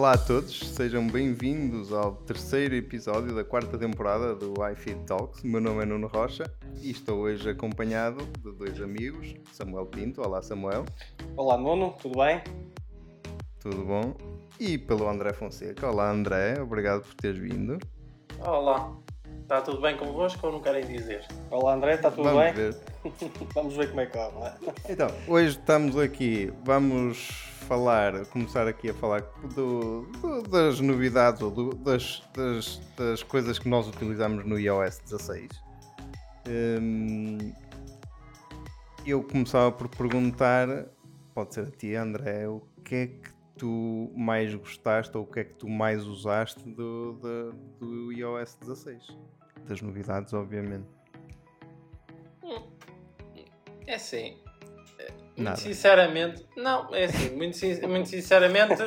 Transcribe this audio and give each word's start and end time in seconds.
Olá 0.00 0.12
a 0.12 0.16
todos, 0.16 0.58
sejam 0.70 1.06
bem-vindos 1.06 1.92
ao 1.92 2.12
terceiro 2.14 2.74
episódio 2.74 3.34
da 3.34 3.44
quarta 3.44 3.76
temporada 3.76 4.34
do 4.34 4.54
iFeed 4.72 5.04
Talks. 5.04 5.42
Meu 5.42 5.60
nome 5.60 5.82
é 5.82 5.84
Nuno 5.84 6.06
Rocha 6.06 6.50
e 6.80 6.90
estou 6.90 7.18
hoje 7.18 7.50
acompanhado 7.50 8.24
de 8.38 8.50
dois 8.50 8.80
amigos, 8.80 9.34
Samuel 9.52 9.84
Pinto. 9.84 10.22
Olá, 10.22 10.40
Samuel. 10.40 10.86
Olá, 11.36 11.58
Nuno, 11.58 11.94
tudo 12.00 12.18
bem? 12.18 12.40
Tudo 13.60 13.84
bom? 13.84 14.14
E 14.58 14.78
pelo 14.78 15.06
André 15.06 15.34
Fonseca. 15.34 15.90
Olá, 15.90 16.10
André, 16.10 16.58
obrigado 16.58 17.02
por 17.02 17.12
teres 17.16 17.38
vindo. 17.38 17.76
Olá, 18.38 18.96
está 19.42 19.60
tudo 19.60 19.82
bem 19.82 19.98
convosco 19.98 20.46
ou 20.46 20.54
não 20.54 20.60
querem 20.62 20.86
dizer? 20.86 21.26
Olá, 21.50 21.74
André, 21.74 21.96
está 21.96 22.10
tudo 22.10 22.22
Vamos 22.24 22.42
bem? 22.42 22.54
ver. 22.54 22.76
Vamos 23.54 23.76
ver 23.76 23.90
como 23.90 24.00
é 24.00 24.06
que 24.06 24.16
corre, 24.16 24.32
não 24.32 24.46
é? 24.46 24.56
Então, 24.88 25.10
hoje 25.28 25.58
estamos 25.58 25.98
aqui, 25.98 26.50
vamos 26.64 27.50
falar, 27.80 28.26
começar 28.26 28.66
aqui 28.66 28.90
a 28.90 28.94
falar 28.94 29.20
do- 29.54 30.02
do- 30.20 30.42
das 30.42 30.80
novidades 30.80 31.40
ou 31.40 31.52
do- 31.52 31.72
das, 31.76 32.20
das- 32.34 32.80
das 32.96 33.22
coisas 33.22 33.60
que 33.60 33.68
nós 33.68 33.86
utilizamos 33.86 34.44
no 34.44 34.58
iOS 34.58 34.98
16. 34.98 35.48
Hum, 36.48 37.52
eu 39.06 39.22
começava 39.22 39.70
por 39.70 39.86
perguntar, 39.88 40.66
pode 41.32 41.54
ser 41.54 41.68
a 41.68 41.70
ti, 41.70 41.94
André, 41.94 42.48
o 42.48 42.60
que 42.84 42.94
é 42.96 43.06
que 43.06 43.30
tu 43.56 44.10
mais 44.16 44.52
gostaste 44.52 45.16
ou 45.16 45.22
o 45.22 45.26
que 45.28 45.38
é 45.38 45.44
que 45.44 45.54
tu 45.54 45.68
mais 45.68 46.04
usaste 46.04 46.68
do, 46.70 47.12
da- 47.22 47.56
do 47.78 48.10
iOS 48.12 48.56
16? 48.62 49.16
Das 49.68 49.80
novidades, 49.80 50.32
obviamente. 50.32 50.88
É 53.86 53.94
assim, 53.94 54.38
eh, 55.40 55.42
muito 55.42 55.44
Nada. 55.44 55.56
sinceramente, 55.56 56.46
não, 56.56 56.94
é 56.94 57.04
assim, 57.04 57.30
muito, 57.36 57.56
sin- 57.56 57.80
muito 57.86 58.08
sinceramente, 58.08 58.82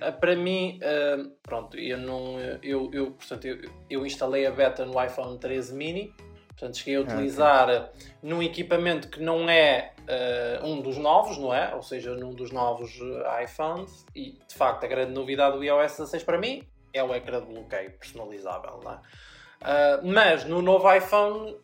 eh, 0.00 0.10
para 0.12 0.34
mim, 0.36 0.78
eh, 0.82 1.16
pronto, 1.42 1.76
eu 1.78 1.98
não, 1.98 2.38
eu, 2.62 2.90
eu, 2.92 3.10
portanto, 3.12 3.46
eu, 3.46 3.58
eu 3.88 4.06
instalei 4.06 4.46
a 4.46 4.50
beta 4.50 4.84
no 4.84 5.02
iPhone 5.02 5.38
13 5.38 5.74
mini, 5.74 6.14
portanto, 6.48 6.76
cheguei 6.78 6.96
a 6.96 7.00
utilizar 7.00 7.68
eh, 7.70 7.88
num 8.22 8.42
equipamento 8.42 9.08
que 9.08 9.20
não 9.20 9.48
é 9.48 9.92
eh, 10.06 10.60
um 10.62 10.80
dos 10.80 10.96
novos, 10.96 11.38
não 11.38 11.52
é? 11.54 11.74
Ou 11.74 11.82
seja, 11.82 12.14
num 12.14 12.30
dos 12.34 12.50
novos 12.50 12.98
iPhones, 13.44 14.04
e 14.14 14.38
de 14.48 14.54
facto 14.54 14.84
a 14.84 14.86
grande 14.86 15.12
novidade 15.12 15.56
do 15.56 15.62
iOS 15.64 15.92
16 15.98 16.22
para 16.24 16.38
mim 16.38 16.62
é 16.92 17.02
o 17.02 17.14
ecrã 17.14 17.40
de 17.40 17.46
bloqueio 17.52 17.92
personalizável, 17.92 18.80
não 18.82 18.92
é? 18.92 18.98
Ah, 19.60 20.00
mas 20.02 20.44
no 20.44 20.62
novo 20.62 20.92
iPhone 20.92 21.56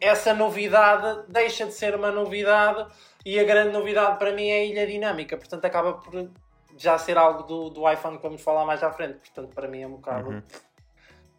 essa 0.00 0.32
novidade 0.32 1.24
deixa 1.28 1.66
de 1.66 1.72
ser 1.72 1.94
uma 1.94 2.10
novidade 2.10 2.86
e 3.24 3.38
a 3.38 3.44
grande 3.44 3.72
novidade 3.72 4.18
para 4.18 4.32
mim 4.32 4.48
é 4.48 4.60
a 4.60 4.64
ilha 4.64 4.86
dinâmica, 4.86 5.36
portanto 5.36 5.64
acaba 5.64 5.94
por 5.94 6.30
já 6.76 6.96
ser 6.96 7.18
algo 7.18 7.42
do, 7.42 7.68
do 7.68 7.90
iPhone 7.90 8.16
que 8.16 8.22
vamos 8.22 8.40
falar 8.40 8.64
mais 8.64 8.82
à 8.82 8.90
frente, 8.90 9.18
portanto 9.18 9.54
para 9.54 9.68
mim 9.68 9.82
é 9.82 9.86
um 9.86 9.96
bocado 9.96 10.30
Uhum. 10.30 10.42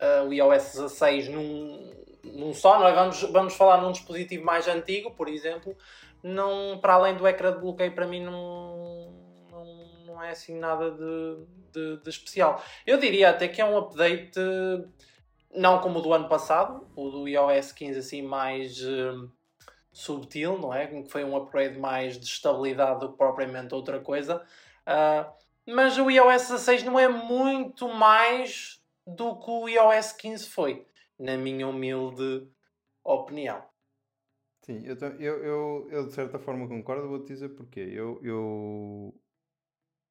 uh, 0.01 0.27
o 0.27 0.33
iOS 0.33 0.73
16 0.73 1.29
num, 1.29 1.91
num 2.23 2.53
só, 2.53 2.79
não 2.79 2.87
é? 2.87 2.93
vamos, 2.93 3.21
vamos 3.23 3.55
falar 3.55 3.81
num 3.81 3.91
dispositivo 3.91 4.45
mais 4.45 4.67
antigo, 4.67 5.11
por 5.11 5.27
exemplo, 5.27 5.75
não, 6.21 6.77
para 6.79 6.93
além 6.93 7.15
do 7.15 7.27
ecrã 7.27 7.51
de 7.51 7.59
bloqueio 7.59 7.93
para 7.95 8.05
mim 8.05 8.23
não, 8.23 9.11
não, 9.49 9.65
não 10.05 10.23
é 10.23 10.29
assim 10.29 10.55
nada 10.55 10.91
de, 10.91 11.45
de, 11.73 12.03
de 12.03 12.09
especial. 12.09 12.61
Eu 12.85 12.99
diria 12.99 13.31
até 13.31 13.47
que 13.47 13.59
é 13.59 13.65
um 13.65 13.75
update 13.75 14.39
uh, 14.39 14.87
não 15.53 15.79
como 15.79 15.99
o 15.99 16.01
do 16.01 16.13
ano 16.13 16.27
passado, 16.27 16.87
o 16.95 17.09
do 17.09 17.27
iOS 17.27 17.71
15 17.71 17.99
assim 17.99 18.21
mais 18.21 18.81
hum, 18.83 19.29
subtil, 19.91 20.57
não 20.57 20.73
é? 20.73 20.87
Que 20.87 21.09
foi 21.09 21.23
um 21.23 21.35
upgrade 21.35 21.77
mais 21.77 22.17
de 22.17 22.25
estabilidade 22.25 22.99
do 22.99 23.11
que 23.11 23.17
propriamente 23.17 23.73
outra 23.73 23.99
coisa. 23.99 24.45
Ah, 24.85 25.31
mas 25.65 25.97
o 25.97 26.09
iOS 26.09 26.49
16 26.49 26.83
não 26.83 26.99
é 26.99 27.07
muito 27.07 27.87
mais 27.87 28.81
do 29.05 29.39
que 29.39 29.49
o 29.49 29.67
iOS 29.67 30.13
15 30.13 30.49
foi, 30.49 30.85
na 31.19 31.37
minha 31.37 31.67
humilde 31.67 32.47
opinião. 33.03 33.63
Sim, 34.61 34.83
eu, 34.85 34.95
eu, 35.19 35.43
eu, 35.43 35.87
eu 35.91 36.07
de 36.07 36.13
certa 36.13 36.37
forma 36.37 36.67
concordo, 36.67 37.09
vou-te 37.09 37.27
dizer 37.27 37.49
porquê. 37.49 37.79
Eu, 37.79 38.19
eu 38.23 39.13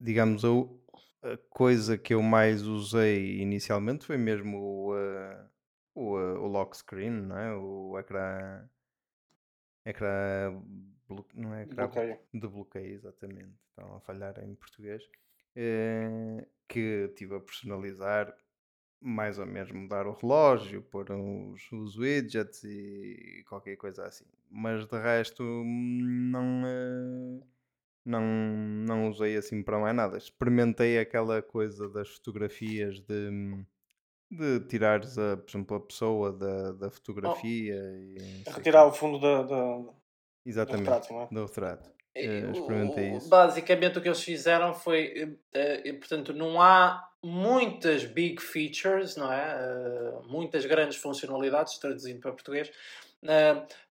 digamos, 0.00 0.42
eu, 0.42 0.80
a 1.22 1.36
coisa 1.50 1.98
que 1.98 2.14
eu 2.14 2.22
mais 2.22 2.62
usei 2.62 3.40
inicialmente 3.40 4.04
foi 4.06 4.16
mesmo 4.16 4.58
o, 4.58 4.96
eh, 4.98 5.46
o, 5.94 6.18
eh, 6.18 6.38
o 6.38 6.46
lock 6.46 6.76
screen, 6.76 7.10
não 7.10 7.38
é? 7.38 7.54
O 7.54 7.98
ecrã. 7.98 8.68
Ecrã. 9.84 10.62
Não 11.34 11.54
é 11.54 11.62
ecrã 11.64 11.88
Bloqueio. 11.88 12.18
de 12.32 12.46
bloqueio, 12.48 12.94
exatamente. 12.94 13.54
Estão 13.70 13.96
a 13.96 14.00
falhar 14.00 14.38
em 14.44 14.54
português. 14.54 15.02
eh, 15.56 16.46
que 16.68 17.08
tive 17.16 17.34
a 17.36 17.40
personalizar 17.40 18.32
mais 19.00 19.38
ou 19.38 19.46
menos 19.46 19.72
mudar 19.72 20.06
o 20.06 20.12
relógio, 20.14 20.82
pôr 20.82 21.10
os, 21.12 21.72
os 21.72 21.96
widgets 21.98 22.62
e 22.64 23.44
qualquer 23.48 23.76
coisa 23.76 24.06
assim. 24.06 24.26
Mas 24.50 24.86
de 24.86 24.98
resto 24.98 25.42
não, 25.44 26.62
eh, 26.66 27.40
não, 28.04 28.22
não 28.22 29.08
usei 29.08 29.36
assim 29.36 29.62
para 29.62 29.78
mais 29.78 29.94
nada. 29.94 30.16
Experimentei 30.18 30.98
aquela 30.98 31.42
coisa 31.42 31.88
das 31.88 32.08
fotografias 32.08 33.00
de, 33.00 33.30
de 34.30 34.60
tirares, 34.68 35.18
a, 35.18 35.36
por 35.36 35.50
exemplo, 35.50 35.76
a 35.76 35.80
pessoa 35.80 36.32
da, 36.32 36.72
da 36.72 36.90
fotografia 36.90 37.74
e 37.74 38.14
não 38.18 38.44
sei 38.44 38.52
o 38.52 38.56
Retirar 38.56 38.86
o 38.86 38.92
fundo 38.92 39.18
da, 39.18 39.42
da- 39.42 39.76
do 39.78 39.94
Exatamente, 40.46 40.84
retrato, 40.88 41.12
não 41.12 41.22
é? 41.22 41.28
do 41.30 41.44
retrato. 41.46 41.90
E 42.16 42.26
Eh, 42.26 42.50
experimentei 42.50 43.16
isso. 43.16 43.28
Basicamente 43.28 43.98
o 43.98 44.02
que 44.02 44.08
eles 44.08 44.22
fizeram 44.22 44.74
foi, 44.74 45.36
eh, 45.54 45.82
eh, 45.84 45.92
portanto, 45.92 46.32
não 46.32 46.60
há 46.60 47.08
muitas 47.22 48.04
big 48.04 48.40
features, 48.42 49.16
não 49.16 49.30
é? 49.30 50.20
Muitas 50.26 50.64
grandes 50.64 50.96
funcionalidades, 50.96 51.78
traduzindo 51.78 52.18
para 52.20 52.32
português. 52.32 52.72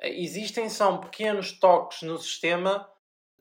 Existem 0.02 0.68
são 0.70 1.00
pequenos 1.00 1.52
toques 1.60 2.02
no 2.02 2.18
sistema 2.18 2.90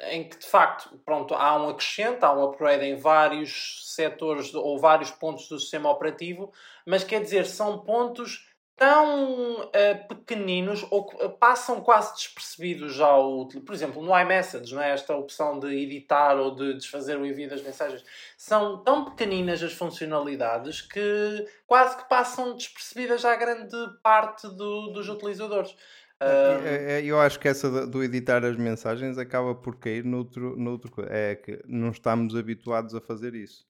em 0.01 0.29
que 0.29 0.39
de 0.39 0.47
facto 0.47 0.99
pronto, 1.05 1.35
há 1.35 1.57
um 1.61 1.69
acrescento, 1.69 2.25
há 2.25 2.33
um 2.33 2.45
upgrade 2.45 2.85
em 2.85 2.97
vários 2.97 3.95
setores 3.95 4.55
ou 4.55 4.79
vários 4.79 5.11
pontos 5.11 5.49
do 5.49 5.59
sistema 5.59 5.91
operativo, 5.91 6.53
mas 6.87 7.05
quer 7.05 7.21
dizer, 7.21 7.47
são 7.47 7.81
pontos 7.81 8.49
tão 8.79 9.69
eh, 9.73 9.95
pequeninos 9.95 10.87
ou 10.89 11.11
eh, 11.19 11.29
passam 11.29 11.81
quase 11.81 12.15
despercebidos 12.15 13.01
ao 13.01 13.49
Por 13.49 13.75
exemplo, 13.75 14.01
no 14.01 14.17
iMessage, 14.17 14.73
não 14.73 14.81
é? 14.81 14.93
esta 14.93 15.17
opção 15.17 15.59
de 15.59 15.67
editar 15.67 16.37
ou 16.37 16.55
de 16.55 16.75
desfazer 16.75 17.19
o 17.19 17.27
envio 17.27 17.51
das 17.51 17.61
mensagens, 17.61 18.05
são 18.37 18.79
tão 18.85 19.05
pequeninas 19.05 19.61
as 19.65 19.73
funcionalidades 19.73 20.81
que 20.81 21.45
quase 21.67 21.97
que 21.97 22.09
passam 22.09 22.55
despercebidas 22.55 23.25
à 23.25 23.35
grande 23.35 23.77
parte 24.01 24.47
do- 24.47 24.93
dos 24.93 25.09
utilizadores. 25.09 25.75
Ah, 26.21 26.27
É, 26.65 27.01
é, 27.01 27.05
Eu 27.05 27.21
acho 27.21 27.39
que 27.39 27.49
essa 27.49 27.87
do 27.87 28.03
editar 28.03 28.45
as 28.45 28.57
mensagens 28.57 29.19
acaba 29.19 29.55
por 29.55 29.77
cair 29.77 30.05
noutro, 30.05 30.57
noutro 30.57 30.93
É 31.09 31.37
que 31.37 31.63
não 31.67 31.91
estamos 31.91 32.35
habituados 32.35 32.95
a 32.95 33.01
fazer 33.01 33.35
isso. 33.35 33.67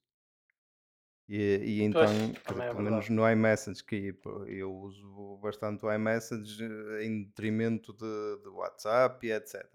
E, 1.29 1.37
e 1.63 1.83
então, 1.83 2.01
Pois, 2.01 2.43
também 2.45 2.67
é 2.67 2.71
pelo 2.71 2.83
menos 2.85 3.09
no 3.11 3.31
iMessage, 3.31 3.85
que 3.85 4.17
eu 4.47 4.73
uso 4.75 5.37
bastante 5.43 5.85
o 5.85 5.93
iMessage 5.93 6.65
eh, 6.65 7.05
em 7.05 7.25
detrimento 7.25 7.93
de, 7.93 8.43
de 8.43 8.49
WhatsApp 8.49 9.27
e 9.27 9.33
etc. 9.33 9.69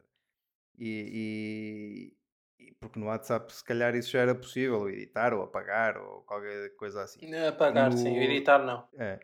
E, 0.80 2.12
e- 2.60 2.66
e 2.66 2.74
porque 2.80 3.00
no 3.00 3.06
WhatsApp 3.06 3.54
se 3.54 3.64
calhar 3.64 3.94
isso 3.96 4.10
já 4.10 4.22
era 4.22 4.34
possível, 4.34 4.90
editar 4.90 5.32
ou 5.34 5.44
apagar 5.44 5.96
ou 5.98 6.24
qualquer 6.24 6.76
coisa 6.76 7.04
assim. 7.04 7.20
apagar, 7.48 7.92
sim. 7.94 8.16
no- 8.16 8.22
Editar, 8.22 8.66
não. 8.66 8.88
É, 8.98 9.20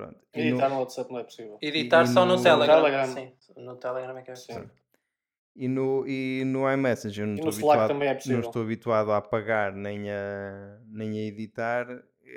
pronto. 0.00 0.20
E 0.34 0.38
no- 0.40 0.48
Editar 0.48 0.68
no 0.70 0.78
WhatsApp 0.80 1.12
não 1.12 1.18
é 1.20 1.24
possível. 1.24 1.58
Editar 1.60 2.02
e 2.04 2.06
só 2.08 2.24
no, 2.24 2.36
no 2.36 2.42
Telegram. 2.42 2.76
Telegram? 2.82 3.06
Sim, 3.06 3.32
no 3.56 3.76
Telegram 3.76 4.18
é 4.18 4.22
que 4.22 4.30
é 4.30 4.34
Sim. 4.36 4.46
possível. 4.54 4.70
E 5.56 5.68
no, 5.68 6.06
e 6.06 6.44
no 6.44 6.70
iMessage 6.72 7.20
eu 7.20 7.26
não, 7.26 7.34
E 7.34 7.36
estou 7.38 7.52
no 7.52 7.58
Slack 7.58 7.80
habituado, 7.80 7.88
também 7.88 8.08
é 8.08 8.32
não 8.32 8.40
estou 8.40 8.62
habituado 8.62 9.12
a 9.12 9.16
apagar 9.16 9.74
nem 9.74 10.10
a, 10.10 10.78
nem 10.86 11.10
a 11.18 11.22
editar, 11.22 11.86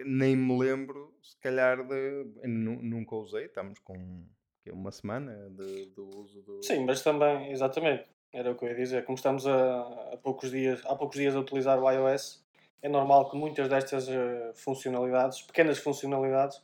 nem 0.06 0.36
me 0.36 0.57
lembro, 0.57 1.13
se 1.21 1.38
calhar, 1.38 1.86
de. 1.88 2.25
Nunca 2.48 3.15
usei, 3.15 3.45
estamos 3.45 3.80
com 3.80 4.25
é 4.65 4.71
uma 4.71 4.92
semana 4.92 5.50
de, 5.51 5.88
do 5.88 6.10
uso 6.19 6.42
do. 6.42 6.63
Sim, 6.63 6.86
mas 6.86 7.01
também, 7.04 7.51
exatamente, 7.51 8.06
era 8.31 8.51
o 8.51 8.56
que 8.56 8.65
eu 8.65 8.69
ia 8.69 8.75
dizer. 8.75 9.04
Como 9.06 9.15
estamos 9.15 9.45
a, 9.45 9.81
a 10.13 10.18
poucos 10.18 10.51
dias, 10.51 10.81
há 10.86 10.95
poucos 10.95 11.18
dias 11.19 11.36
a 11.36 11.39
utilizar 11.39 11.77
o 11.80 11.89
iOS, 11.92 12.44
é 12.81 12.89
normal 12.89 13.30
que 13.30 13.38
muitas 13.38 13.68
destas 13.69 14.07
eh, 14.10 14.51
funcionalidades, 14.56 15.42
pequenas 15.42 15.77
funcionalidades, 15.77 16.62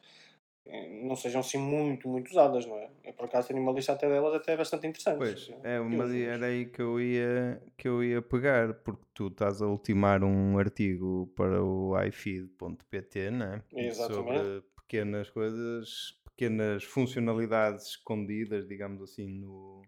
não 1.04 1.16
sejam 1.16 1.42
assim 1.42 1.58
muito, 1.58 2.08
muito 2.08 2.30
usadas, 2.30 2.66
não 2.66 2.76
é? 2.76 2.90
Eu 3.04 3.14
por 3.14 3.26
acaso 3.26 3.48
tenho 3.48 3.62
uma 3.62 3.72
lista 3.72 3.94
até 3.94 4.08
delas 4.08 4.36
até 4.36 4.56
bastante 4.56 4.88
interessante. 4.88 5.18
Pois, 5.18 5.52
é, 5.64 5.80
uso-as. 5.80 6.12
era 6.14 6.46
aí 6.46 6.66
que 6.66 6.82
eu, 6.82 7.00
ia, 7.00 7.62
que 7.78 7.88
eu 7.88 8.04
ia 8.04 8.22
pegar, 8.22 8.74
porque 8.76 9.04
tu 9.14 9.28
estás 9.28 9.62
a 9.62 9.68
ultimar 9.68 10.24
um 10.24 10.58
artigo 10.58 11.32
para 11.36 11.64
o 11.64 11.94
ifeed.pt, 12.04 13.32
né? 13.32 13.64
Exatamente. 13.74 14.14
Sobre 14.14 14.62
pequenas 14.76 15.30
coisas, 15.30 16.20
pequenas 16.26 16.84
funcionalidades 16.84 17.88
escondidas, 17.88 18.68
digamos 18.68 19.02
assim, 19.02 19.28
no, 19.28 19.82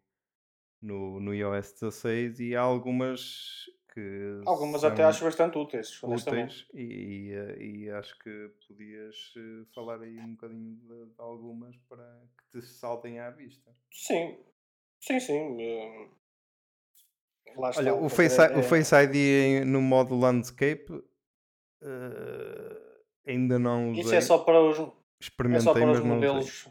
no, 0.81 1.19
no 1.19 1.33
iOS 1.33 1.73
16 1.73 2.39
e 2.39 2.55
há 2.55 2.61
algumas 2.61 3.65
que 3.93 4.41
Algumas 4.45 4.83
até 4.83 5.03
acho 5.03 5.23
bastante 5.25 5.57
úteis, 5.57 6.01
úteis 6.03 6.65
e, 6.73 6.81
e, 6.81 7.31
eh, 7.33 7.63
e 7.63 7.89
acho 7.91 8.17
que 8.19 8.49
podias 8.67 9.33
eh, 9.37 9.65
falar 9.75 10.01
aí 10.01 10.17
um 10.17 10.31
bocadinho 10.31 10.75
de, 10.77 11.05
de 11.07 11.13
algumas 11.17 11.75
para 11.89 12.21
que 12.37 12.59
te 12.59 12.65
saltem 12.65 13.19
à 13.19 13.29
vista. 13.29 13.69
Sim, 13.91 14.37
sim, 14.99 15.19
sim. 15.19 15.61
eh, 15.61 16.09
Lá 17.57 17.69
está. 17.69 17.81
Olha, 17.81 17.95
o 17.95 18.07
Face, 18.09 18.41
I- 18.41 18.55
o 18.55 18.59
é- 18.59 18.63
Face 18.63 18.95
ID 18.95 19.65
no 19.65 19.81
modo 19.81 20.17
landscape 20.17 21.03
eh, 21.81 23.01
ainda 23.27 23.59
não 23.59 23.91
usei. 23.91 24.01
Isso 24.03 24.15
é 24.15 24.21
só 24.21 24.37
para 24.39 24.61
os, 24.61 24.79
é 24.79 24.91
Experimentei, 25.19 25.61
só 25.63 25.73
para 25.73 25.91
os 25.91 25.99
modelos 25.99 26.67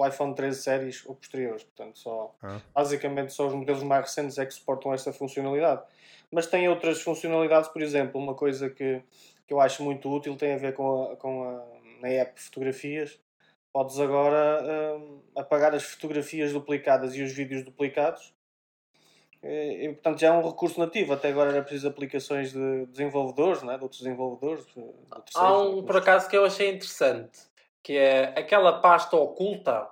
o 0.00 0.06
iPhone 0.06 0.34
13 0.34 0.62
séries 0.62 1.04
ou 1.06 1.14
posteriores. 1.14 1.62
Portanto, 1.64 1.98
só, 1.98 2.34
Ah. 2.42 2.60
basicamente 2.74 3.32
só 3.32 3.46
os 3.46 3.54
modelos 3.54 3.82
mais 3.82 4.02
recentes 4.02 4.38
é 4.38 4.46
que 4.46 4.54
suportam 4.54 4.92
esta 4.94 5.12
funcionalidade. 5.12 5.82
Mas 6.30 6.46
tem 6.46 6.68
outras 6.68 7.02
funcionalidades, 7.02 7.68
por 7.68 7.82
exemplo, 7.82 8.20
uma 8.20 8.34
coisa 8.34 8.70
que, 8.70 9.02
que 9.46 9.52
eu 9.52 9.60
acho 9.60 9.82
muito 9.82 10.08
útil 10.10 10.36
tem 10.36 10.54
a 10.54 10.56
ver 10.56 10.74
com 10.74 11.12
a, 11.12 11.16
com 11.16 11.44
a 11.44 11.64
na 12.00 12.08
app 12.08 12.40
Fotografias. 12.40 13.18
Podes 13.72 14.00
agora 14.00 14.96
hum, 14.96 15.20
apagar 15.36 15.74
as 15.74 15.82
fotografias 15.84 16.52
duplicadas 16.52 17.14
e 17.14 17.22
os 17.22 17.32
vídeos 17.32 17.62
duplicados. 17.62 18.32
E, 19.42 19.86
e, 19.86 19.88
portanto, 19.92 20.18
já 20.18 20.28
é 20.28 20.32
um 20.32 20.46
recurso 20.46 20.80
nativo. 20.80 21.12
Até 21.12 21.28
agora 21.28 21.50
era 21.50 21.62
preciso 21.62 21.88
aplicações 21.88 22.52
de 22.52 22.86
desenvolvedores, 22.86 23.62
não 23.62 23.72
é? 23.72 23.76
de 23.76 23.82
outros 23.82 24.00
desenvolvedores. 24.00 24.64
de 24.66 24.72
terceiros, 24.72 25.34
Há 25.36 25.58
um, 25.58 25.82
por 25.84 25.96
acaso, 25.96 26.28
que 26.28 26.36
eu 26.36 26.44
achei 26.44 26.70
interessante, 26.70 27.40
que 27.82 27.96
é 27.96 28.24
aquela 28.38 28.80
pasta 28.80 29.16
oculta, 29.16 29.88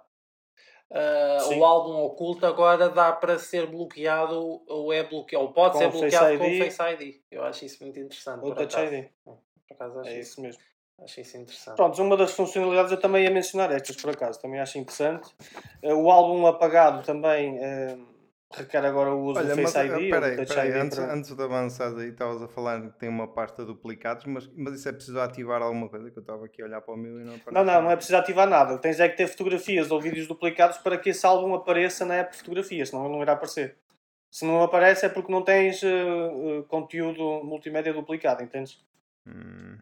Sim. 1.41 1.59
o 1.59 1.65
álbum 1.65 1.97
oculto 2.03 2.47
agora 2.47 2.89
dá 2.89 3.13
para 3.13 3.39
ser 3.39 3.67
bloqueado 3.67 4.63
ou 4.67 4.93
é 4.93 5.03
bloqueado, 5.03 5.45
ou 5.47 5.53
pode 5.53 5.73
Com 5.75 5.79
ser 5.79 5.87
o 5.87 5.91
bloqueado 5.91 6.39
com 6.39 6.45
o. 6.47 6.59
Face 6.59 6.83
ID. 7.05 7.17
Eu 7.31 7.45
acho 7.45 7.65
isso 7.65 7.83
muito 7.83 7.99
interessante. 8.01 8.41
Ou 8.43 8.55
por 8.55 8.57
Touch 8.57 8.75
acaso. 8.77 8.95
ID. 8.95 9.07
Por 9.25 9.39
acaso 9.75 10.01
acho, 10.01 10.09
É 10.09 10.13
isso, 10.13 10.21
isso 10.33 10.41
mesmo. 10.41 10.63
acho 11.03 11.21
isso 11.21 11.37
interessante. 11.37 11.77
Pronto, 11.77 12.03
uma 12.03 12.17
das 12.17 12.33
funcionalidades 12.33 12.91
eu 12.93 12.99
também 13.01 13.25
ia 13.25 13.31
mencionar 13.31 13.71
estas 13.73 13.97
por 13.97 14.11
acaso, 14.11 14.41
também 14.41 14.61
acho 14.61 14.79
interessante. 14.79 15.29
Eh, 15.83 15.93
O 15.95 16.11
álbum 16.11 16.47
apagado 16.47 17.03
também 17.05 17.59
eh, 17.63 17.97
requer 18.51 18.85
agora 18.85 19.13
o 19.15 19.23
uso 19.25 19.39
Olha, 19.41 19.55
do 19.55 19.63
mas 19.63 19.73
Face 19.73 19.79
eh, 19.79 19.87
ID 19.87 19.93
ou 20.05 20.11
peraí, 20.11 20.31
do 20.31 20.37
Touch 20.39 20.49
peraí, 20.55 20.69
ID. 20.71 20.77
antes, 20.77 20.99
para- 20.99 21.15
antes 21.15 21.35
de 21.37 21.43
avançar 21.43 21.97
aí, 21.97 22.09
estavas 22.09 22.43
a 22.43 22.49
falar 22.49 22.81
que 22.83 22.99
tem 22.99 23.09
uma 23.09 23.29
pasta 23.29 23.63
de 23.63 23.69
duplicados, 23.69 24.25
mas, 24.27 24.47
mas 24.57 24.75
isso 24.75 24.89
é 24.89 24.93
preciso 24.93 25.21
ativar 25.21 25.61
alguma 25.63 25.89
coisa 25.89 26.11
que 26.11 26.19
eu 26.19 26.23
estava 26.23 26.45
aqui 26.47 26.63
a 26.63 26.65
olhar 26.67 26.81
para 26.81 26.95
o 26.95 26.97
meu 26.97 27.21
e 27.21 27.25
não 27.25 27.35
Não, 27.51 27.65
não, 27.65 27.83
não 27.83 27.91
é 27.91 27.97
preciso 27.97 28.17
ativar 28.17 28.49
nada. 28.49 28.79
Tens 28.79 28.99
é 29.01 29.09
que 29.09 29.17
ter 29.17 29.27
fotografias 29.29 29.91
ou 29.91 30.01
vídeos 30.01 30.27
duplicados 30.27 30.79
para 30.79 30.97
que 30.99 31.11
esse 31.11 31.25
álbum 31.27 31.55
apareça 31.55 32.05
na 32.05 32.15
app 32.17 32.33
de 32.33 32.39
fotografias, 32.39 32.89
senão 32.89 33.05
ele 33.05 33.15
não 33.15 33.23
irá 33.23 33.33
aparecer. 33.35 33.77
Se 34.31 34.45
não 34.45 34.63
aparece 34.63 35.07
é 35.07 35.09
porque 35.09 35.33
não 35.33 35.43
tens 35.43 35.83
eh, 35.83 35.89
eh, 35.89 36.63
conteúdo 36.69 37.43
multimédia 37.45 37.95
duplicado, 37.95 38.43
entendes? 38.43 38.79
Hum, 39.27 39.79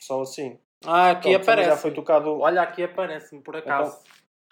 Só 0.00 0.22
assim. 0.22 0.58
Ah, 0.84 1.10
aqui 1.10 1.22
também 1.24 1.36
aparece. 1.42 1.68
já 1.70 1.76
foi 1.76 1.92
tocado. 1.92 2.38
Olha, 2.40 2.62
aqui 2.62 2.82
aparece-me 2.82 3.42
por 3.42 3.56
acaso. 3.56 3.96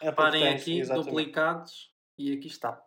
é 0.01 0.11
porque 0.11 0.11
Reparem 0.11 0.41
tens, 0.43 0.63
aqui, 0.63 0.79
exatamente. 0.81 1.09
duplicados, 1.09 1.93
e 2.19 2.33
aqui 2.37 2.49
está. 2.49 2.83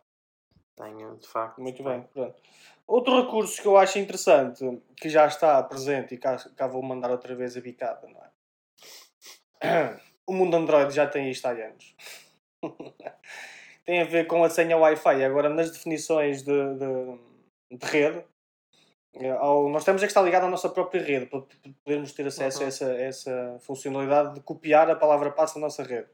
Tenho, 0.76 1.16
de 1.16 1.26
facto. 1.28 1.60
Muito 1.60 1.82
bem, 1.82 2.02
pronto. 2.02 2.40
Outro 2.86 3.20
recurso 3.22 3.60
que 3.60 3.66
eu 3.68 3.76
acho 3.76 3.98
interessante, 3.98 4.64
que 4.96 5.08
já 5.08 5.26
está 5.26 5.62
presente 5.62 6.14
e 6.14 6.18
cá, 6.18 6.36
cá 6.56 6.66
vou 6.66 6.82
mandar 6.82 7.10
outra 7.10 7.34
vez 7.34 7.56
a 7.56 7.60
bicada, 7.60 8.06
não 8.08 8.20
é? 9.62 10.00
O 10.26 10.32
mundo 10.32 10.56
Android 10.56 10.92
já 10.94 11.06
tem 11.06 11.30
isto 11.30 11.46
há 11.46 11.50
anos. 11.50 11.94
tem 13.84 14.00
a 14.00 14.04
ver 14.04 14.26
com 14.26 14.42
a 14.44 14.50
senha 14.50 14.76
Wi-Fi. 14.76 15.24
Agora, 15.24 15.48
nas 15.48 15.70
definições 15.70 16.42
de, 16.42 16.74
de, 16.74 17.76
de 17.78 17.86
rede, 17.86 18.24
eh, 19.14 19.30
ao- 19.30 19.68
nós 19.68 19.84
temos 19.84 20.02
é 20.02 20.06
que 20.06 20.10
estar 20.10 20.22
ligado 20.22 20.44
à 20.46 20.48
nossa 20.48 20.68
própria 20.68 21.02
rede 21.02 21.26
para 21.26 21.42
podermos 21.84 22.12
ter 22.12 22.26
acesso 22.26 22.60
Uhum. 22.60 22.64
a, 22.64 22.68
essa, 22.68 22.86
a 22.86 23.00
essa 23.02 23.58
funcionalidade 23.60 24.34
de 24.34 24.40
copiar 24.40 24.90
a 24.90 24.96
palavra 24.96 25.30
passe 25.30 25.54
da 25.54 25.60
nossa 25.60 25.82
rede. 25.82 26.08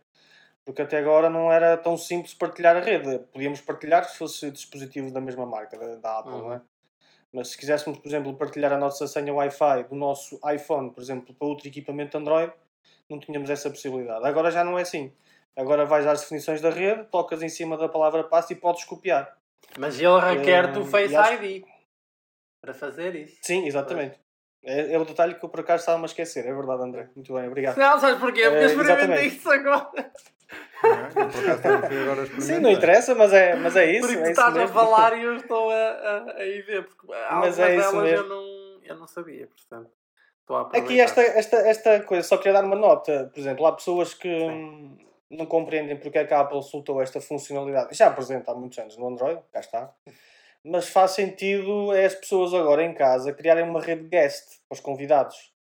Porque 0.68 0.82
até 0.82 0.98
agora 0.98 1.30
não 1.30 1.50
era 1.50 1.78
tão 1.78 1.96
simples 1.96 2.34
partilhar 2.34 2.76
a 2.76 2.80
rede. 2.80 3.20
Podíamos 3.32 3.58
partilhar 3.62 4.04
se 4.06 4.18
fosse 4.18 4.50
dispositivo 4.50 5.10
da 5.10 5.18
mesma 5.18 5.46
marca, 5.46 5.78
da, 5.78 5.94
da 5.96 6.18
Apple, 6.18 6.32
Uhum. 6.34 6.42
não 6.42 6.52
é? 6.52 6.60
Mas 7.32 7.48
se 7.48 7.56
quiséssemos, 7.56 7.98
por 7.98 8.06
exemplo, 8.06 8.34
partilhar 8.36 8.70
a 8.74 8.76
nossa 8.76 9.06
senha 9.06 9.32
Wi-Fi 9.32 9.84
do 9.84 9.94
nosso 9.94 10.38
iPhone, 10.54 10.90
por 10.90 11.02
exemplo, 11.02 11.34
para 11.34 11.48
outro 11.48 11.66
equipamento 11.66 12.18
Android, 12.18 12.52
não 13.08 13.18
tínhamos 13.18 13.48
essa 13.48 13.70
possibilidade. 13.70 14.26
Agora 14.26 14.50
já 14.50 14.62
não 14.62 14.78
é 14.78 14.82
assim. 14.82 15.10
Agora 15.56 15.86
vais 15.86 16.06
às 16.06 16.20
definições 16.20 16.60
da 16.60 16.68
rede, 16.68 17.04
tocas 17.06 17.42
em 17.42 17.48
cima 17.48 17.78
da 17.78 17.88
palavra 17.88 18.22
passe 18.24 18.52
e 18.52 18.56
podes 18.56 18.84
copiar. 18.84 19.38
Mas 19.78 19.98
ele 19.98 20.20
requer 20.20 20.64
Eh, 20.64 20.72
do 20.72 20.84
Face 20.84 21.14
e 21.14 21.16
acho- 21.16 21.32
ID 21.44 21.64
para 22.60 22.74
fazer 22.74 23.14
isso. 23.16 23.38
Sim, 23.40 23.66
exatamente. 23.66 24.20
É, 24.62 24.92
é 24.92 24.98
o 24.98 25.04
detalhe 25.06 25.34
que 25.34 25.42
eu 25.46 25.48
por 25.48 25.60
acaso 25.60 25.80
estava 25.80 26.02
a 26.02 26.04
esquecer. 26.04 26.44
É 26.46 26.52
verdade, 26.54 26.82
André. 26.82 27.08
Muito 27.16 27.32
bem, 27.32 27.46
obrigado. 27.48 27.78
Não, 27.78 27.98
sabes 27.98 28.20
porquê? 28.20 28.42
Porque 28.42 28.56
Eh, 28.56 28.64
eu 28.64 28.66
experimentei 28.66 29.04
exatamente. 29.06 29.36
isso 29.38 29.50
agora. 29.50 30.12
Não 30.82 32.22
é? 32.22 32.26
Por 32.26 32.40
Sim, 32.40 32.60
não 32.60 32.70
interessa, 32.70 33.14
mas 33.14 33.32
é, 33.32 33.56
mas 33.56 33.76
é 33.76 33.90
isso. 33.90 34.06
Porque 34.06 34.20
é 34.20 34.24
tu 34.24 34.30
isso 34.30 34.40
estás 34.40 34.56
a 34.56 34.68
falar 34.68 35.18
e 35.18 35.22
eu 35.22 35.36
estou 35.36 35.70
a, 35.70 35.74
a, 35.74 36.36
a 36.36 36.46
ir 36.46 36.62
ver. 36.62 36.84
Porque 36.84 37.12
algumas 37.12 37.58
é 37.58 37.76
delas 37.76 38.12
eu 38.12 38.28
não, 38.28 38.80
eu 38.82 38.96
não 38.96 39.06
sabia, 39.06 39.46
portanto. 39.46 39.90
Estou 40.40 40.56
a 40.56 40.60
aproveitar. 40.62 40.86
Aqui 40.86 41.00
esta, 41.00 41.20
esta, 41.20 41.56
esta 41.56 42.00
coisa, 42.04 42.26
só 42.26 42.38
queria 42.38 42.54
dar 42.54 42.64
uma 42.64 42.76
nota. 42.76 43.30
Por 43.32 43.40
exemplo, 43.40 43.66
há 43.66 43.72
pessoas 43.72 44.14
que 44.14 44.28
hum, 44.28 44.96
não 45.30 45.44
compreendem 45.44 45.98
porque 45.98 46.18
é 46.18 46.24
que 46.24 46.32
a 46.32 46.40
Apple 46.40 46.62
soltou 46.62 47.02
esta 47.02 47.20
funcionalidade. 47.20 47.94
Já 47.94 48.06
apresenta 48.06 48.52
há 48.52 48.54
muitos 48.54 48.78
anos 48.78 48.96
no 48.96 49.08
Android, 49.08 49.40
cá 49.52 49.60
está. 49.60 49.92
Mas 50.64 50.88
faz 50.88 51.12
sentido 51.12 51.92
é 51.94 52.06
as 52.06 52.14
pessoas 52.14 52.52
agora 52.54 52.82
em 52.82 52.94
casa 52.94 53.32
criarem 53.32 53.64
uma 53.64 53.80
rede 53.80 54.08
guest 54.08 54.60
para 54.68 54.76
os 54.76 54.80
convidados. 54.80 55.52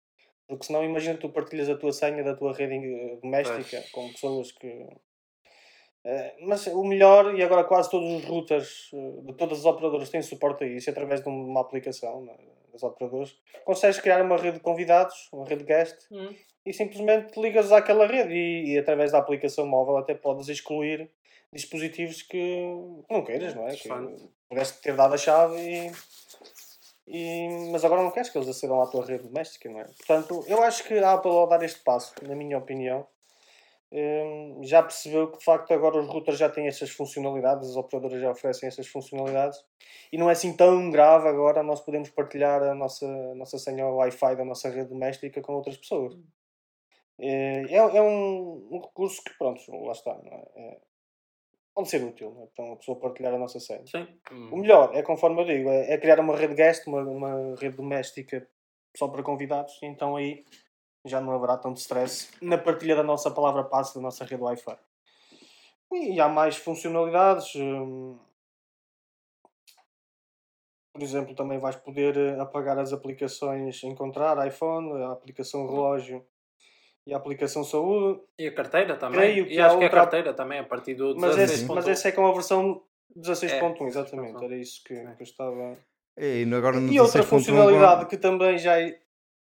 Porque 0.47 0.65
senão 0.65 0.83
imagina 0.83 1.17
tu 1.17 1.29
partilhas 1.29 1.69
a 1.69 1.75
tua 1.77 1.91
senha 1.91 2.23
da 2.23 2.35
tua 2.35 2.53
rede 2.53 2.75
eh, 2.75 3.17
doméstica 3.21 3.77
Pois. 3.79 3.91
com 3.91 4.11
pessoas 4.11 4.51
que. 4.53 4.87
Eh, 6.05 6.35
mas 6.41 6.65
o 6.67 6.83
melhor, 6.85 7.35
e 7.37 7.43
agora 7.43 7.65
quase 7.65 7.89
todos 7.89 8.09
os 8.13 8.23
routers 8.25 8.89
eh, 8.93 9.21
de 9.25 9.33
todas 9.33 9.59
as 9.59 9.65
operadoras 9.65 10.09
têm 10.09 10.21
suporte 10.21 10.63
a 10.63 10.67
isso 10.67 10.89
através 10.89 11.21
de 11.21 11.27
uma 11.27 11.59
aplicação 11.61 12.21
né, 12.23 12.33
das 12.71 12.81
operadoras, 12.83 13.35
consegues 13.65 13.99
criar 13.99 14.21
uma 14.21 14.37
rede 14.37 14.57
de 14.57 14.63
convidados, 14.63 15.27
uma 15.33 15.45
rede 15.45 15.65
guest, 15.65 15.97
Hum. 16.11 16.33
e 16.65 16.71
simplesmente 16.73 17.37
ligas 17.39 17.71
àquela 17.73 18.07
rede 18.07 18.33
e, 18.33 18.73
e 18.73 18.77
através 18.77 19.11
da 19.11 19.17
aplicação 19.17 19.65
móvel 19.67 19.97
até 19.97 20.13
podes 20.13 20.47
excluir 20.47 21.09
dispositivos 21.51 22.21
que 22.21 22.63
não 23.09 23.23
queiras, 23.23 23.53
não 23.55 23.67
é? 23.67 23.75
Que 23.75 23.89
pudeste 24.49 24.81
ter 24.81 24.95
dado 24.95 25.13
a 25.15 25.17
chave 25.17 25.55
e, 25.59 25.91
e- 27.07 27.69
mas 27.71 27.83
agora 27.85 28.03
não 28.03 28.11
queres 28.11 28.29
que 28.29 28.37
eles 28.37 28.49
acedam 28.49 28.81
à 28.81 28.87
tua 28.87 29.05
rede 29.05 29.23
doméstica, 29.23 29.69
não 29.69 29.79
é? 29.79 29.85
Portanto, 29.85 30.43
eu 30.47 30.61
acho 30.63 30.83
que 30.83 30.97
a 30.99 31.13
Apple 31.13 31.31
ao 31.31 31.47
dar 31.47 31.63
este 31.63 31.79
passo, 31.83 32.13
na 32.23 32.35
minha 32.35 32.57
opinião, 32.57 33.07
hum, 33.91 34.61
já 34.63 34.83
percebeu 34.83 35.31
que 35.31 35.37
de 35.39 35.43
facto 35.45 35.73
agora 35.73 35.97
os 35.99 36.07
routers 36.07 36.37
já 36.37 36.49
têm 36.49 36.67
estas 36.67 36.89
funcionalidades, 36.91 37.69
as 37.69 37.75
operadoras 37.77 38.21
já 38.21 38.31
oferecem 38.31 38.67
estas 38.67 38.87
funcionalidades 38.87 39.63
e 40.11 40.17
não 40.17 40.29
é 40.29 40.33
assim 40.33 40.55
tão 40.55 40.89
grave 40.91 41.27
agora 41.29 41.63
nós 41.63 41.79
podemos 41.81 42.09
partilhar 42.09 42.61
a 42.63 42.75
nossa, 42.75 43.05
a 43.05 43.35
nossa 43.35 43.57
senha 43.57 43.87
Wi-Fi 43.87 44.35
da 44.35 44.45
nossa 44.45 44.69
rede 44.69 44.89
doméstica 44.89 45.41
com 45.41 45.53
outras 45.53 45.77
pessoas. 45.77 46.15
É, 47.19 47.63
é, 47.73 47.77
é 47.77 48.01
um, 48.01 48.67
um 48.71 48.79
recurso 48.81 49.23
que, 49.23 49.35
pronto, 49.37 49.59
lá 49.85 49.91
está, 49.91 50.13
não 50.13 50.33
é? 50.55 50.77
Pode 51.77 51.89
ser 51.89 52.03
útil 52.03 52.31
não 52.31 52.41
é? 52.41 52.47
para 52.55 52.65
uma 52.65 52.75
pessoa 52.75 52.99
partilhar 52.99 53.35
a 53.35 53.37
nossa 53.37 53.59
senha. 53.59 53.85
Sim. 53.85 54.07
O 54.51 54.57
melhor 54.57 54.95
é, 54.95 55.03
conforme 55.03 55.41
eu 55.43 55.45
digo, 55.45 55.69
é, 55.69 55.93
é 55.93 55.97
criar 55.99 56.19
uma 56.19 56.35
rede 56.35 56.55
guest, 56.55 56.87
uma, 56.87 57.03
uma 57.03 57.55
rede 57.55 57.75
doméstica 57.75 58.49
só 58.97 59.07
para 59.07 59.21
convidados, 59.21 59.79
e 59.83 59.85
então 59.85 60.15
aí 60.15 60.43
já 61.05 61.21
não 61.21 61.33
haverá 61.33 61.55
tanto 61.55 61.77
stress 61.77 62.31
na 62.41 62.57
partilha 62.57 62.95
da 62.95 63.03
nossa 63.03 63.29
palavra 63.29 63.63
passe 63.63 63.93
da 63.93 64.01
nossa 64.01 64.25
rede 64.25 64.41
Wi-Fi. 64.41 64.75
E 65.91 66.19
há 66.19 66.27
mais 66.27 66.57
funcionalidades. 66.57 67.53
hum, 67.55 68.17
por 70.91 71.03
exemplo, 71.03 71.35
também 71.35 71.59
vais 71.59 71.75
poder 71.75 72.17
eh, 72.17 72.39
apagar 72.39 72.79
as 72.79 72.91
aplicações 72.91 73.83
Encontrar, 73.83 74.47
iPhone, 74.47 75.03
a 75.03 75.11
aplicação 75.11 75.67
Relógio 75.67 76.25
e 77.07 77.13
a 77.13 77.17
aplicação 77.17 77.63
Saúde. 77.63 78.19
E 78.37 78.47
a 78.47 78.53
carteira 78.53 78.95
também. 78.97 79.19
Creio 79.19 79.47
que 79.47 79.53
e 79.53 79.59
há 79.59 79.67
acho 79.67 79.77
que 79.77 79.83
a 79.83 79.87
outra- 79.87 80.01
carteira 80.01 80.33
também, 80.33 80.59
a 80.59 80.63
partir 80.63 80.93
do 80.95 81.15
Mas 81.17 81.35
16. 81.35 81.51
esse, 81.61 81.65
mas 81.73 81.87
esse 81.87 82.07
é 82.07 82.11
com 82.11 82.27
a 82.27 82.33
versão 82.33 82.83
16.1, 83.15 83.85
É, 83.85 83.87
exatamente. 83.87 84.33
16.1. 84.33 84.43
Era 84.43 84.55
isso 84.57 84.83
que, 84.83 84.93
que 84.93 85.21
eu 85.21 85.23
estava. 85.23 85.77
E 86.17 86.45
no- 86.45 86.57
agora 86.57 86.79
no 86.79 86.91
E 86.91 86.99
outra 86.99 87.21
16.1 87.21 87.25
funcionalidade 87.29 88.05
que 88.07 88.17
também 88.17 88.57
já. 88.57 88.79
é- 88.79 88.99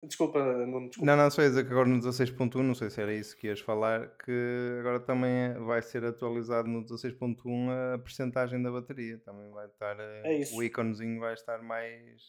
Desculpa, 0.06 0.38
Nuno, 0.44 0.90
desculpa. 0.90 1.06
Não, 1.06 1.16
não, 1.24 1.32
só 1.32 1.42
ia 1.42 1.48
dizer 1.48 1.66
que 1.66 1.72
agora 1.72 1.88
no 1.88 1.98
16.1, 1.98 2.62
não 2.62 2.76
sei 2.76 2.90
se 2.90 3.02
era 3.02 3.14
isso 3.14 3.38
que 3.38 3.48
ias 3.48 3.62
falar, 3.62 4.10
que 4.26 4.78
agora 4.82 5.00
também 5.00 5.54
vai 5.66 5.82
ser 5.82 6.04
atualizado 6.04 6.68
no 6.68 6.84
16.1 6.84 7.70
a 7.94 7.98
percentagem 8.00 8.62
da 8.62 8.70
bateria. 8.70 9.18
Também 9.20 9.50
vai 9.52 9.66
estar. 9.68 9.98
eh, 9.98 10.22
É 10.26 10.38
isso. 10.40 10.58
O 10.58 10.62
íconezinho 10.62 11.22
vai 11.22 11.34
estar 11.34 11.60
mais. 11.64 12.22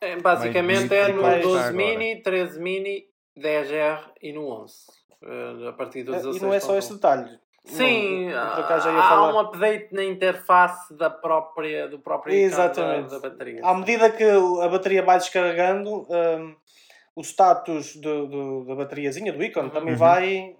É, 0.00 0.14
basicamente 0.20 0.88
bonito 0.88 0.92
é 0.94 1.08
no 1.12 1.22
que 1.22 1.26
está 1.28 1.38
12 1.40 1.58
agora. 1.58 1.72
mini, 1.72 2.22
13 2.22 2.60
mini, 2.60 3.04
10R 3.38 4.00
e 4.22 4.32
no 4.32 4.46
11. 4.48 4.74
Eh, 5.22 5.68
A 5.68 5.72
partir 5.72 6.02
do 6.04 6.12
E 6.12 6.16
16. 6.16 6.42
não 6.42 6.52
é 6.54 6.60
só 6.60 6.76
esse 6.76 6.92
detalhe. 6.94 7.38
Sim, 7.64 8.30
Não, 8.30 8.38
há 8.38 8.78
falar. 8.78 9.34
um 9.34 9.40
update 9.40 9.92
na 9.92 10.04
interface 10.04 10.94
da 10.96 11.10
própria, 11.10 11.88
do 11.88 11.98
próprio 11.98 12.32
Exatamente. 12.32 13.06
ícone 13.06 13.10
da, 13.10 13.18
da 13.18 13.28
bateria. 13.30 13.60
À 13.64 13.74
medida 13.74 14.08
que 14.10 14.22
a 14.22 14.68
bateria 14.68 15.02
vai 15.02 15.18
descarregando, 15.18 16.06
hum, 16.08 16.54
o 17.16 17.22
status 17.22 17.96
do, 17.96 18.28
do- 18.28 18.64
da 18.66 18.76
bateriazinha, 18.76 19.32
do 19.32 19.42
ícone, 19.42 19.70
também 19.70 19.94
Uhum. 19.94 19.98
vai 19.98 20.56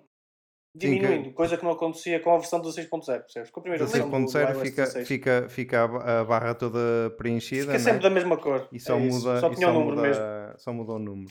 diminuindo, 0.75 1.33
coisa 1.33 1.56
que 1.56 1.64
não 1.64 1.71
acontecia 1.71 2.18
com 2.21 2.35
a 2.35 2.38
versão 2.38 2.61
16.0, 2.61 3.21
percebes? 3.23 3.50
Com 3.50 3.61
a 3.61 3.62
primeira 3.62 3.87
versão 3.87 4.11
do, 4.11 4.16
do 4.18 4.25
16.0 4.26 4.50
iOS 4.50 4.62
fica, 4.62 4.83
16. 4.83 5.09
fica, 5.09 5.47
fica 5.49 5.85
a 5.85 5.88
ba- 5.88 6.21
a 6.21 6.25
barra 6.25 6.54
toda 6.54 6.78
preenchida. 7.16 7.62
Fica 7.62 7.73
né? 7.75 7.78
sempre 7.78 8.02
da 8.02 8.11
mesma 8.11 8.37
cor. 8.37 8.68
E 8.73 8.80
só 8.80 8.97
É 8.97 8.99
muda, 8.99 9.38
Só 9.40 9.50
e 9.52 9.54
tinha 9.54 9.68
o 9.71 9.73
número 9.73 9.90
muda, 9.97 10.02
mesmo. 10.02 10.25
só 10.59 10.73
muda 10.73 10.92
o 10.92 10.99
número. 10.99 11.30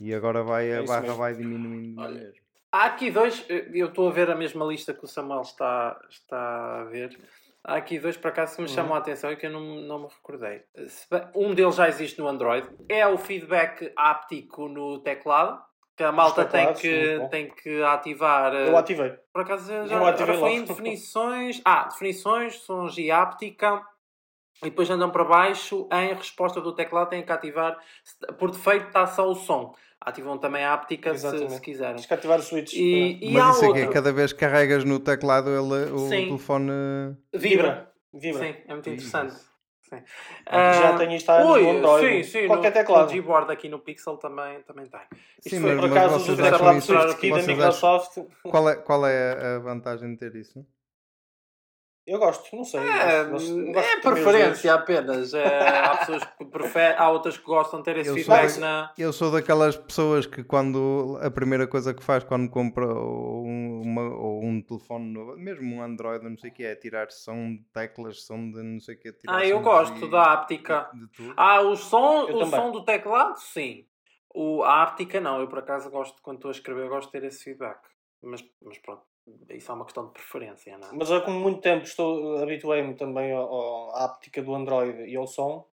E 0.00 0.14
agora 0.14 0.42
vai, 0.42 0.70
a 0.72 0.76
É 0.76 0.78
isso 0.82 0.88
barra 0.88 1.02
mesmo. 1.02 1.16
vai 1.16 1.34
diminuindo 1.34 2.00
Olha, 2.00 2.14
mesmo. 2.14 2.34
Há 2.72 2.84
aqui 2.86 3.10
dois, 3.10 3.44
eu 3.48 3.88
estou 3.88 4.08
a 4.08 4.12
ver 4.12 4.30
a 4.30 4.34
mesma 4.36 4.64
lista 4.64 4.94
que 4.94 5.04
o 5.04 5.08
Samuel 5.08 5.40
está, 5.42 6.00
está 6.08 6.80
a 6.80 6.84
ver. 6.84 7.18
Há 7.64 7.76
aqui 7.76 7.98
dois 7.98 8.16
por 8.16 8.28
acaso 8.28 8.56
que 8.56 8.62
me 8.62 8.68
Uhum. 8.68 8.74
chamam 8.74 8.94
a 8.94 8.98
atenção 8.98 9.30
e 9.32 9.36
que 9.36 9.46
eu 9.46 9.50
não, 9.50 9.60
não 9.82 9.98
me 10.02 10.06
recordei. 10.08 10.62
Bem- 11.10 11.28
Um 11.34 11.54
deles 11.54 11.74
já 11.74 11.88
existe 11.88 12.18
no 12.18 12.28
Android, 12.28 12.66
é 12.88 13.06
o 13.06 13.18
feedback 13.18 13.92
áptico 13.96 14.68
no 14.68 15.00
teclado, 15.00 15.60
que 15.96 16.02
a 16.04 16.12
malta 16.12 16.46
tem 16.46 16.72
que, 16.72 17.28
tem 17.30 17.50
que 17.50 17.82
ativar. 17.82 18.54
Eu 18.54 18.74
eh, 18.74 18.78
ativei. 18.78 19.10
Por 19.32 19.42
acaso 19.42 19.66
já 19.66 19.96
Eu 19.96 20.06
ativei 20.06 20.34
agora 20.36 20.38
foi 20.38 20.50
em 20.52 20.60
logo. 20.60 20.68
definições. 20.68 21.60
Ah, 21.64 21.84
definições, 21.88 22.54
sons 22.60 22.96
e 22.96 23.10
áptica. 23.10 23.84
E 24.62 24.66
depois 24.70 24.90
andam 24.90 25.10
para 25.10 25.24
baixo. 25.24 25.88
Em 25.92 26.14
resposta 26.14 26.60
do 26.60 26.72
teclado 26.74 27.08
têm 27.10 27.22
que 27.24 27.32
ativar. 27.32 27.78
Por 28.38 28.50
defeito 28.50 28.86
está 28.88 29.06
só 29.06 29.30
o 29.30 29.34
som. 29.34 29.74
Ativam 30.00 30.38
também 30.38 30.64
a 30.64 30.72
áptica 30.74 31.14
se, 31.16 31.48
se 31.50 31.60
quiserem. 31.60 31.96
Tens 31.96 32.06
que 32.06 32.14
ativar 32.14 32.38
o 32.38 32.42
switch. 32.42 32.72
E, 32.74 33.18
e 33.20 33.32
Mas 33.32 33.42
há 33.44 33.50
isso 33.50 33.58
é 33.58 33.60
que 33.60 33.66
outro. 33.68 33.82
é, 33.82 33.92
cada 33.92 34.12
vez 34.12 34.32
que 34.32 34.38
carregas 34.38 34.84
no 34.84 34.98
teclado 34.98 35.50
ele, 35.50 35.90
o 35.92 35.98
Sim. 36.08 36.26
telefone. 36.26 36.72
Vibra. 37.34 37.90
Vibra. 38.12 38.42
Sim, 38.46 38.54
é 38.66 38.72
muito 38.72 38.88
interessante. 38.90 39.34
Sim. 39.82 40.02
Já 40.50 40.94
Ah, 40.94 40.96
tenho 40.98 41.12
instalado 41.12 41.50
ui, 41.52 41.62
no 41.62 41.70
Android. 41.78 42.24
Sim, 42.24 42.40
sim. 42.42 42.46
Qualquer 42.46 42.68
no, 42.68 42.74
teclado. 42.74 43.14
No 43.14 43.22
Gboard 43.22 43.52
aqui 43.52 43.68
no 43.68 43.78
Pixel 43.80 44.16
também, 44.16 44.62
também 44.62 44.86
tem. 44.86 45.00
Isto 45.38 45.50
Sim, 45.50 45.60
foi- 45.60 45.74
mas- 45.74 45.80
Por 45.80 45.98
acaso, 45.98 46.32
o 46.32 46.36
teclado 46.36 46.80
Swift 46.80 47.16
Key 47.16 47.30
da 47.30 47.42
Microsoft, 47.42 48.18
Qual 48.42 48.68
é, 48.70 48.76
qual 48.76 49.06
é 49.06 49.56
a 49.56 49.58
vantagem 49.58 50.12
de 50.12 50.16
ter 50.18 50.34
isso? 50.36 50.64
Eu 52.06 52.18
gosto, 52.18 52.54
não 52.56 52.64
sei. 52.64 52.80
É, 52.80 53.24
gosto- 53.24 53.60
é 53.60 53.72
gosto 53.72 53.88
de 53.96 54.00
ter 54.00 54.08
meus 54.08 54.20
preferência 54.24 54.74
apenas. 54.74 55.34
É, 55.34 55.78
há 55.78 55.96
pessoas 55.98 56.24
que 56.24 56.44
preferem, 56.46 56.96
há 56.98 57.10
outras 57.10 57.36
que 57.38 57.44
gostam 57.44 57.80
de 57.80 57.84
ter 57.84 57.96
esse 57.98 58.08
Eu 58.10 58.14
sou 58.16 58.24
feedback 58.24 58.54
da- 58.54 58.60
na. 58.60 58.92
Eu 58.98 59.12
sou 59.12 59.30
daquelas 59.30 59.76
pessoas 59.76 60.26
que 60.26 60.42
quando 60.42 61.18
a 61.22 61.30
primeira 61.30 61.66
coisa 61.66 61.94
que 61.94 62.02
faz 62.02 62.24
quando 62.24 62.48
compra 62.50 62.86
um, 62.86 63.82
uma- 63.84 64.14
ou 64.16 64.42
um 64.44 64.60
telefone 64.62 65.12
novo, 65.12 65.36
mesmo 65.36 65.74
um 65.76 65.82
Android, 65.82 66.24
não 66.28 66.36
sei 66.38 66.50
o 66.50 66.52
que 66.54 66.64
é, 66.64 66.74
tirar 66.74 67.10
som 67.10 67.54
de 67.56 67.62
teclas, 67.72 68.24
som 68.24 68.50
de 68.50 68.62
não 68.62 68.80
sei 68.80 68.94
o 68.96 68.98
que. 68.98 69.14
Ah, 69.28 69.46
eu 69.46 69.60
gosto 69.60 70.08
da 70.08 70.32
áptica. 70.32 70.88
De. 70.94 71.32
Ah, 71.36 71.60
o 71.60 71.76
som, 71.76 72.26
Eu 72.28 72.36
o 72.36 72.38
também. 72.40 72.60
som 72.60 72.70
do 72.72 72.84
teclado, 72.84 73.38
sim. 73.38 73.84
O, 74.34 74.62
a 74.62 74.82
áptica, 74.84 75.20
não. 75.20 75.40
Eu 75.40 75.48
por 75.48 75.58
acaso 75.58 75.90
gosto, 75.90 76.20
quando 76.22 76.36
estou 76.38 76.48
a 76.50 76.52
escrever, 76.52 76.84
eu 76.84 76.88
gosto 76.88 77.06
de 77.10 77.12
ter 77.20 77.26
esse 77.26 77.42
feedback. 77.44 77.78
Mas, 78.22 78.44
mas 78.62 78.78
pronto, 78.78 79.02
isso 79.50 79.70
é 79.70 79.74
uma 79.74 79.84
questão 79.84 80.06
de 80.06 80.12
preferência, 80.12 80.76
não 80.78 80.88
é? 80.88 80.92
Mas 80.92 81.10
eu, 81.10 81.22
como 81.22 81.38
muito 81.40 81.60
tempo 81.60 81.84
estou 81.84 82.38
habituei-me 82.38 82.94
também 82.94 83.32
ao- 83.32 83.52
ao- 83.52 83.90
à 83.96 84.04
áptica 84.06 84.42
do 84.42 84.54
Android 84.54 85.04
e 85.10 85.16
ao 85.16 85.26
som, 85.26 85.68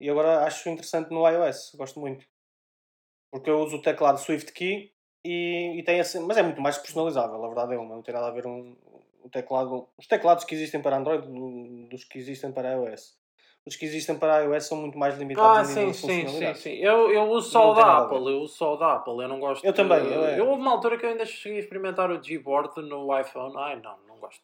e 0.00 0.08
agora 0.10 0.44
acho 0.44 0.68
interessante 0.68 1.10
no 1.10 1.28
iOS, 1.28 1.72
gosto 1.76 2.00
muito. 2.00 2.26
Porque 3.30 3.50
eu 3.50 3.60
uso 3.60 3.76
o 3.76 3.82
teclado 3.82 4.18
Swift 4.18 4.52
Key 4.52 4.92
e, 5.24 5.78
e 5.78 5.84
tem 5.84 6.00
assim, 6.00 6.20
mas 6.20 6.36
é 6.36 6.42
muito 6.42 6.60
mais 6.60 6.78
personalizável, 6.78 7.42
a 7.44 7.48
verdade 7.48 7.74
é 7.74 7.78
uma, 7.78 7.94
não 7.94 8.02
tem 8.02 8.14
nada 8.14 8.28
a 8.28 8.32
ver 8.32 8.46
um, 8.46 8.76
o 9.22 9.28
teclado, 9.28 9.88
os 9.96 10.06
teclados 10.06 10.44
que 10.44 10.54
existem 10.54 10.82
para 10.82 10.96
Android 10.96 11.26
do- 11.28 11.88
dos 11.88 12.04
que 12.04 12.18
existem 12.18 12.52
para 12.52 12.72
iOS. 12.72 13.19
Os 13.66 13.76
que 13.76 13.84
existem 13.84 14.18
para 14.18 14.42
iOS 14.44 14.66
são 14.66 14.78
muito 14.78 14.98
mais 14.98 15.18
limitados 15.18 15.58
Ah, 15.58 15.64
sim, 15.64 15.92
sim, 15.92 16.26
sim, 16.26 16.54
sim. 16.54 16.74
Eu, 16.76 17.10
eu 17.12 17.28
uso 17.30 17.50
só 17.50 17.70
o 17.70 17.74
da. 17.74 17.98
Apple, 17.98 18.16
eu 18.32 18.40
uso 18.40 18.54
só 18.54 18.74
o 18.74 18.76
da 18.76 18.94
Apple, 18.94 19.22
eu 19.22 19.28
não 19.28 19.38
gosto. 19.38 19.64
Eu 19.64 19.72
também, 19.72 19.98
eu 20.06 20.24
é. 20.24 20.40
eu 20.40 20.48
houve 20.48 20.62
uma 20.62 20.72
altura 20.72 20.96
que 20.96 21.04
eu 21.04 21.10
ainda 21.10 21.26
cheguei 21.26 21.58
a 21.58 21.60
experimentar 21.60 22.10
o 22.10 22.18
Gboard 22.18 22.80
no 22.82 23.18
iPhone. 23.18 23.54
Ai, 23.58 23.76
não, 23.76 23.96
não 24.08 24.16
gosto. 24.16 24.42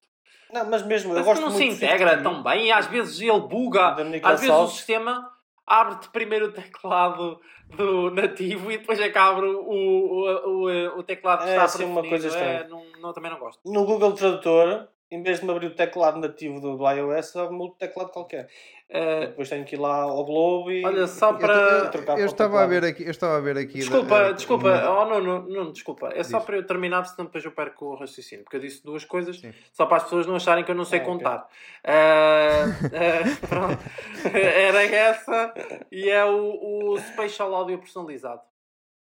Não, 0.52 0.64
mas 0.70 0.82
mesmo, 0.86 1.12
eu 1.12 1.16
Mas 1.16 1.24
gosto 1.26 1.40
não 1.40 1.50
se 1.50 1.56
muito 1.56 1.76
Swift 1.76 1.84
integra 1.84 2.22
tão 2.22 2.42
bem 2.42 2.66
e 2.66 2.72
às 2.72 2.86
vezes 2.86 3.20
ele 3.20 3.40
buga. 3.40 3.96
Às 4.22 4.40
vezes 4.40 4.54
o 4.54 4.66
sistema 4.68 5.32
abre-te 5.66 6.08
primeiro 6.10 6.46
o 6.46 6.52
teclado 6.52 7.40
do 7.76 8.10
nativo 8.10 8.70
e 8.70 8.78
depois 8.78 9.00
é 9.00 9.08
que 9.08 9.18
abre 9.18 9.46
o, 9.46 9.60
o, 9.68 10.66
o, 10.68 10.98
o 10.98 11.02
teclado 11.02 11.42
que 11.42 11.48
É, 11.48 11.52
está 11.52 11.64
assim, 11.64 11.84
uma 11.84 12.06
coisa 12.06 12.28
É, 12.28 12.30
estranha. 12.30 12.68
não, 12.68 12.84
não, 13.00 13.12
também 13.12 13.30
não 13.30 13.38
gosto. 13.38 13.60
no 13.64 13.84
Google 13.84 14.12
Tradutor, 14.12 14.86
em 15.10 15.22
vez 15.22 15.38
de 15.40 15.44
me 15.46 15.52
abrir 15.52 15.66
o 15.68 15.74
teclado 15.74 16.18
nativo 16.18 16.60
do, 16.60 16.76
do 16.76 16.90
iOS, 16.90 17.36
abre-me 17.36 17.60
outro 17.62 17.78
teclado 17.78 18.10
qualquer. 18.10 18.48
Eh, 18.88 19.26
Depois 19.26 19.48
tenho 19.48 19.64
que 19.64 19.74
ir 19.74 19.78
lá 19.78 20.02
ao 20.02 20.24
Globo 20.24 20.70
e. 20.70 20.84
olha, 20.84 21.06
só 21.08 21.30
Eu, 21.32 21.38
para. 21.38 21.54
eu- 21.54 21.90
trocar 21.90 22.18
eu 22.18 22.22
o 22.22 22.26
estava 22.26 22.62
a 22.62 22.66
ver 22.66 22.84
aqui, 22.84 23.02
eu 23.04 23.10
estava 23.10 23.36
a 23.36 23.40
ver 23.40 23.58
aqui. 23.58 23.78
Desculpa, 23.78 24.16
eh, 24.16 24.32
desculpa, 24.32 24.68
uma- 24.68 25.02
oh, 25.02 25.04
não, 25.06 25.20
não, 25.20 25.42
não, 25.42 25.72
desculpa. 25.72 26.10
É 26.14 26.22
só 26.22 26.38
Diz. 26.38 26.46
para 26.46 26.56
eu 26.56 26.66
terminar, 26.66 27.04
senão 27.04 27.26
depois 27.26 27.44
eu 27.44 27.50
perco 27.50 27.84
o 27.86 27.94
raciocínio. 27.96 28.44
Porque 28.44 28.56
eu 28.56 28.60
disse 28.60 28.84
duas 28.84 29.04
coisas, 29.04 29.40
Sim. 29.40 29.52
só 29.72 29.86
para 29.86 29.96
as 29.96 30.04
pessoas 30.04 30.26
não 30.26 30.36
acharem 30.36 30.62
que 30.64 30.70
eu 30.70 30.74
não 30.76 30.84
sei 30.84 31.00
Ah, 31.00 31.04
contar. 31.04 31.48
Ah, 31.84 32.64
ah, 32.94 33.46
pronto. 33.48 33.78
Era 34.36 34.82
essa 34.84 35.54
e 35.90 36.08
é 36.08 36.24
o, 36.24 36.92
o 36.92 36.98
Spatial 36.98 37.52
Audio 37.54 37.78
personalizado. 37.78 38.40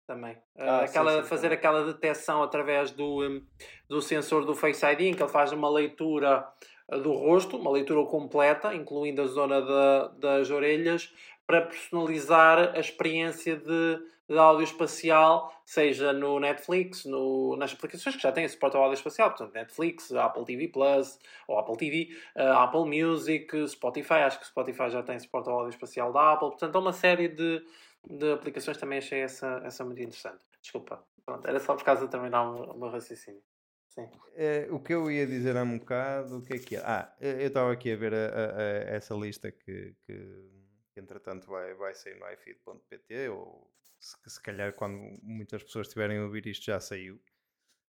Também. 0.08 0.38
Ah, 0.58 0.80
Ah, 0.80 0.88
sim, 0.88 0.92
aquela, 0.92 1.22
sim, 1.22 1.28
fazer 1.28 1.42
também. 1.50 1.58
aquela 1.58 1.84
detecção 1.84 2.42
através 2.42 2.92
do, 2.92 3.22
hum, 3.28 3.46
do 3.90 4.02
sensor 4.02 4.46
do 4.46 4.56
Face 4.56 4.86
ID, 4.86 5.02
em 5.02 5.14
que 5.14 5.22
ele 5.22 5.30
faz 5.32 5.52
uma 5.52 5.70
leitura 5.70 6.48
ah, 6.90 6.98
do 6.98 7.12
rosto, 7.14 7.58
uma 7.58 7.70
leitura 7.72 8.04
completa, 8.06 8.74
incluindo 8.74 9.22
a 9.22 9.28
zona 9.28 9.62
da- 9.62 10.08
das 10.18 10.50
orelhas, 10.50 11.14
para 11.46 11.62
personalizar 11.62 12.74
a 12.76 12.80
experiência 12.80 13.58
de, 13.58 14.00
de 14.30 14.38
áudio 14.38 14.64
espacial, 14.64 15.52
seja 15.66 16.14
no 16.14 16.40
Netflix, 16.40 17.04
no, 17.06 17.56
nas 17.58 17.74
aplicações 17.74 18.16
que 18.16 18.22
já 18.22 18.32
têm 18.32 18.48
suporte 18.48 18.76
ao 18.78 18.84
áudio 18.84 18.96
espacial, 18.96 19.30
portanto, 19.30 19.54
Netflix, 19.54 20.14
Apple 20.14 20.46
TV 20.46 20.70
Plus, 20.70 21.20
ou 21.50 21.60
Apple 21.60 21.76
TV, 21.78 22.10
ah, 22.36 22.64
Apple 22.64 22.86
Music, 23.04 23.68
Spotify, 23.68 24.14
acho 24.26 24.40
que 24.40 24.48
Spotify 24.48 24.90
já 24.90 25.04
tem 25.04 25.20
suporte 25.20 25.50
ao 25.50 25.56
áudio 25.56 25.70
espacial 25.72 26.14
da 26.14 26.32
Apple, 26.34 26.50
portanto, 26.50 26.76
há 26.78 26.80
uma 26.80 26.94
série 26.94 27.28
de, 27.28 27.62
de 28.10 28.32
aplicações 28.32 28.78
também 28.78 28.98
achei 29.00 29.20
essa, 29.22 29.62
essa 29.64 29.84
muito 29.84 30.02
interessante. 30.02 30.44
Desculpa, 30.62 31.06
pronto, 31.26 31.48
era 31.48 31.60
só 31.60 31.76
por 31.76 31.84
causa 31.84 32.06
de 32.06 32.12
terminar 32.12 32.44
o 32.44 32.78
meu- 32.78 32.90
raciocínio. 32.90 33.42
Sim. 33.90 34.10
Eh, 34.36 34.68
o 34.70 34.80
que 34.80 34.94
eu 34.94 35.10
ia 35.10 35.26
dizer 35.26 35.56
há 35.58 35.64
um 35.64 35.80
bocado, 35.80 36.38
o 36.38 36.42
que 36.44 36.54
é 36.54 36.60
que 36.60 36.76
era? 36.76 36.86
Ah, 36.88 37.16
eu 37.20 37.48
estava 37.48 37.72
aqui 37.72 37.92
a 37.92 37.96
ver 37.96 38.14
a- 38.14 38.18
a- 38.18 38.58
a- 38.58 38.96
essa 38.96 39.16
lista 39.16 39.52
que, 39.52 39.96
que, 40.06 40.50
que 40.94 41.00
entretanto 41.00 41.48
vai, 41.48 41.74
vai 41.74 41.94
sair 41.96 42.16
no 42.20 42.30
ifeed.pt 42.32 43.30
ou 43.30 43.72
se, 44.00 44.16
se 44.28 44.42
calhar 44.42 44.74
quando 44.74 44.98
muitas 45.24 45.64
pessoas 45.64 45.88
estiverem 45.88 46.20
a 46.20 46.24
ouvir 46.24 46.46
isto 46.46 46.66
já 46.66 46.80
saiu. 46.80 47.20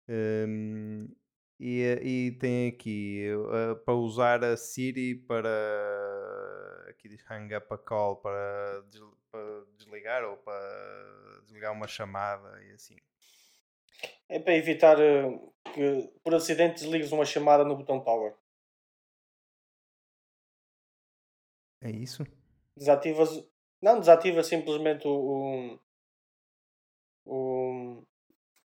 Ehm, 0.07 1.07
e, 1.60 1.81
e 2.03 2.31
tem 2.38 2.67
aqui 2.67 3.24
eh, 3.27 3.75
para 3.84 3.93
usar 3.95 4.43
a 4.43 4.55
Siri 4.57 5.15
para 5.15 5.50
aqui 6.89 7.07
diz 7.10 7.24
hang 7.29 7.55
up 7.55 7.74
a 7.74 7.77
call 7.77 8.17
para, 8.17 8.84
para 9.36 9.65
desligar 9.77 10.24
ou 10.24 10.38
para 10.38 11.42
desligar 11.44 11.74
uma 11.74 11.88
chamada 11.88 12.63
e 12.63 12.72
assim. 12.72 12.96
É 14.30 14.39
para 14.39 14.56
evitar 14.56 14.98
eh, 15.00 15.30
que 15.74 16.10
por 16.24 16.34
acidente 16.34 16.75
desligues 16.82 17.12
uma 17.12 17.25
chamada 17.25 17.63
no 17.65 17.75
botão 17.75 18.00
power. 18.01 18.34
É 21.82 21.89
isso? 21.92 22.25
Desativas. 22.77 23.30
Não, 23.82 24.00
desativa 24.00 24.44
simplesmente 24.44 25.08
o. 25.08 25.12
o, 27.25 28.01
o, 28.01 28.04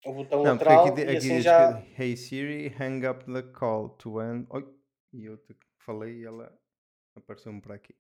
o 0.06 0.14
botão 0.14 0.44
Não, 0.44 0.52
lateral 0.52 0.88
aqui, 0.88 0.92
di- 0.92 1.02
e 1.02 1.16
aqui 1.16 1.18
assim 1.18 1.36
diz 1.36 1.44
já. 1.44 1.78
que 1.84 2.02
Hey 2.02 2.16
Siri, 2.18 2.70
hang 2.80 3.06
up 3.08 3.26
the 3.26 3.44
call 3.44 3.90
to 3.90 4.22
end. 4.22 4.48
Oi, 4.50 4.66
e 5.14 5.26
eu 5.26 5.38
te 5.38 5.56
falei 5.80 6.22
e 6.22 6.26
ela 6.26 6.52
apareceu-me 7.16 7.62
por 7.62 7.72
aqui. 7.72 7.96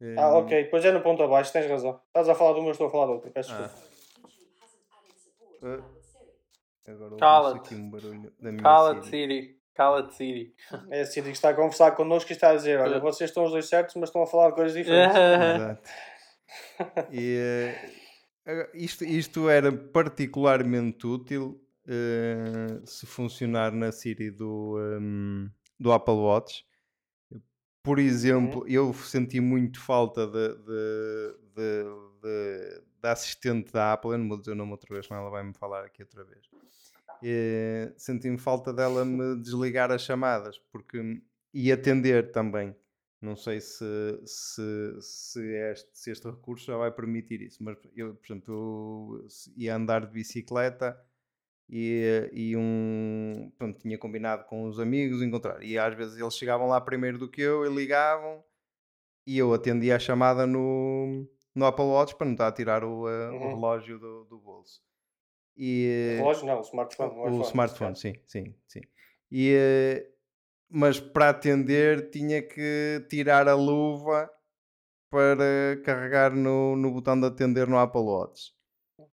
Ah, 0.00 0.04
Ehm, 0.04 0.36
ok, 0.36 0.64
depois 0.64 0.84
é 0.84 0.92
no 0.92 1.00
ponto 1.00 1.22
abaixo, 1.22 1.52
tens 1.52 1.66
razão. 1.68 2.00
Estás 2.06 2.28
a 2.28 2.34
falar 2.34 2.52
de 2.54 2.60
uma, 2.60 2.68
eu 2.68 2.72
estou 2.72 2.86
a 2.86 2.90
falar 2.90 3.06
de 3.06 3.12
outra, 3.12 3.30
peço 3.30 3.52
Ah. 3.52 3.66
desculpa. 3.66 3.88
Ah, 5.62 6.90
agora 6.92 7.16
Cala-te. 7.16 7.56
aqui 7.58 7.74
um 7.74 7.90
barulho 7.90 8.32
da 8.40 8.50
minha 8.52 8.62
Cala-te, 8.62 9.06
Siri. 9.08 9.58
Cala-te, 9.74 10.14
Siri. 10.14 10.54
É 10.90 11.00
a 11.02 11.06
Siri 11.06 11.26
que 11.30 11.36
está 11.36 11.50
a 11.50 11.54
conversar 11.54 11.92
connosco 11.92 12.30
e 12.30 12.34
está 12.34 12.50
a 12.50 12.54
dizer: 12.54 12.80
Olha, 12.80 12.98
vocês 13.00 13.30
estão 13.30 13.44
os 13.44 13.50
dois 13.52 13.68
certos, 13.68 13.94
mas 13.96 14.08
estão 14.08 14.22
a 14.22 14.26
falar 14.26 14.50
de 14.50 14.54
coisas 14.56 14.74
diferentes. 14.76 15.16
Exato. 15.54 15.88
E, 17.12 17.36
eh, 18.46 18.70
isto, 18.74 19.04
isto 19.04 19.48
era 19.50 19.70
particularmente 19.72 21.06
útil 21.06 21.60
eh, 21.86 22.80
se 22.84 23.04
funcionar 23.06 23.72
na 23.72 23.90
Siri 23.92 24.30
do, 24.30 24.78
ehm, 24.80 25.48
do 25.78 25.92
Apple 25.92 26.14
Watch. 26.14 26.64
Por 27.82 27.98
exemplo, 27.98 28.64
eu 28.68 28.92
senti 28.92 29.40
muito 29.40 29.80
falta 29.80 30.26
de, 30.26 30.48
de, 30.56 31.38
de, 31.54 31.84
de- 32.22 32.82
da 33.00 33.12
assistente 33.12 33.72
da 33.72 33.92
Apple. 33.92 34.10
Eu 34.12 34.18
não 34.18 34.28
vou 34.28 34.38
dizer 34.38 34.52
o 34.52 34.54
nome 34.56 34.72
outra 34.72 34.92
vez, 34.94 35.06
senão 35.06 35.20
ela 35.22 35.30
vai-me 35.30 35.54
falar 35.54 35.84
aqui 35.84 36.02
outra 36.02 36.24
vez. 36.24 36.42
eh, 37.22 37.92
senti-me 37.96 38.38
falta 38.38 38.72
dela 38.72 39.04
me 39.04 39.36
desligar 39.42 39.90
as 39.92 40.02
chamadas 40.02 40.58
porque, 40.72 41.22
e 41.54 41.72
atender 41.72 42.32
também. 42.32 42.76
Não 43.20 43.36
sei 43.36 43.60
se, 43.60 43.84
se, 44.26 44.96
se, 45.00 45.40
este, 45.72 45.90
se 45.94 46.10
este 46.12 46.28
recurso 46.30 46.66
já 46.66 46.76
vai 46.76 46.92
permitir 46.92 47.42
isso, 47.42 47.62
mas 47.64 47.76
eu, 47.96 48.14
por 48.16 48.26
exemplo, 48.26 48.54
eu 49.24 49.28
ia 49.56 49.74
andar 49.76 50.06
de 50.06 50.12
bicicleta 50.12 50.96
e, 51.68 52.30
e 52.32 52.56
um, 52.56 53.52
pronto, 53.58 53.78
tinha 53.80 53.98
combinado 53.98 54.44
com 54.44 54.64
os 54.66 54.80
amigos 54.80 55.22
encontrar. 55.22 55.62
E 55.62 55.78
às 55.78 55.94
vezes 55.94 56.18
eles 56.18 56.34
chegavam 56.36 56.66
lá 56.68 56.80
primeiro 56.80 57.18
do 57.18 57.30
que 57.30 57.40
eu 57.42 57.64
e 57.66 57.74
ligavam 57.74 58.42
e 59.26 59.38
eu 59.38 59.52
atendia 59.52 59.96
a 59.96 59.98
chamada 59.98 60.46
no, 60.46 61.26
no 61.54 61.66
Apple 61.66 61.84
Watch 61.84 62.14
para 62.16 62.26
não 62.26 62.32
estar 62.32 62.48
a 62.48 62.52
tirar 62.52 62.84
o, 62.84 63.08
eh, 63.08 63.30
o 63.30 63.34
Uhum. 63.34 63.48
relógio 63.54 63.98
do, 63.98 64.24
do 64.24 64.38
bolso. 64.38 64.80
E, 65.56 66.16
eh, 66.16 66.18
Relógio 66.18 66.46
não, 66.46 66.58
o 66.58 66.62
smartphone. 66.62 67.14
o 67.20 67.28
neste 67.30 67.50
smartphone, 67.50 67.96
sim, 67.96 68.14
sim, 68.26 68.54
sim. 68.66 68.80
E, 69.30 69.52
eh, 69.54 70.10
mas 70.70 70.98
para 71.00 71.30
atender 71.30 72.10
tinha 72.10 72.42
que 72.42 73.06
tirar 73.10 73.48
a 73.48 73.54
luva 73.54 74.30
para 75.10 75.80
carregar 75.84 76.34
no, 76.34 76.76
no 76.76 76.92
botão 76.92 77.18
de 77.20 77.26
atender 77.26 77.66
no 77.66 77.78
Apple 77.78 78.00
Watch. 78.02 78.52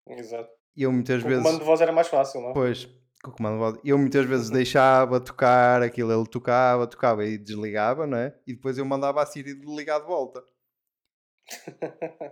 Exato. 0.07 0.52
Eu 0.75 0.91
muitas 0.91 1.21
Com 1.21 1.27
o 1.27 1.29
vezes. 1.29 1.43
comando 1.43 1.59
de 1.59 1.65
voz 1.65 1.81
era 1.81 1.91
mais 1.91 2.07
fácil, 2.07 2.41
não? 2.41 2.53
Pois, 2.53 2.87
com 3.23 3.29
o 3.31 3.33
comando 3.35 3.53
de 3.53 3.59
voz. 3.59 3.75
Eu 3.85 3.97
muitas 3.97 4.25
vezes 4.25 4.49
deixava 4.49 5.19
tocar 5.19 5.81
aquilo, 5.83 6.11
ele 6.11 6.27
tocava, 6.27 6.87
tocava 6.87 7.25
e 7.25 7.37
desligava, 7.37 8.07
não 8.07 8.17
é? 8.17 8.33
E 8.47 8.53
depois 8.53 8.77
eu 8.77 8.85
mandava 8.85 9.21
a 9.21 9.25
Siri 9.25 9.53
ligar 9.53 9.99
de 9.99 10.07
volta. 10.07 10.43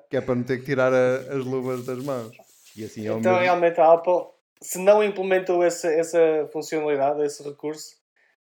Que 0.09 0.17
é 0.17 0.21
para 0.21 0.35
não 0.35 0.43
ter 0.43 0.57
que 0.59 0.65
tirar 0.65 0.91
a- 0.93 1.17
as 1.35 1.43
luvas 1.45 1.85
das 1.85 1.99
mãos. 2.03 2.31
E 2.75 2.83
assim 2.85 3.05
é 3.05 3.11
o 3.13 3.19
Então, 3.19 3.31
mesmo. 3.33 3.43
realmente, 3.45 3.79
a 3.79 3.91
Apple, 3.93 4.23
se 4.61 4.79
não 4.79 5.03
implementou 5.03 5.61
essa, 5.63 5.87
essa 5.91 6.17
funcionalidade, 6.51 7.21
esse 7.23 7.43
recurso, 7.43 7.95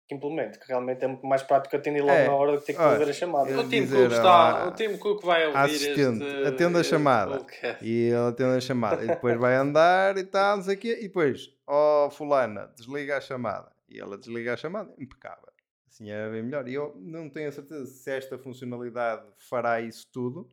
que 0.09 0.15
implemente, 0.15 0.57
que 0.57 0.67
realmente 0.67 1.05
é 1.05 1.07
muito 1.07 1.23
mais 1.23 1.43
prático 1.43 1.75
atender 1.75 2.01
logo 2.01 2.11
É, 2.11 2.25
na 2.25 2.33
hora 2.33 2.57
de 2.57 2.65
ter 2.65 2.73
que 2.73 2.79
fazer 2.79 3.07
a 3.07 3.13
chamada. 3.13 3.59
O 3.59 3.69
Tim, 3.69 3.87
Cook 3.87 4.11
está, 4.11 4.67
o 4.67 4.71
Tim 4.71 4.97
Cook 4.97 5.23
vai 5.23 5.45
ouvir 5.45 5.57
assistente, 5.57 6.23
este, 6.23 6.47
atenda 6.47 6.79
a 6.79 6.83
chamada. 6.83 7.37
podcast. 7.37 7.85
E 7.85 8.07
ele 8.07 8.15
atende 8.27 8.57
a 8.57 8.59
chamada. 8.59 9.03
E 9.03 9.07
depois 9.07 9.37
vai 9.39 9.55
andar 9.55 10.17
e 10.17 10.23
tal, 10.23 10.57
não 10.57 10.63
sei 10.63 10.75
o 10.75 10.79
quê. 10.79 10.97
E 10.99 11.03
depois, 11.03 11.55
ó 11.67 12.09
fulana, 12.09 12.73
desliga 12.75 13.17
a 13.17 13.21
chamada. 13.21 13.71
E 13.87 13.99
ela 13.99 14.17
desliga 14.17 14.55
a 14.55 14.57
chamada, 14.57 14.91
impecável. 14.97 15.47
Assim 15.87 16.09
é 16.09 16.27
bem 16.31 16.41
melhor. 16.41 16.67
E 16.67 16.73
eu 16.73 16.95
não 16.97 17.29
tenho 17.29 17.49
a 17.49 17.51
certeza 17.51 17.85
se 17.85 18.09
esta 18.09 18.35
funcionalidade 18.39 19.23
fará 19.37 19.79
isso 19.79 20.07
tudo, 20.11 20.49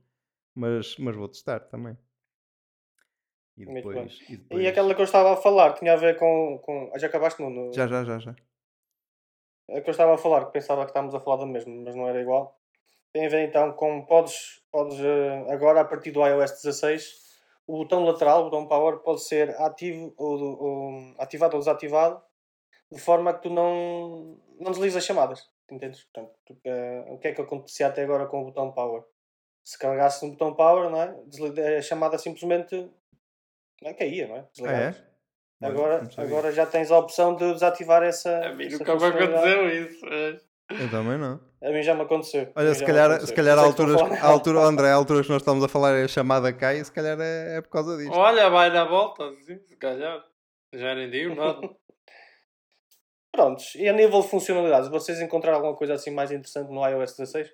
mas, 0.55 0.97
mas 0.99 1.17
vou 1.17 1.29
testar 1.29 1.61
também. 1.61 1.97
E 3.57 3.65
depois. 3.65 4.21
E 4.29 4.35
E 4.35 4.37
depois... 4.37 4.67
aquela 4.67 4.95
que 4.95 5.01
eu 5.01 5.05
estava 5.05 5.33
a 5.33 5.37
falar, 5.37 5.73
tinha 5.73 5.95
a 5.95 5.97
ver 5.97 6.19
com. 6.19 6.59
com... 6.63 6.91
Ah, 6.95 6.99
já 6.99 7.07
acabaste 7.07 7.41
no... 7.41 7.73
Já, 7.73 7.87
já, 7.87 8.05
já, 8.05 8.19
já. 8.19 8.37
A 9.71 9.81
que 9.81 9.89
eu 9.89 9.93
estava 9.93 10.15
a 10.15 10.19
falar, 10.19 10.47
que 10.47 10.53
pensava 10.53 10.83
que 10.85 10.91
estávamos 10.91 11.15
a 11.15 11.21
falar 11.21 11.39
da 11.39 11.47
mesma, 11.47 11.75
mas 11.85 11.95
não 11.95 12.09
era 12.09 12.21
igual. 12.21 12.57
Tem 13.13 13.27
a 13.27 13.29
ver 13.29 13.49
então 13.49 13.73
com. 13.73 14.05
Podes, 14.05 14.63
podes 14.71 14.99
eh, 15.01 15.47
agora, 15.53 15.81
a 15.81 15.85
partir 15.85 16.11
do 16.13 16.25
iOS 16.25 16.53
16, 16.63 17.27
o 17.67 17.79
botão 17.79 18.05
lateral, 18.05 18.43
o 18.43 18.45
botão 18.45 18.67
Power, 18.69 18.99
pode 18.99 19.23
ser 19.25 19.51
ativo 19.61 20.15
ou, 20.17 20.41
ou 20.63 21.15
ativado 21.19 21.55
ou 21.55 21.61
desativado, 21.61 22.23
de 22.93 23.01
forma 23.01 23.35
que 23.35 23.43
tu 23.43 23.51
não, 23.51 24.39
não 24.61 24.71
deslizes 24.71 24.99
as 24.99 25.05
chamadas. 25.05 25.49
Entendes? 25.71 26.05
Portanto, 26.05 26.33
tu, 26.45 26.57
eh, 26.65 27.05
o 27.09 27.19
que 27.19 27.29
é 27.29 27.33
que 27.33 27.41
acontecia 27.41 27.89
até 27.89 28.03
agora 28.05 28.27
com 28.27 28.43
o 28.43 28.45
botão 28.45 28.71
Power? 28.71 29.03
Se 29.65 29.77
carregasse 29.77 30.25
no 30.25 30.31
botão 30.33 30.55
Power, 30.55 30.89
não 30.91 31.03
é? 31.03 31.13
Desli- 31.27 31.61
a 31.61 31.83
chamada 31.83 32.17
simplesmente 32.19 32.77
não 33.83 33.91
é? 33.91 33.95
caía, 33.95 34.29
não 34.29 34.37
é? 34.37 34.39
Ah, 34.41 34.49
Desligava-se. 34.53 35.01
é? 35.01 35.06
Agora, 35.63 36.07
agora 36.19 36.53
já 36.53 36.67
tens 36.67 36.91
a 36.91 36.99
opção 36.99 37.35
de 37.35 37.53
desativar 37.53 38.03
essa. 38.03 38.47
A 38.47 38.55
mim 38.55 38.69
nunca 38.69 38.95
me 38.95 39.05
aconteceu 39.05 39.71
isso. 39.71 40.07
Eu 40.69 40.91
também 40.91 41.17
não. 41.17 41.41
A 41.63 41.71
mim 41.71 41.83
já 41.83 41.95
me 41.95 42.03
aconteceu. 42.03 42.53
Olha, 42.55 42.75
se 42.75 42.85
calhar, 42.85 43.07
aconteceu. 43.07 43.29
se 43.29 43.35
calhar 43.35 43.59
a 43.59 43.63
alturas, 43.63 44.01
a 44.01 44.27
altura, 44.27 44.61
André, 44.61 44.91
a 44.91 44.95
alturas 44.95 45.25
que 45.25 45.33
nós 45.33 45.41
estamos 45.41 45.65
a 45.65 45.69
falar 45.69 45.95
a 45.95 46.09
chamada 46.09 46.53
cai, 46.53 46.85
se 46.85 46.93
calhar 46.93 47.19
é, 47.21 47.57
é 47.57 47.61
por 47.63 47.71
causa 47.71 47.97
disto. 47.97 48.13
Olha, 48.15 48.51
vai 48.51 48.71
na 48.71 48.85
volta, 48.85 49.33
sim, 49.47 49.59
se 49.67 49.77
calhar. 49.77 50.23
Já 50.75 50.95
nem 50.95 51.11
digo 51.11 51.35
nada. 51.35 51.61
Prontos, 53.33 53.75
e 53.75 53.89
a 53.89 53.93
nível 53.93 54.21
de 54.23 54.29
funcionalidades, 54.29 54.89
vocês 54.89 55.21
encontraram 55.21 55.59
alguma 55.59 55.77
coisa 55.77 55.95
assim 55.95 56.11
mais 56.11 56.31
interessante 56.31 56.71
no 56.71 56.87
iOS 56.87 57.17
16? 57.17 57.51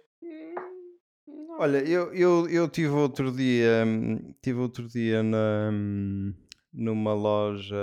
Olha, 1.58 1.78
eu, 1.78 2.12
eu, 2.14 2.48
eu 2.48 2.68
tive 2.68 2.88
outro 2.88 3.30
dia, 3.30 3.84
hum, 3.86 4.34
tive 4.40 4.58
outro 4.58 4.88
dia 4.88 5.22
na, 5.22 5.70
hum, 5.72 6.32
numa 6.72 7.12
loja, 7.14 7.76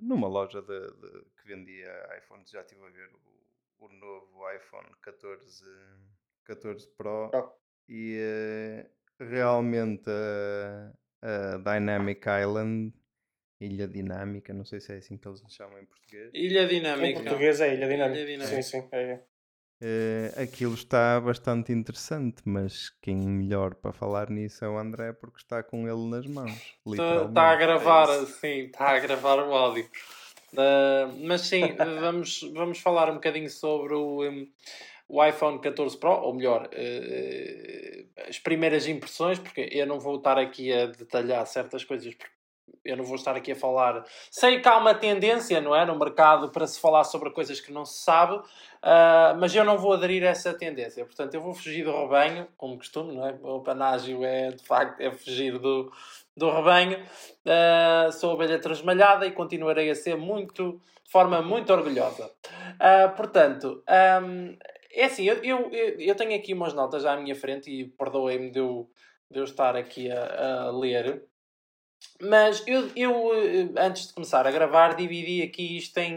numa 0.00 0.28
loja 0.28 0.60
de, 0.62 0.80
de- 0.80 1.24
que 1.36 1.46
vendia 1.46 1.90
iPhones, 2.18 2.50
já 2.50 2.60
estive 2.60 2.84
a 2.84 2.90
ver 2.90 3.08
o, 3.78 3.84
o 3.86 3.88
novo 3.88 4.50
iPhone 4.52 4.88
14, 5.02 5.64
14 6.44 6.88
Pro 6.96 7.30
Pro. 7.30 7.52
e 7.88 8.16
eh, 8.20 8.90
realmente 9.18 10.10
a, 10.10 10.92
a 11.22 11.56
Dynamic 11.58 12.22
Island, 12.42 12.92
Ilha 13.60 13.86
Dinâmica, 13.86 14.52
não 14.54 14.64
sei 14.64 14.80
se 14.80 14.92
é 14.92 14.96
assim 14.96 15.16
que 15.18 15.28
eles 15.28 15.42
chamam 15.48 15.78
em 15.78 15.84
português, 15.86 16.30
Ilha 16.34 16.62
Em 16.64 16.68
Dinâmica. 16.68 17.20
português 17.20 17.60
é 17.60 17.74
Ilha 17.74 17.88
Dinâmica. 17.88 18.20
Ilha 18.20 18.26
Dinâmica. 18.26 18.62
Sim, 18.62 18.80
sim. 18.80 18.88
É. 18.92 19.22
Eh, 19.82 20.32
aquilo 20.36 20.74
está 20.74 21.18
bastante 21.20 21.72
interessante, 21.72 22.42
mas 22.44 22.90
quem 23.00 23.16
melhor 23.16 23.74
para 23.74 23.92
falar 23.92 24.28
nisso 24.28 24.62
é 24.62 24.68
o 24.68 24.76
André, 24.76 25.14
porque 25.14 25.38
está 25.38 25.62
com 25.62 25.88
ele 25.88 26.06
nas 26.10 26.26
mãos. 26.26 26.50
Está 26.86 27.28
tá 27.28 27.50
a 27.50 27.56
gravar, 27.56 28.08
É 28.10 28.26
sim, 28.26 28.64
está 28.64 28.90
a 28.90 28.98
gravar 28.98 29.38
o 29.38 29.54
áudio. 29.54 29.88
Ah, 30.56 31.10
mas 31.22 31.42
sim, 31.42 31.62
vamos, 32.00 32.42
vamos 32.52 32.78
falar 32.78 33.10
um 33.10 33.14
bocadinho 33.14 33.48
sobre 33.48 33.94
o, 33.94 34.22
um, 34.28 34.48
o 35.08 35.24
iPhone 35.24 35.58
14 35.60 35.96
Pro, 35.96 36.10
ou 36.10 36.34
melhor, 36.34 36.68
eh, 36.72 38.04
as 38.28 38.38
primeiras 38.38 38.86
impressões, 38.86 39.38
porque 39.38 39.68
eu 39.72 39.86
não 39.86 39.98
vou 39.98 40.16
estar 40.16 40.38
aqui 40.38 40.72
a 40.72 40.86
detalhar 40.86 41.46
certas 41.46 41.84
coisas, 41.84 42.14
porque 42.14 42.30
eu 42.84 42.96
não 42.96 43.04
vou 43.04 43.16
estar 43.16 43.36
aqui 43.36 43.52
a 43.52 43.56
falar. 43.56 44.04
Sei 44.30 44.60
que 44.60 44.68
há 44.68 44.76
uma 44.76 44.94
tendência, 44.94 45.60
não 45.60 45.74
é? 45.74 45.84
No 45.84 45.98
mercado 45.98 46.50
para 46.50 46.66
se 46.66 46.80
falar 46.80 47.04
sobre 47.04 47.30
coisas 47.30 47.60
que 47.60 47.72
não 47.72 47.84
se 47.84 48.02
sabe, 48.02 48.40
ah, 48.82 49.36
mas 49.38 49.54
eu 49.54 49.64
não 49.64 49.78
vou 49.78 49.92
aderir 49.92 50.24
a 50.24 50.28
essa 50.28 50.54
tendência. 50.54 51.04
Portanto, 51.04 51.34
eu 51.34 51.40
vou 51.40 51.54
fugir 51.54 51.84
do 51.84 51.92
rebanho, 51.92 52.48
como 52.56 52.78
costume, 52.78 53.14
não 53.14 53.26
é? 53.26 53.38
O 53.42 53.60
panágio 53.60 54.24
é, 54.24 54.50
de 54.50 54.64
facto, 54.64 55.00
é 55.00 55.10
fugir 55.10 55.58
do, 55.58 55.92
do 56.36 56.50
rebanho. 56.50 57.04
Ah, 57.46 58.10
sou 58.12 58.34
ovelha 58.34 58.58
transmalhada 58.58 59.26
e 59.26 59.32
continuarei 59.32 59.90
a 59.90 59.94
ser 59.94 60.16
muito, 60.16 60.80
de 61.04 61.10
forma 61.10 61.42
muito 61.42 61.72
orgulhosa. 61.72 62.30
Ah, 62.78 63.08
portanto, 63.08 63.82
ahm, 63.86 64.56
é 64.92 65.04
assim, 65.04 65.24
eu, 65.24 65.36
eu, 65.44 65.70
eu 65.70 66.14
tenho 66.16 66.34
aqui 66.34 66.52
umas 66.52 66.74
notas 66.74 67.04
à 67.04 67.16
minha 67.16 67.34
frente 67.34 67.70
e 67.70 67.84
perdoem-me 67.84 68.50
de 68.50 68.58
eu, 68.58 68.90
de 69.30 69.38
eu 69.38 69.44
estar 69.44 69.76
aqui 69.76 70.10
a, 70.10 70.64
a 70.64 70.70
ler. 70.70 71.24
Mas 72.20 72.62
eu, 72.66 72.90
eu, 72.94 73.32
eh, 73.34 73.68
antes 73.78 74.08
de 74.08 74.12
começar 74.14 74.46
a 74.46 74.50
gravar, 74.50 74.94
dividi 74.94 75.42
aqui 75.42 75.76
isto 75.78 75.96
em, 75.98 76.16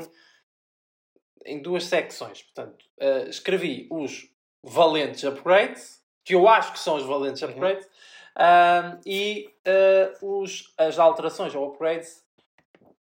em 1.46 1.62
duas 1.62 1.86
secções. 1.86 2.42
Portanto, 2.44 2.86
eh, 3.00 3.30
escrevi 3.30 3.88
os 3.90 4.30
valentes 4.64 5.24
upgrades, 5.24 6.02
que 6.24 6.36
eu 6.36 6.48
acho 6.48 6.74
que 6.74 6.80
são 6.80 6.96
os 6.96 7.04
valentes 7.04 7.42
Uhum. 7.42 7.50
upgrades, 7.50 7.88
ahm, 8.36 9.00
e 9.06 9.50
eh, 9.66 10.14
os, 10.22 10.74
as 10.78 10.98
alterações 11.00 11.54
ou 11.56 11.68
upgrades 11.70 12.24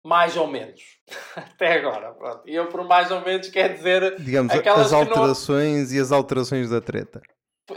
mais 0.05 0.37
ou 0.37 0.47
menos. 0.47 0.99
Até 1.37 1.73
agora. 1.75 2.13
Pronto. 2.13 2.49
E 2.49 2.55
eu, 2.55 2.69
por 2.69 2.85
mais 2.85 3.11
ou 3.11 3.21
menos, 3.21 3.49
quer 3.49 3.75
dizer 3.75 4.19
Digamos, 4.21 4.53
Aquelas 4.53 4.93
as 4.93 4.99
que 4.99 5.11
não- 5.11 5.19
alterações 5.19 5.93
e 5.93 6.01
as 6.01 6.11
alterações 6.11 6.71
da 6.71 6.81
treta. 6.81 7.21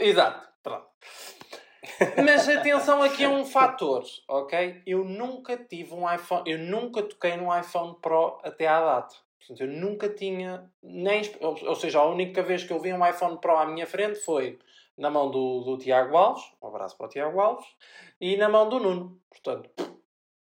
Exato. 0.00 0.48
Mas 2.24 2.48
atenção 2.48 3.02
aqui 3.02 3.24
a 3.24 3.28
um 3.28 3.44
fator, 3.44 4.04
ok? 4.28 4.82
Eu 4.86 5.04
nunca 5.04 5.56
tive 5.56 5.94
um 5.94 6.12
iPhone, 6.12 6.50
eu 6.50 6.58
nunca 6.58 7.02
toquei 7.02 7.36
num 7.36 7.56
iPhone 7.56 7.96
Pro 8.00 8.38
até 8.42 8.66
à 8.66 8.80
data. 8.80 9.14
Portanto, 9.38 9.60
eu 9.60 9.68
nunca 9.68 10.08
tinha, 10.08 10.70
nem, 10.82 11.22
ou, 11.40 11.74
seja, 11.74 11.98
a 11.98 12.06
única 12.06 12.42
vez 12.42 12.64
que 12.64 12.72
eu 12.72 12.80
vi 12.80 12.92
um 12.92 13.06
iPhone 13.06 13.38
Pro 13.38 13.56
à 13.56 13.66
minha 13.66 13.86
frente 13.86 14.18
foi 14.18 14.58
na 14.96 15.10
mão 15.10 15.30
do, 15.30 15.60
do 15.60 15.76
Tiago 15.76 16.16
Alves, 16.16 16.44
um 16.62 16.68
abraço 16.68 16.96
para 16.96 17.06
o 17.06 17.08
Tiago 17.08 17.40
Alves, 17.40 17.66
e 18.20 18.36
na 18.36 18.48
mão 18.48 18.68
do 18.68 18.78
Nuno. 18.78 19.20
Portanto, 19.28 19.68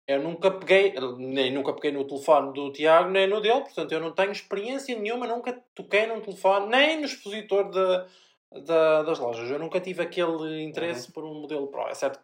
eu 0.06 0.20
nunca 0.20 0.50
peguei, 0.50 0.92
nem 1.16 1.52
nunca 1.52 1.72
peguei 1.72 1.92
no 1.92 2.04
telefone 2.04 2.52
do 2.52 2.72
Tiago, 2.72 3.10
nem 3.10 3.28
no 3.28 3.40
dele, 3.40 3.60
portanto, 3.60 3.92
eu 3.92 4.00
não 4.00 4.12
tenho 4.12 4.32
experiência 4.32 4.98
nenhuma, 4.98 5.26
nunca 5.26 5.62
toquei 5.74 6.06
num 6.06 6.20
telefone, 6.20 6.66
nem 6.66 6.98
no 6.98 7.06
expositor 7.06 7.70
da, 7.70 8.06
da- 8.66 9.02
das 9.02 9.18
lojas. 9.18 9.50
Eu 9.50 9.58
nunca 9.58 9.80
tive 9.80 10.02
aquele 10.02 10.62
interesse 10.62 11.10
por 11.12 11.24
um 11.24 11.34
modelo 11.34 11.68
Pro. 11.68 11.88
É 11.88 11.94
certo 11.94 12.20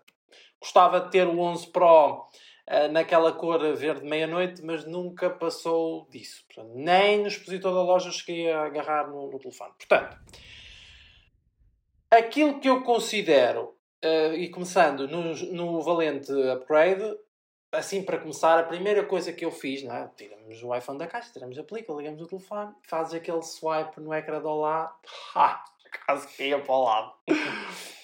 gostava 0.61 1.01
de 1.01 1.11
ter 1.11 1.27
o 1.27 1.39
11 1.39 1.69
Pro 1.69 2.27
eh, 2.67 2.89
naquela 2.89 3.33
cor 3.33 3.61
verde 3.77 4.05
meia-noite, 4.05 4.63
mas 4.65 4.85
nunca 4.85 5.31
passou 5.31 6.07
disso. 6.11 6.45
Portanto, 6.47 6.73
nem 6.75 7.21
no 7.21 7.29
expositor 7.29 7.73
da 7.73 7.83
loja 7.83 8.11
cheguei 8.11 8.51
a 8.51 8.65
agarrar 8.65 9.09
no, 9.09 9.31
no 9.31 9.39
telefone. 9.39 9.73
Portanto, 9.79 10.19
aquilo 12.11 12.59
que 12.59 12.69
eu 12.69 12.83
considero, 12.83 13.77
eh, 14.03 14.35
e 14.35 14.49
começando 14.49 15.07
no, 15.07 15.35
no 15.53 15.81
valente 15.83 16.33
upgrade, 16.51 17.17
assim 17.71 18.03
para 18.03 18.19
começar, 18.19 18.59
a 18.59 18.65
primeira 18.65 19.05
coisa 19.05 19.33
que 19.33 19.45
eu 19.45 19.51
fiz, 19.53 19.83
não 19.83 19.95
é? 19.95 20.11
tiramos 20.17 20.63
o 20.63 20.75
iPhone 20.75 20.99
da 20.99 21.07
caixa, 21.07 21.33
tiramos 21.33 21.59
a 21.59 21.65
película, 21.65 21.99
ligamos 21.99 22.23
o 22.23 22.27
telefone, 22.27 22.73
fazes 22.83 23.15
aquele 23.15 23.43
swipe 23.43 24.01
no 24.01 24.15
ecrã 24.15 24.41
do 24.41 24.55
lado, 24.55 24.95
ha, 25.35 25.63
quase 26.07 26.27
que 26.29 26.45
ia 26.45 26.59
para 26.59 26.75
o 26.75 26.85
lado. 26.85 27.13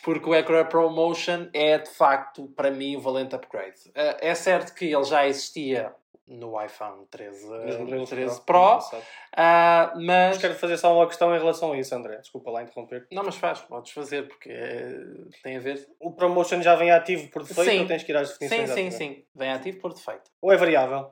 Porque 0.02 0.28
o 0.28 0.34
Ecra 0.34 0.64
ProMotion 0.64 1.48
é 1.52 1.78
de 1.78 1.90
facto, 1.90 2.46
para 2.56 2.70
mim, 2.70 2.96
o 2.96 3.00
valente 3.00 3.34
upgrade. 3.34 3.80
Uh, 3.90 4.16
é 4.20 4.34
certo 4.34 4.74
que 4.74 4.86
ele 4.86 5.04
já 5.04 5.26
existia 5.26 5.94
no 6.26 6.60
iPhone 6.64 7.06
13, 7.10 7.46
Nos 7.84 8.08
13 8.08 8.40
Pro, 8.42 8.78
Pro, 8.78 8.98
uh, 8.98 9.00
Mas 9.34 9.96
mas. 10.04 10.38
quero 10.38 10.54
fazer 10.54 10.76
só 10.78 10.94
uma 10.96 11.06
questão 11.06 11.34
em 11.34 11.38
relação 11.38 11.72
a 11.72 11.76
isso, 11.78 11.94
André. 11.94 12.16
Desculpa 12.16 12.50
lá 12.50 12.62
interromper. 12.62 13.06
Não, 13.12 13.22
mas 13.22 13.36
faz, 13.36 13.60
podes 13.60 13.92
fazer, 13.92 14.26
porque 14.28 14.50
eh, 14.50 14.94
tem 15.42 15.56
a 15.56 15.60
ver. 15.60 15.86
O 16.00 16.12
promotion 16.12 16.62
já 16.62 16.74
vem 16.74 16.90
ativo 16.90 17.28
por 17.28 17.42
defeito 17.42 17.70
Sim. 17.70 17.80
ou 17.80 17.86
tens 17.86 18.02
que 18.02 18.12
ir 18.12 18.16
às 18.16 18.28
Sim, 18.28 18.38
definições? 18.38 18.70
sim, 18.70 18.86
exatamente? 18.86 19.16
sim. 19.16 19.24
Vem 19.34 19.50
ativo 19.50 19.78
por 19.80 19.92
defeito. 19.92 20.30
Ou 20.40 20.52
é 20.52 20.56
variável? 20.56 21.10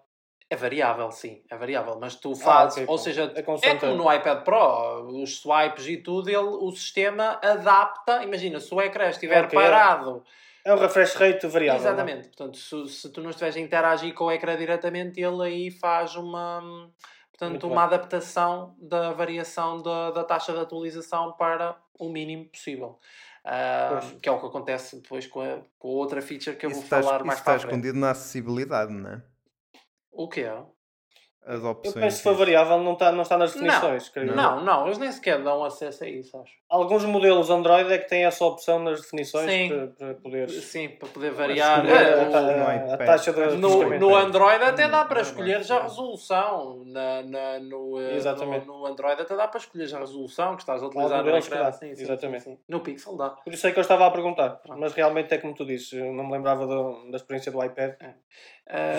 É 0.53 0.57
variável, 0.57 1.11
sim, 1.13 1.41
é 1.49 1.57
variável, 1.57 1.97
mas 2.01 2.17
tu 2.17 2.35
fazes, 2.35 2.73
ok, 2.79 2.83
ou 2.83 2.87
pronto. 2.89 3.03
seja, 3.03 3.33
É 3.37 3.39
é 3.39 3.75
como 3.79 3.95
no 3.95 4.13
iPad 4.13 4.43
Pro, 4.43 5.07
os 5.23 5.37
swipes 5.39 5.87
e 5.87 5.97
tudo, 5.99 6.29
ele, 6.29 6.39
o 6.39 6.73
sistema 6.73 7.39
adapta. 7.41 8.25
Imagina, 8.25 8.59
se 8.59 8.75
o 8.75 8.81
ecrã 8.81 9.09
estiver 9.11 9.45
Ok, 9.45 9.57
é. 9.57 9.63
parado, 9.63 10.25
É 10.65 10.75
um 10.75 10.77
refresh 10.79 11.15
rate 11.15 11.47
variável. 11.47 11.81
não 11.81 11.89
é? 11.89 11.93
exatamente, 11.93 12.29
portanto, 12.29 12.57
se, 12.59 12.89
se 12.89 13.13
tu 13.13 13.21
não 13.23 13.31
estiveres 13.31 13.57
a 13.57 13.61
interagir 13.61 14.13
com 14.13 14.25
o 14.25 14.33
ecrã 14.33 14.57
diretamente, 14.57 15.21
ele 15.21 15.41
aí 15.47 15.71
faz 15.71 16.17
uma, 16.17 16.61
portanto, 17.31 17.51
Muito 17.51 17.67
uma 17.69 17.87
bem. 17.87 17.95
adaptação 17.97 18.75
da 18.77 19.13
variação 19.13 19.81
da, 19.81 20.11
da 20.11 20.25
taxa 20.25 20.53
de 20.53 20.59
atualização 20.59 21.33
para 21.33 21.77
o 21.97 22.09
mínimo 22.09 22.47
possível. 22.47 22.99
Ah, 23.45 24.01
Pois. 24.01 24.19
que 24.21 24.29
é 24.29 24.33
o 24.33 24.41
que 24.41 24.47
acontece 24.47 24.97
depois 25.01 25.27
com 25.29 25.41
a, 25.41 25.61
com 25.79 25.89
a 25.89 25.93
outra 25.93 26.21
feature 26.21 26.57
que 26.57 26.67
eu 26.67 26.71
Isso 26.71 26.81
vou 26.81 26.85
está, 26.85 27.01
falar 27.03 27.17
isso 27.19 27.27
mais 27.27 27.39
está 27.39 27.53
para 27.53 27.57
a 27.57 27.61
frente. 27.61 27.71
escondido 27.73 27.99
na 27.99 28.11
acessibilidade, 28.11 28.93
não 28.93 29.11
é? 29.13 29.23
O 30.13 30.29
quê? 30.29 30.47
As 31.43 31.63
Eu 31.63 31.71
opções. 31.71 31.95
penso 31.95 32.07
que 32.09 32.11
se 32.19 32.23
for 32.23 32.31
disso. 32.31 32.39
variável 32.41 32.79
não 32.83 32.93
está, 32.93 33.11
não 33.11 33.23
está 33.23 33.39
nas 33.39 33.55
Não, 33.57 33.63
definições. 33.63 34.09
creio 34.11 34.29
eu. 34.29 34.37
Não, 34.37 34.63
não, 34.63 34.85
eles 34.85 34.99
nem 34.99 35.11
sequer 35.11 35.43
dão 35.43 35.65
acesso 35.65 36.05
a 36.05 36.07
isso, 36.07 36.37
acho. 36.37 36.53
Alguns 36.69 37.03
modelos 37.07 37.49
Android 37.49 37.91
é 37.91 37.97
que 37.97 38.07
têm 38.11 38.27
essa 38.27 38.45
opção 38.45 38.79
nas 38.79 39.01
definições 39.01 39.51
Sim. 39.51 39.69
para, 39.69 39.87
para 39.89 40.15
poderes 40.21 40.65
Sim, 40.65 40.91
para 40.91 41.09
poder 41.09 41.31
variar. 41.33 41.83
não 41.83 41.91
é 41.91 42.03
eh, 42.03 42.35
a, 42.37 42.71
a 42.91 42.95
iPad. 42.95 43.07
taxa 43.07 43.33
de 43.33 43.57
No- 43.57 43.99
no, 43.99 44.15
Android 44.15 44.63
até 44.63 44.87
dá 44.87 45.03
para 45.07 45.21
é 45.21 45.23
escolher 45.23 45.63
já 45.65 45.79
a 45.79 45.83
resolução. 45.85 46.85
Na, 46.85 47.23
na- 47.23 47.59
no, 47.61 47.99
eh, 47.99 48.17
Exatamente. 48.17 48.67
no, 48.67 48.81
no 48.81 48.87
Android 48.87 49.23
até 49.23 49.35
dá 49.35 49.49
para 49.49 49.59
escolher 49.61 49.87
já 49.87 49.97
a 49.97 50.01
resolução 50.01 50.55
que 50.57 50.63
estás 50.63 50.83
a 50.83 50.87
utilizar 50.87 51.25
no 51.25 51.33
que 51.33 51.39
ecrã. 51.39 51.73
Sim, 51.73 51.95
sim, 51.97 52.03
exatamente. 52.03 52.45
sim, 52.45 52.51
sim. 52.57 52.63
No 52.69 52.81
Pixel 52.81 53.17
dá. 53.17 53.31
Por 53.31 53.53
isso 53.53 53.67
é 53.67 53.73
que 53.73 53.79
eu 53.79 53.83
estava 53.83 54.07
a 54.07 54.11
perguntar. 54.11 54.61
Mas 54.77 54.93
realmente 54.93 55.33
é 55.35 55.39
como 55.39 55.55
tu 55.55 55.65
dizes, 55.65 55.91
eu 55.95 56.13
não 56.13 56.27
me 56.27 56.33
lembrava 56.33 56.67
do- 56.67 57.11
da 57.11 57.17
experiência 57.17 57.51
do 57.51 57.65
iPad. 57.65 57.95
Eh, 57.99 58.15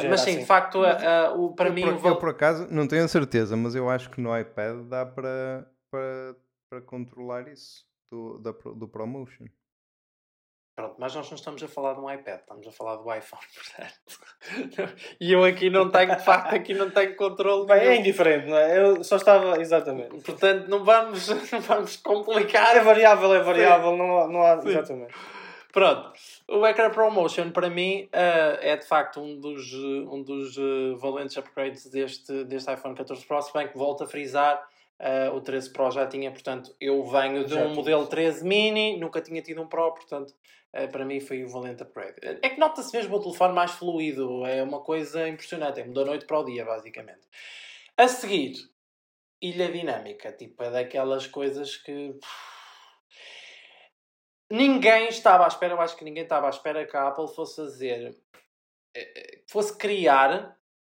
Já 0.02 0.10
mas 0.10 0.22
sim, 0.22 0.32
assim. 0.32 0.40
de 0.40 0.46
facto, 0.46 0.84
eh, 0.86 0.98
eh, 1.02 1.30
o, 1.36 1.54
para 1.54 1.70
eu, 1.70 1.74
mim. 1.74 1.82
por, 1.82 1.94
o 2.06 2.08
eu, 2.10 2.16
por 2.18 2.30
acaso, 2.30 2.68
não 2.72 2.88
tenho 2.88 3.06
a 3.06 3.08
certeza, 3.08 3.56
mas 3.56 3.74
eu 3.76 3.90
acho 3.90 4.10
que 4.10 4.20
no 4.20 4.38
iPad 4.38 4.82
dá 4.88 5.06
para, 5.06 5.68
para, 5.90 6.36
para 6.70 6.82
controlar 6.82 7.48
isso 7.48 7.86
do, 8.12 8.38
da, 8.40 8.52
do 8.52 8.88
ProMotion. 8.88 9.46
Pronto, 10.74 10.96
mas 10.98 11.14
nós 11.14 11.30
não 11.30 11.36
estamos 11.36 11.62
a 11.62 11.68
falar 11.68 11.94
de 11.94 12.00
um 12.00 12.10
iPad, 12.10 12.40
estamos 12.40 12.66
a 12.66 12.72
falar 12.72 12.96
do 12.96 13.14
iPhone, 13.14 13.42
portanto. 13.54 14.96
e 15.20 15.32
eu 15.32 15.44
aqui 15.44 15.70
não 15.70 15.92
tenho, 15.92 16.16
de 16.16 16.24
facto, 16.24 16.56
aqui 16.56 16.74
não 16.74 16.90
tenho 16.90 17.16
controle. 17.16 17.68
Bem, 17.68 17.80
é 17.82 17.96
indiferente, 17.98 18.48
não 18.48 18.58
é? 18.58 18.80
Eu 18.80 19.04
só 19.04 19.18
estava. 19.18 19.60
Exatamente. 19.60 20.22
Portanto, 20.24 20.68
não 20.70 20.84
vamos, 20.84 21.28
não 21.52 21.60
vamos 21.62 21.98
complicar. 21.98 22.76
É 22.78 22.80
variável, 22.82 23.34
é 23.34 23.42
variável, 23.44 23.96
não, 23.98 24.18
há- 24.18 24.28
não 24.28 24.44
há. 24.44 24.62
Sim. 24.62 24.70
Exatamente. 24.70 25.14
Pronto, 25.74 26.14
o 26.48 26.66
Ecra 26.66 26.90
ProMotion 26.90 27.52
para 27.52 27.70
mim 27.70 28.10
eh, 28.12 28.60
é 28.62 28.78
de 28.78 28.86
facto 28.86 29.20
um 29.22 29.40
dos, 29.40 29.74
eh, 29.74 30.08
um 30.10 30.22
dos 30.24 30.58
eh, 30.58 30.96
valentes 30.98 31.38
upgrades 31.38 31.86
deste, 31.90 32.44
deste 32.46 32.72
iPhone 32.74 32.96
14 32.96 33.26
Pro, 33.26 33.42
se 33.42 33.54
bem 33.54 33.68
que 33.68 33.78
volto 33.78 34.04
a 34.04 34.08
frisar, 34.08 34.62
eh, 35.00 35.30
o 35.30 35.42
13 35.42 35.72
Pro 35.72 35.90
já 35.92 36.06
tinha, 36.08 36.30
portanto, 36.32 36.76
eu 36.80 37.04
venho 37.06 37.44
de 37.46 37.54
Já 37.54 37.62
um 37.62 37.64
tinha. 37.66 37.76
modelo 37.76 38.08
13 38.08 38.46
mini, 38.46 38.98
nunca 38.98 39.22
tinha 39.22 39.42
tido 39.42 39.62
um 39.62 39.68
Pro, 39.68 39.94
portanto, 39.94 40.34
eh, 40.74 40.88
para 40.88 41.04
mim 41.06 41.20
foi 41.20 41.44
o 41.44 41.50
valente 41.50 41.84
upgrade. 41.84 42.16
É 42.22 42.50
que 42.50 42.60
nota-se 42.60 42.96
mesmo 42.96 43.16
o 43.16 43.20
telefone 43.22 43.54
mais 43.54 43.72
fluido, 43.72 44.46
é 44.46 44.62
uma 44.62 44.82
coisa 44.82 45.28
impressionante, 45.28 45.80
é 45.80 45.84
da 45.84 46.06
noite 46.06 46.26
para 46.26 46.40
o 46.40 46.44
dia, 46.44 46.64
basicamente. 46.66 47.22
A 47.98 48.08
seguir, 48.08 48.54
ilha 49.42 49.72
dinâmica, 49.72 50.32
tipo, 50.32 50.62
é 50.64 50.70
daquelas 50.70 51.26
coisas 51.28 51.78
que. 51.78 52.14
Ninguém 54.52 55.08
estava 55.08 55.46
à 55.46 55.48
espera, 55.48 55.74
eu 55.74 55.82
acho 55.82 55.96
que 55.96 56.04
ninguém 56.04 56.24
estava 56.24 56.48
à 56.48 56.50
espera 56.50 56.86
que 56.86 56.96
a 56.98 57.08
Apple 57.08 57.28
fosse 57.34 57.56
fazer, 57.56 58.16
eh, 58.96 59.40
fosse 59.48 59.78
criar 59.78 60.58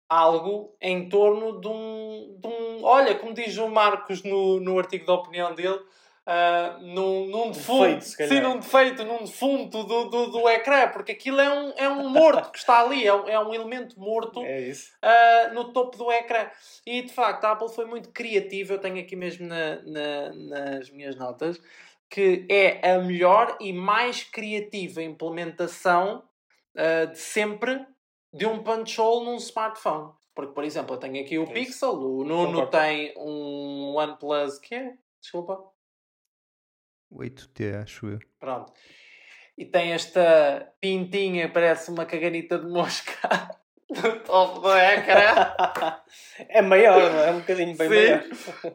algo 0.09 0.75
em 0.81 1.07
torno 1.07 1.59
de 1.61 1.67
um, 1.67 2.37
de 2.39 2.47
um 2.47 2.83
olha, 2.83 3.15
como 3.15 3.33
diz 3.33 3.57
o 3.57 3.67
Marcos 3.69 4.23
no, 4.23 4.59
no 4.59 4.77
artigo 4.77 5.05
da 5.05 5.13
opinião 5.13 5.55
dele, 5.55 5.79
ah, 6.25 6.77
num, 6.81 7.25
num 7.27 7.51
defunto, 7.51 7.95
defeito, 7.99 8.29
sim, 8.29 8.39
num 8.39 8.57
defeito, 8.59 9.03
num 9.03 9.23
defunto 9.25 9.83
do, 9.83 10.05
do, 10.09 10.27
do 10.31 10.49
ecrã, 10.49 10.87
porque 10.89 11.11
aquilo 11.11 11.41
é 11.41 11.49
um, 11.51 11.73
é 11.75 11.89
um 11.89 12.07
morto 12.09 12.51
que 12.51 12.59
está 12.59 12.79
ali, 12.81 13.05
é 13.05 13.13
um, 13.13 13.27
é 13.27 13.39
um 13.39 13.53
elemento 13.53 13.99
morto 13.99 14.41
É 14.43 14.61
isso. 14.61 14.91
uh, 15.03 15.53
no 15.53 15.73
topo 15.73 15.97
do 15.97 16.11
ecrã. 16.11 16.49
E 16.85 17.01
de 17.01 17.11
facto, 17.11 17.43
a 17.45 17.51
Apple 17.51 17.69
foi 17.73 17.85
muito 17.85 18.09
criativa. 18.09 18.73
Eu 18.73 18.79
tenho 18.79 18.99
aqui 18.99 19.15
mesmo 19.17 19.47
na- 19.47 19.81
na- 19.83 20.33
nas 20.33 20.89
minhas 20.91 21.15
notas 21.17 21.59
que 22.13 22.45
é 22.47 22.91
a 22.91 22.99
melhor 22.99 23.57
e 23.59 23.73
mais 23.73 24.23
criativa 24.23 25.01
implementação 25.01 26.23
uh, 26.75 27.11
de 27.11 27.17
sempre 27.17 27.83
de 28.31 28.45
um 28.45 28.61
punch 28.61 29.01
hole 29.01 29.25
num 29.25 29.37
smartphone. 29.37 30.13
Porque, 30.35 30.53
por 30.53 30.63
exemplo, 30.63 30.93
eu 30.93 30.99
tenho 30.99 31.23
aqui 31.23 31.39
o 31.39 31.43
É. 31.43 31.51
Pixel, 31.51 31.93
o 31.93 32.23
Nuno 32.23 32.61
Concordo. 32.61 32.69
tem 32.69 33.15
um 33.17 33.95
OnePlus 33.95 34.59
que 34.59 34.75
é? 34.75 34.93
Desculpa. 35.19 35.59
8T, 37.11 37.81
acho 37.81 38.05
eu. 38.05 38.19
Pronto. 38.39 38.71
E 39.57 39.65
tem 39.65 39.93
esta 39.93 40.71
pintinha, 40.79 41.51
parece 41.51 41.89
uma 41.89 42.05
caganita 42.05 42.59
de 42.59 42.67
mosca 42.67 43.13
topo 44.25 44.59
do 44.59 44.71
ecrã. 44.77 45.53
é 46.49 46.61
maior, 46.61 47.11
não 47.11 47.19
é? 47.19 47.29
É 47.29 47.31
um 47.31 47.39
bocadinho 47.39 47.77
bem 47.77 47.89
Sim. 47.89 47.95
maior. 47.95 48.23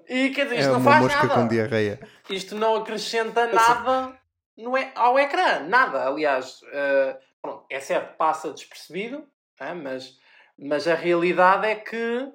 E 0.08 0.30
quer 0.30 0.44
dizer, 0.44 0.56
É 0.56 0.60
isto 0.60 0.72
não 0.72 0.80
uma 0.80 0.90
faz 0.90 1.02
mosca 1.04 1.22
nada. 1.26 1.34
com 1.34 1.48
diarreia. 1.48 2.00
Isto 2.30 2.54
não 2.56 2.76
acrescenta 2.76 3.46
nada 3.46 4.18
no 4.56 4.76
e- 4.76 4.92
ao 4.94 5.18
ecrã. 5.18 5.60
Nada. 5.60 6.06
Aliás, 6.06 6.60
eh, 6.72 7.16
pronto, 7.40 7.64
é 7.70 7.80
certo, 7.80 8.16
passa 8.16 8.52
despercebido, 8.52 9.26
né, 9.60 9.74
mas, 9.74 10.16
mas 10.58 10.86
a 10.88 10.94
realidade 10.94 11.66
é 11.66 11.74
que 11.76 12.28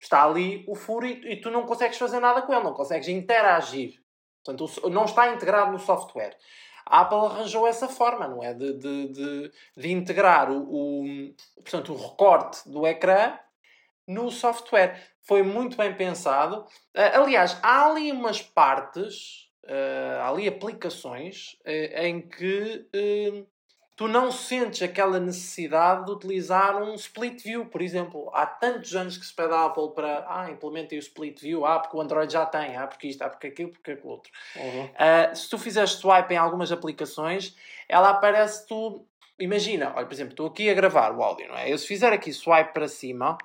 está 0.00 0.24
ali 0.24 0.64
o 0.68 0.74
furo 0.74 1.06
e, 1.06 1.32
e 1.32 1.40
tu 1.40 1.50
não 1.50 1.64
consegues 1.66 1.98
fazer 1.98 2.20
nada 2.20 2.42
com 2.42 2.52
ele, 2.52 2.62
não 2.64 2.74
consegues 2.74 3.08
interagir. 3.08 3.94
Portanto, 4.44 4.88
não 4.90 5.04
está 5.06 5.32
integrado 5.32 5.72
no 5.72 5.78
software. 5.78 6.36
A 6.86 7.00
Apple 7.00 7.18
arranjou 7.18 7.66
essa 7.66 7.88
forma, 7.88 8.28
não 8.28 8.42
é? 8.42 8.54
De, 8.54 8.72
de, 8.74 9.08
de, 9.08 9.52
de 9.76 9.92
integrar 9.92 10.50
o, 10.50 10.62
o, 10.62 11.34
portanto, 11.56 11.92
o 11.92 11.96
recorte 11.96 12.68
do 12.70 12.86
ecrã 12.86 13.36
no 14.06 14.30
software. 14.30 15.02
Foi 15.22 15.42
muito 15.42 15.76
bem 15.76 15.94
pensado. 15.96 16.64
Ah, 16.94 17.18
aliás, 17.18 17.58
há 17.62 17.90
ali 17.90 18.12
umas 18.12 18.40
partes, 18.40 19.50
ah, 19.66 20.22
há 20.22 20.28
ali 20.28 20.46
aplicações 20.46 21.56
ah, 21.66 22.06
em 22.06 22.20
que 22.28 22.86
tu 23.96 24.06
não 24.06 24.30
sentes 24.30 24.82
aquela 24.82 25.18
necessidade 25.18 26.04
de 26.04 26.12
utilizar 26.12 26.80
um 26.82 26.94
split 26.94 27.42
view, 27.42 27.64
por 27.64 27.80
exemplo. 27.80 28.30
Há 28.34 28.44
tantos 28.44 28.94
anos 28.94 29.16
que 29.16 29.24
se 29.24 29.34
pede 29.34 29.54
à 29.54 29.64
Apple 29.64 29.90
para 29.94 30.26
ah, 30.28 30.50
implementem 30.50 30.98
o 30.98 31.00
split 31.00 31.40
view, 31.40 31.64
ah, 31.64 31.80
porque 31.80 31.96
o 31.96 32.00
Android 32.00 32.30
já 32.30 32.44
tem, 32.44 32.76
ah, 32.76 32.86
porque 32.86 33.08
isto, 33.08 33.22
ah, 33.22 33.30
porque 33.30 33.46
aquilo, 33.46 33.70
porque 33.70 33.92
aquilo 33.92 34.10
outro. 34.10 34.30
Uhum. 34.54 34.84
Uh, 34.84 35.34
se 35.34 35.48
tu 35.48 35.58
fizeres 35.58 35.92
swipe 35.92 36.34
em 36.34 36.36
algumas 36.36 36.70
aplicações, 36.70 37.56
ela 37.88 38.10
aparece 38.10 38.66
tu. 38.66 39.06
Imagina, 39.38 39.92
olha, 39.96 40.06
por 40.06 40.12
exemplo, 40.12 40.32
estou 40.32 40.46
aqui 40.46 40.68
a 40.68 40.74
gravar 40.74 41.12
o 41.12 41.22
áudio, 41.22 41.48
não 41.48 41.56
é? 41.56 41.72
Eu 41.72 41.78
se 41.78 41.86
fizer 41.86 42.12
aqui 42.12 42.32
swipe 42.32 42.74
para 42.74 42.88
cima, 42.88 43.38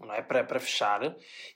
não 0.00 0.12
é? 0.12 0.20
Para, 0.20 0.42
para 0.42 0.58
fechar, 0.58 1.00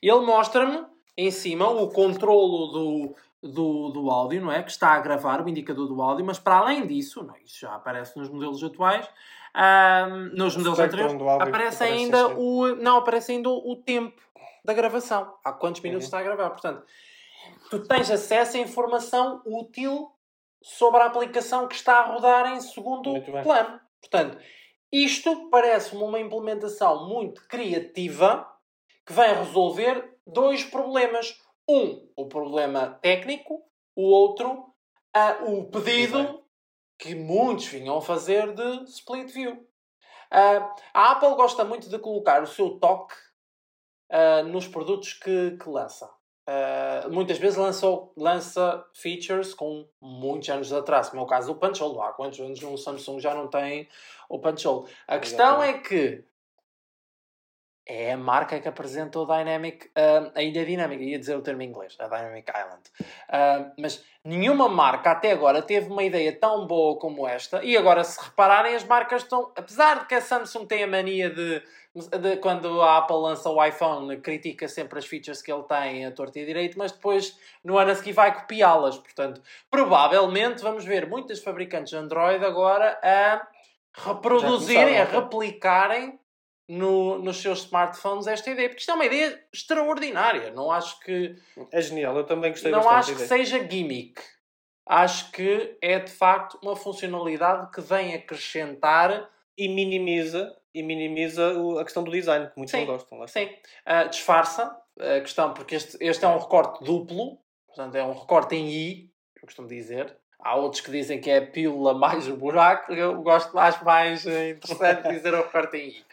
ele 0.01 0.19
mostra-me 0.21 0.85
em 1.17 1.31
cima 1.31 1.69
o 1.69 1.89
controlo 1.89 2.67
do, 2.67 3.15
do, 3.41 3.89
do 3.89 4.09
áudio, 4.09 4.41
não 4.41 4.51
é? 4.51 4.61
Que 4.63 4.71
está 4.71 4.89
a 4.89 4.99
gravar, 4.99 5.41
o 5.43 5.49
indicador 5.49 5.87
do 5.87 6.01
áudio, 6.01 6.25
mas 6.25 6.39
para 6.39 6.57
além 6.57 6.85
disso, 6.85 7.23
não 7.23 7.35
é? 7.35 7.39
isso 7.43 7.59
já 7.61 7.73
aparece 7.73 8.17
nos 8.17 8.29
modelos 8.29 8.63
atuais, 8.63 9.09
ahm, 9.53 10.29
nos 10.33 10.55
modelos 10.57 10.77
spectrum 10.77 11.05
anteriores, 11.05 11.47
aparece 11.47 11.83
ainda 11.83 12.27
o. 12.37 12.75
Não, 12.75 12.97
aparece 12.97 13.31
ainda 13.31 13.49
o 13.49 13.75
tempo 13.75 14.21
da 14.63 14.73
gravação. 14.73 15.33
Há 15.43 15.53
quantos 15.53 15.81
minutos 15.81 16.05
Uhum. 16.05 16.07
está 16.07 16.19
a 16.19 16.23
gravar. 16.23 16.49
Portanto, 16.49 16.83
tu 17.69 17.79
tens 17.87 18.11
acesso 18.11 18.57
a 18.57 18.59
informação 18.59 19.41
útil 19.45 20.11
sobre 20.61 21.01
a 21.01 21.05
aplicação 21.05 21.67
que 21.67 21.75
está 21.75 21.99
a 21.99 22.05
rodar 22.13 22.53
em 22.53 22.59
segundo 22.59 23.13
plano. 23.43 23.79
Portanto, 24.01 24.37
isto 24.91 25.49
parece-me 25.49 26.03
uma 26.03 26.19
implementação 26.19 27.07
muito 27.07 27.47
criativa 27.47 28.45
que 29.05 29.13
vem 29.13 29.33
resolver 29.33 30.17
dois 30.27 30.63
problemas. 30.63 31.39
Um, 31.69 32.09
o 32.15 32.25
problema 32.25 32.97
técnico, 32.99 33.61
o 33.95 34.01
outro, 34.01 34.73
ah, 35.13 35.37
o 35.45 35.65
pedido 35.65 36.43
que 36.97 37.13
muitos 37.13 37.67
vinham 37.67 37.97
a 37.97 38.01
fazer 38.01 38.55
de 38.55 38.85
split 38.85 39.31
view. 39.31 39.67
Ah, 40.31 40.75
a 40.91 41.11
Apple 41.11 41.35
gosta 41.35 41.63
muito 41.63 41.87
de 41.87 41.99
colocar 41.99 42.41
o 42.41 42.47
seu 42.47 42.79
toque 42.79 43.13
ah, 44.09 44.41
nos 44.41 44.67
produtos 44.67 45.13
que, 45.13 45.57
que 45.61 45.69
lança. 45.69 46.09
Ah, 46.47 47.07
muitas 47.11 47.37
vezes 47.37 47.55
lançou, 47.55 48.11
lança 48.17 48.83
features 48.95 49.53
com 49.53 49.87
muitos 50.01 50.49
anos 50.49 50.69
de 50.69 50.75
atraso, 50.75 51.11
como 51.11 51.21
é 51.21 51.25
o 51.25 51.29
caso 51.29 51.53
do 51.53 51.59
Punch 51.59 51.83
Hole. 51.83 51.99
Há 51.99 52.13
quantos 52.13 52.39
anos 52.39 52.63
um 52.63 52.75
Samsung 52.75 53.19
já 53.19 53.35
não 53.35 53.47
tem 53.47 53.87
o 54.27 54.39
Punch 54.39 54.67
Hole? 54.67 54.89
A 55.07 55.19
questão 55.19 55.61
é 55.61 55.77
que 55.77 56.25
é 57.89 58.13
a 58.13 58.17
marca 58.17 58.59
que 58.59 58.67
apresentou 58.67 59.29
a 59.29 59.37
Dynamic, 59.37 59.89
ah, 59.95 60.31
a 60.35 60.43
ilha 60.43 60.63
dinâmica, 60.63 61.03
ia 61.03 61.17
dizer 61.17 61.35
o 61.35 61.41
termo 61.41 61.63
em 61.63 61.69
inglês, 61.69 61.97
a 61.99 62.07
Dynamic 62.07 62.47
Island. 62.47 62.83
Ah, 63.27 63.71
mas 63.79 64.05
nenhuma 64.23 64.69
marca 64.69 65.11
até 65.11 65.31
agora 65.31 65.61
teve 65.63 65.89
uma 65.91 66.03
ideia 66.03 66.31
tão 66.31 66.67
boa 66.67 66.99
como 66.99 67.27
esta. 67.27 67.63
E 67.63 67.75
agora, 67.75 68.03
se 68.03 68.23
repararem, 68.23 68.75
as 68.75 68.83
marcas 68.83 69.23
estão. 69.23 69.51
Apesar 69.55 70.01
de 70.01 70.05
que 70.05 70.13
a 70.13 70.21
Samsung 70.21 70.67
tem 70.67 70.83
a 70.83 70.87
mania 70.87 71.31
de, 71.31 71.63
de 72.19 72.37
quando 72.37 72.79
a 72.79 72.99
Apple 72.99 73.17
lança 73.17 73.49
o 73.49 73.63
iPhone, 73.65 74.15
critica 74.17 74.67
sempre 74.67 74.99
as 74.99 75.07
features 75.07 75.41
que 75.41 75.51
ele 75.51 75.63
tem 75.63 76.05
a 76.05 76.11
torta 76.11 76.37
e 76.37 76.43
a 76.43 76.45
direito, 76.45 76.77
mas 76.77 76.91
depois 76.91 77.39
no 77.63 77.79
ano 77.79 77.89
a 77.89 77.95
seguir 77.95 78.13
vai 78.13 78.31
copiá-las. 78.35 78.99
Portanto, 78.99 79.41
provavelmente 79.71 80.61
vamos 80.61 80.85
ver 80.85 81.09
muitas 81.09 81.41
fabricantes 81.41 81.89
de 81.89 81.97
Android 81.97 82.45
agora 82.45 82.99
a 83.01 83.47
reproduzirem, 83.95 84.99
a 84.99 85.05
replicarem 85.05 86.19
no, 86.69 87.17
nos 87.17 87.41
seus 87.41 87.63
smartphones 87.63 88.27
esta 88.27 88.51
ideia, 88.51 88.69
porque 88.69 88.81
isto 88.81 88.91
é 88.91 88.93
uma 88.93 89.05
ideia 89.05 89.43
extraordinária. 89.51 90.51
Não 90.51 90.69
acho 90.69 90.99
que 90.99 91.35
É 91.71 91.81
genial, 91.81 92.15
eu 92.15 92.23
também 92.23 92.51
gostei 92.51 92.71
não 92.71 92.87
acho 92.87 93.15
que 93.15 93.23
seja 93.23 93.67
gimmick. 93.67 94.21
Acho 94.85 95.31
que 95.31 95.75
é 95.81 95.97
de 95.97 96.11
facto 96.11 96.59
uma 96.61 96.75
funcionalidade 96.75 97.71
que 97.71 97.81
vem 97.81 98.13
acrescentar. 98.13 99.27
E 99.57 99.67
minimiza, 99.67 100.55
e 100.73 100.81
minimiza 100.81 101.51
a 101.81 101.83
questão 101.83 102.01
do 102.01 102.11
design, 102.11 102.47
que 102.47 102.53
muitos 102.55 102.71
Sim, 102.71 102.85
não 102.85 102.93
gostam. 102.93 103.27
Sim, 103.27 103.49
ah, 103.85 104.03
disfarça 104.05 104.73
a 104.97 105.19
questão, 105.19 105.53
porque 105.53 105.75
este, 105.75 105.97
este 105.99 106.23
é 106.23 106.27
um 106.29 106.37
recorte 106.37 106.81
duplo, 106.81 107.37
portanto 107.67 107.95
é 107.95 108.03
um 108.05 108.13
recorte 108.13 108.55
em 108.55 108.69
I, 108.69 109.11
eu 109.35 109.41
costumo 109.41 109.67
dizer. 109.67 110.15
Há 110.39 110.55
outros 110.55 110.81
que 110.81 110.89
dizem 110.89 111.19
que 111.19 111.29
é 111.29 111.39
a 111.39 111.45
pílula 111.45 111.93
mais 111.93 112.29
o 112.29 112.37
buraco, 112.37 112.93
eu 112.93 113.21
gosto 113.21 113.53
mais, 113.53 113.81
mais 113.83 114.25
interessante 114.25 115.09
dizer 115.11 115.33
o 115.33 115.41
recorte 115.41 115.75
em 115.75 115.89
I. 115.89 116.05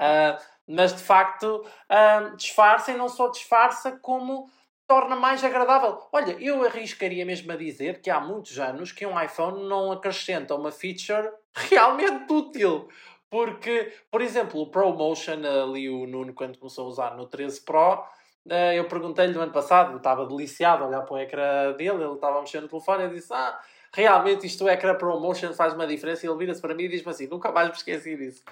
Ah, 0.00 0.38
mas 0.66 0.94
de 0.94 1.02
facto 1.02 1.64
ah, 1.88 2.32
disfarça 2.36 2.92
e 2.92 2.96
não 2.96 3.08
só 3.08 3.28
disfarça, 3.28 3.92
como 4.00 4.48
torna 4.88 5.14
mais 5.14 5.44
agradável. 5.44 6.00
Olha, 6.12 6.32
eu 6.40 6.64
arriscaria 6.64 7.24
mesmo 7.24 7.52
a 7.52 7.56
dizer 7.56 8.00
que 8.00 8.10
há 8.10 8.18
muitos 8.18 8.58
anos 8.58 8.90
que 8.90 9.06
um 9.06 9.20
iPhone 9.22 9.68
não 9.68 9.92
acrescenta 9.92 10.54
uma 10.54 10.72
feature 10.72 11.30
realmente 11.54 12.32
útil. 12.32 12.88
Porque, 13.30 13.92
por 14.10 14.20
exemplo, 14.20 14.60
o 14.60 14.70
ProMotion, 14.70 15.40
ali 15.64 15.88
o 15.88 16.06
Nuno, 16.06 16.34
quando 16.34 16.58
começou 16.58 16.86
a 16.86 16.88
usar 16.88 17.16
no 17.16 17.26
13 17.26 17.60
Pro, 17.64 18.04
eh, 18.48 18.76
eu 18.78 18.88
perguntei-lhe 18.88 19.32
no 19.32 19.40
ano 19.40 19.52
passado, 19.52 19.96
estava 19.96 20.26
deliciado 20.26 20.82
a 20.82 20.88
olhar 20.88 21.02
para 21.02 21.14
o 21.14 21.18
ecrã 21.18 21.72
dele, 21.72 22.02
ele 22.02 22.14
estava 22.14 22.40
mexer 22.40 22.60
no 22.60 22.68
telefone, 22.68 23.04
eu 23.04 23.10
disse, 23.10 23.32
ah, 23.32 23.60
realmente 23.92 24.46
isto 24.46 24.64
o 24.64 24.68
ecrã 24.68 24.96
ProMotion 24.96 25.52
faz 25.52 25.74
uma 25.74 25.86
diferença, 25.86 26.26
e 26.26 26.28
ele 26.28 26.38
vira-se 26.38 26.60
para 26.60 26.74
mim 26.74 26.84
e 26.84 26.88
diz-me 26.88 27.10
assim, 27.12 27.28
nunca 27.28 27.52
mais 27.52 27.68
me 27.68 27.76
esqueci 27.76 28.16
disso. 28.16 28.42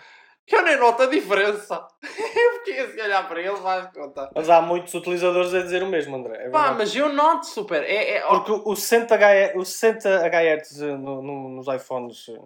Eu 0.51 0.63
nem 0.63 0.79
noto 0.79 1.03
a 1.03 1.07
diferença. 1.07 1.87
eu 2.03 2.53
fiquei 2.59 2.81
assim 2.81 3.01
a 3.01 3.05
olhar 3.05 3.29
para 3.29 3.41
ele, 3.41 3.57
faz 3.57 3.91
conta. 3.93 4.31
Mas 4.35 4.49
há 4.49 4.63
muitos 4.63 4.95
utilizadores 4.95 5.53
a 5.55 5.61
dizer 5.63 5.83
o 5.83 5.87
mesmo, 5.89 6.17
André. 6.17 6.47
É 6.47 6.49
Pá, 6.51 6.73
mas 6.73 6.95
eu 6.97 7.13
noto 7.13 7.47
super. 7.47 7.83
É, 7.83 8.17
é, 8.17 8.21
Porque 8.23 8.53
o 8.53 8.75
60 8.75 9.15
Hz, 9.15 9.57
o 9.57 9.65
60 9.65 10.27
Hz 10.29 10.81
no, 10.81 11.23
no- 11.23 11.49
nos 11.51 11.67
iPhones 11.69 12.27
eh, 12.31 12.39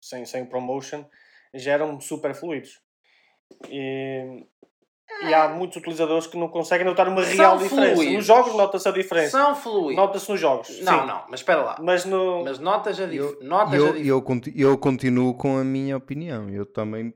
sem, 0.00 0.24
sem 0.24 0.44
promotion 0.44 1.04
já 1.54 1.72
eram 1.72 2.00
super 2.00 2.34
fluidos. 2.34 2.80
E, 3.68 4.44
e 5.22 5.32
há 5.32 5.48
muitos 5.48 5.76
utilizadores 5.76 6.26
que 6.26 6.36
não 6.36 6.48
conseguem 6.48 6.84
notar 6.84 7.08
uma 7.08 7.22
São 7.22 7.36
real 7.36 7.58
diferença. 7.58 7.94
fluidos. 7.94 8.14
Nos 8.16 8.26
jogos 8.26 8.54
nota-se 8.54 8.88
a 8.88 8.92
diferença. 8.92 9.30
são 9.30 9.54
fluidos. 9.54 9.96
Nota-se 9.96 10.30
nos 10.30 10.40
jogos. 10.40 10.80
Não, 10.82 11.00
sim. 11.00 11.06
não, 11.06 11.24
mas 11.28 11.40
espera 11.40 11.62
lá. 11.62 11.76
Mas 11.80 12.04
no. 12.04 12.42
Mas 12.44 12.58
notas 12.58 13.00
a, 13.00 13.06
dif 13.06 13.18
Eu, 13.18 13.38
eu, 13.40 13.64
diferença. 13.66 13.98
eu, 13.98 14.68
eu 14.70 14.78
continuo 14.78 15.34
com 15.34 15.58
a 15.58 15.64
minha 15.64 15.96
opinião. 15.96 16.50
Eu 16.50 16.66
também. 16.66 17.14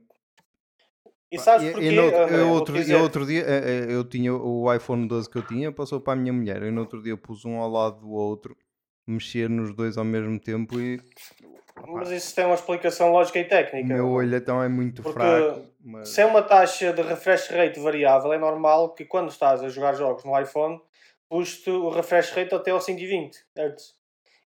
E 1.31 1.39
sabes 1.39 1.67
E- 1.69 1.73
porquê? 1.73 1.87
e 1.89 1.97
no 1.97 2.03
André? 2.09 2.37
eu, 2.41 2.49
outro, 2.51 2.77
eu 2.79 3.01
outro 3.03 3.27
dia 3.27 3.43
eh, 3.47 3.87
eh, 3.89 3.95
eu 3.95 4.05
tinha 4.05 4.35
o 4.35 4.73
iPhone 4.75 5.07
12 5.07 5.29
que 5.31 5.39
eu 5.39 5.43
tinha, 5.47 5.71
passou 5.73 6.01
para 6.01 6.15
a 6.15 6.17
minha 6.17 6.33
mulher. 6.33 6.63
Eu 6.63 6.73
no 6.73 6.81
outro 6.81 7.03
dia 7.03 7.17
pus 7.17 7.45
um 7.45 7.57
ao 7.59 7.71
lado 7.71 8.01
do 8.01 8.11
outro, 8.11 8.57
mexer 9.07 9.49
nos 9.49 9.75
dois 9.75 9.97
ao 9.97 10.05
mesmo 10.05 10.39
tempo 10.41 10.79
e 10.81 11.01
Mas 11.87 12.11
isso 12.11 12.35
tem 12.35 12.45
uma 12.45 12.55
explicação 12.55 13.11
lógica 13.13 13.39
e 13.39 13.43
o 13.45 13.49
técnica. 13.49 13.87
meu 13.95 14.09
olho 14.11 14.37
então 14.37 14.63
é 14.63 14.69
muito 14.69 15.03
Porque 15.03 15.19
fraco. 15.19 15.67
Mas... 15.83 16.09
Se 16.11 16.21
é 16.21 16.27
uma 16.27 16.43
taxa 16.43 16.93
de 16.93 17.01
refresh 17.03 17.49
rate 17.49 17.81
variável, 17.81 18.33
é 18.33 18.39
normal 18.39 18.93
que 18.95 19.05
quando 19.05 19.31
estás 19.31 19.63
a 19.63 19.69
jogar 19.69 19.95
jogos 19.95 20.25
no 20.25 20.39
iPhone, 20.39 20.79
puxe 21.29 21.71
o 21.71 21.89
refresh 21.91 22.33
rate 22.33 22.55
até 22.55 22.71
ao 22.71 22.81
120 22.81 23.37
Hz. 23.57 23.95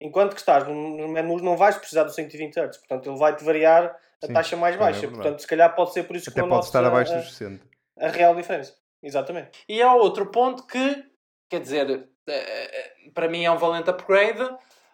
Enquanto 0.01 0.33
que 0.33 0.39
estás 0.39 0.67
no- 0.67 0.97
nos 0.97 1.09
menus, 1.11 1.41
não 1.43 1.55
vais 1.55 1.77
precisar 1.77 2.03
do 2.03 2.11
120 2.11 2.57
Hz. 2.59 2.77
Portanto, 2.79 3.07
ele 3.09 3.19
vai-te 3.19 3.43
variar 3.45 3.95
a 4.23 4.27
Sim, 4.27 4.33
taşı 4.33 4.57
mais 4.57 4.75
é 4.75 4.77
baixa. 4.79 5.01
verdade. 5.01 5.15
Portanto, 5.21 5.39
se 5.41 5.47
calhar 5.47 5.75
pode 5.75 5.93
ser 5.93 6.03
por 6.03 6.15
isso 6.15 6.25
que 6.25 6.31
Até 6.31 6.41
não 6.41 6.47
pode 6.49 6.57
notes 6.57 6.69
estar 6.69 6.85
abaixo 6.85 7.13
a, 7.13 7.17
dos 7.17 7.33
60. 7.33 7.65
a 7.99 8.07
real 8.09 8.35
diferença. 8.35 8.75
Exatamente. 9.01 9.49
E 9.67 9.81
há 9.81 9.93
outro 9.95 10.27
ponto 10.31 10.65
que, 10.67 11.03
quer 11.49 11.59
dizer, 11.61 12.07
eh, 12.27 12.33
eh, 12.33 12.93
para 13.13 13.27
mim 13.27 13.43
é 13.43 13.51
um 13.51 13.57
valente 13.57 13.89
upgrade, 13.89 14.41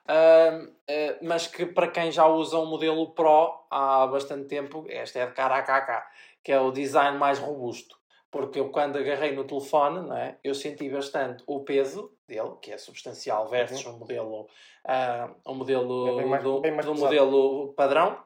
ah, 0.07 0.61
eh, 0.87 1.17
mas 1.21 1.47
que 1.47 1.65
para 1.65 1.89
quem 1.89 2.09
já 2.11 2.25
usa 2.25 2.57
um 2.57 2.65
modelo 2.65 3.13
Pro 3.13 3.65
há 3.69 4.07
bastante 4.07 4.47
tempo, 4.47 4.85
esta 4.89 5.19
é 5.19 5.25
de 5.25 5.33
cara 5.33 5.57
a 5.57 5.61
KK, 5.63 6.07
que 6.43 6.51
é 6.53 6.59
o 6.59 6.71
design 6.71 7.17
mais 7.17 7.37
robusto. 7.39 7.97
Porque 8.31 8.59
eu 8.59 8.69
quando 8.69 8.97
agarrei 8.97 9.33
no 9.33 9.43
telefone, 9.45 10.01
não 10.07 10.15
é, 10.15 10.37
eu 10.43 10.53
senti 10.53 10.89
bastante 10.89 11.43
o 11.47 11.61
peso 11.63 12.11
dele, 12.27 12.55
que 12.61 12.71
é 12.71 12.77
substancial, 12.77 13.47
versus 13.47 13.85
um 13.85 13.97
modelo, 13.99 14.47
ah, 14.85 15.29
um 15.45 15.55
modelo, 15.55 16.07
É 16.09 16.15
bem 16.15 16.25
mais- 16.29 16.43
bem 16.61 16.71
mais 16.71 16.85
do 16.85 16.95
modelo 16.95 17.73
padrão. 17.73 18.17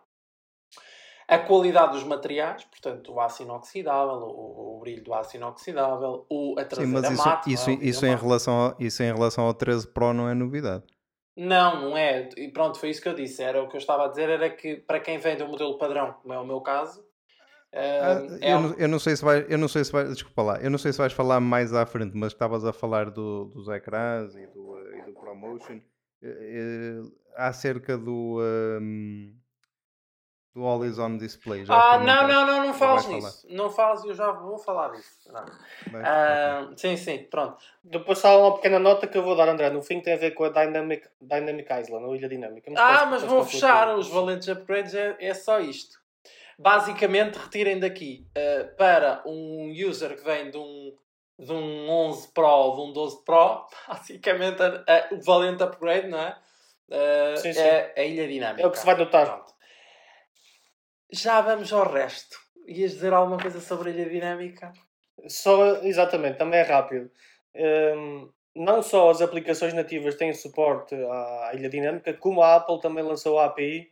A 1.31 1.39
qualidade 1.39 1.93
dos 1.93 2.03
materiais, 2.03 2.65
portanto, 2.65 3.13
o 3.13 3.19
aço 3.21 3.41
inoxidável, 3.43 4.17
o, 4.17 4.75
o 4.75 4.79
brilho 4.81 5.01
do 5.01 5.13
aço 5.13 5.37
inoxidável, 5.37 6.25
o, 6.29 6.55
a 6.59 6.61
Sim, 6.61 6.67
traseira 6.67 6.91
mas 6.91 7.09
isso, 7.09 7.27
mate. 7.27 7.49
é? 7.49 7.53
isso, 7.53 7.69
O 7.71 7.77
vidro 7.77 7.87
isso, 7.87 8.05
em 8.05 8.15
relação 8.17 8.53
ao, 8.53 8.75
isso 8.79 9.01
em 9.03 9.13
relação 9.13 9.45
ao 9.45 9.53
13 9.53 9.87
Pro 9.87 10.11
não 10.13 10.27
é 10.27 10.33
novidade. 10.33 10.83
Não, 11.37 11.81
não 11.89 11.97
é. 11.97 12.27
E 12.35 12.49
pronto, 12.49 12.77
foi 12.77 12.89
isso 12.89 13.01
que 13.01 13.07
eu 13.07 13.13
disse. 13.15 13.41
Era 13.41 13.63
o 13.63 13.69
que 13.69 13.75
eu 13.75 13.79
estava 13.79 14.05
a 14.05 14.07
dizer, 14.09 14.29
era 14.29 14.49
que 14.49 14.75
para 14.75 14.99
quem 14.99 15.17
vem 15.19 15.37
do 15.37 15.47
modelo 15.47 15.77
padrão, 15.77 16.13
como 16.21 16.33
é 16.33 16.39
o 16.39 16.45
meu 16.45 16.59
caso, 16.59 17.01
Ah, 17.73 18.17
ah, 18.17 18.37
é 18.41 18.53
eu, 18.53 18.59
um- 18.59 18.61
não, 18.63 18.73
eu 18.77 18.87
não 18.89 18.99
sei 18.99 19.15
se 19.15 19.23
vai, 19.23 19.45
eu 19.47 19.57
não 19.57 19.67
sei 19.69 19.83
se 19.85 19.91
desculpa 20.09 20.41
lá, 20.43 20.59
eu 20.61 20.69
não 20.69 20.77
sei 20.77 20.91
se 20.91 20.97
vais 20.97 21.13
falar 21.13 21.39
mais 21.39 21.73
à 21.73 21.85
frente, 21.85 22.11
mas 22.15 22.33
estavas 22.33 22.65
a 22.65 22.73
falar 22.73 23.09
do- 23.09 23.45
dos 23.45 23.69
ecrãs 23.69 24.35
e 24.35 24.45
do, 24.47 24.77
eh, 24.79 24.99
e 24.99 25.01
do 25.03 25.13
ProMotion 25.13 25.79
eh, 26.21 26.99
acerca 27.37 27.97
do, 27.97 28.39
ehm, 28.41 29.33
do 30.53 30.65
Always 30.65 30.99
On 30.99 31.17
Display. 31.17 31.65
Já 31.65 31.73
Ah, 31.93 31.97
não, 31.99 32.27
não, 32.27 32.45
não, 32.45 32.65
não 32.67 32.73
fales 32.73 33.07
nisso. 33.07 33.47
Não 33.49 33.69
fales, 33.69 34.03
eu 34.03 34.13
já 34.13 34.31
vou 34.31 34.57
falar 34.57 34.89
disso. 34.89 35.31
Ah, 36.03 36.69
sim, 36.75 36.97
sim, 36.97 37.19
pronto. 37.29 37.57
Depois 37.83 38.17
só 38.19 38.27
há 38.29 38.37
uma 38.37 38.55
pequena 38.55 38.77
nota 38.79 39.07
que 39.07 39.17
eu 39.17 39.23
vou 39.23 39.35
dar, 39.35 39.47
André. 39.47 39.69
No 39.69 39.81
fim 39.81 40.01
tem 40.01 40.13
a 40.13 40.17
ver 40.17 40.31
com 40.31 40.43
a 40.43 40.49
Dynamic, 40.49 41.07
Dynamic 41.21 41.67
Island, 41.71 42.05
ou 42.05 42.15
Ilha 42.15 42.27
Dinâmica. 42.29 42.71
Ah, 42.75 43.05
mas 43.05 43.21
depois 43.21 43.23
vou 43.23 43.37
consulto 43.39 43.51
fechar. 43.51 43.95
Os 43.95 44.07
valentes 44.09 44.47
upgrades 44.49 44.93
é, 44.93 45.15
é 45.19 45.33
só 45.33 45.59
isto. 45.59 45.99
Basicamente, 46.59 47.37
retirem 47.37 47.79
daqui 47.79 48.27
ah, 48.37 48.67
para 48.77 49.23
um 49.25 49.71
user 49.87 50.15
que 50.17 50.23
vem 50.23 50.51
de 50.51 50.57
um, 50.57 50.93
de 51.39 51.51
um 51.51 51.89
11 51.89 52.27
Pro 52.33 52.45
ou 52.45 52.75
de 52.75 52.81
um 52.89 52.93
12 52.93 53.23
Pro, 53.23 53.65
basicamente 53.87 54.61
a- 54.61 54.83
a- 54.87 55.13
o 55.15 55.21
valente 55.21 55.63
upgrade, 55.63 56.07
não 56.07 56.19
é? 56.19 56.37
Ah, 56.91 57.37
Sim, 57.37 57.53
sim. 57.53 57.59
é 57.61 57.93
a 57.97 58.03
ilha 58.03 58.27
dinâmica. 58.27 58.61
É 58.61 58.67
o 58.67 58.71
que 58.71 58.77
se 58.79 58.85
vai 58.85 58.95
notar. 58.95 59.25
Pronto. 59.25 59.53
Já 61.11 61.41
vamos 61.41 61.73
ao 61.73 61.91
resto. 61.91 62.37
Ias 62.65 62.91
dizer 62.91 63.11
alguma 63.11 63.37
coisa 63.37 63.59
sobre 63.59 63.89
a 63.89 63.93
ilha 63.93 64.09
dinâmica? 64.09 64.71
Só, 65.27 65.77
exatamente, 65.83 66.37
também 66.37 66.59
é 66.59 66.63
rápido. 66.63 67.11
Hum, 67.53 68.29
não 68.55 68.81
só 68.81 69.09
as 69.09 69.21
aplicações 69.21 69.73
nativas 69.73 70.15
têm 70.15 70.33
suporte 70.33 70.95
à 70.95 71.51
ilha 71.53 71.69
dinâmica, 71.69 72.13
como 72.13 72.41
a 72.41 72.55
Apple 72.55 72.79
também 72.79 73.03
lançou 73.03 73.39
a 73.39 73.45
API, 73.45 73.91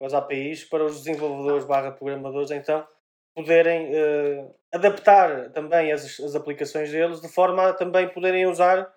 as 0.00 0.14
APIs 0.14 0.64
para 0.64 0.84
os 0.84 1.02
desenvolvedores 1.02 1.64
barra 1.64 1.90
programadores, 1.90 2.52
então 2.52 2.86
poderem 3.34 3.90
eh, 3.92 4.48
adaptar 4.72 5.50
também 5.50 5.92
as, 5.92 6.20
as 6.20 6.34
aplicações 6.34 6.90
deles 6.90 7.20
de 7.20 7.28
forma 7.28 7.68
a 7.68 7.72
também 7.72 8.08
poderem 8.08 8.46
usar 8.46 8.92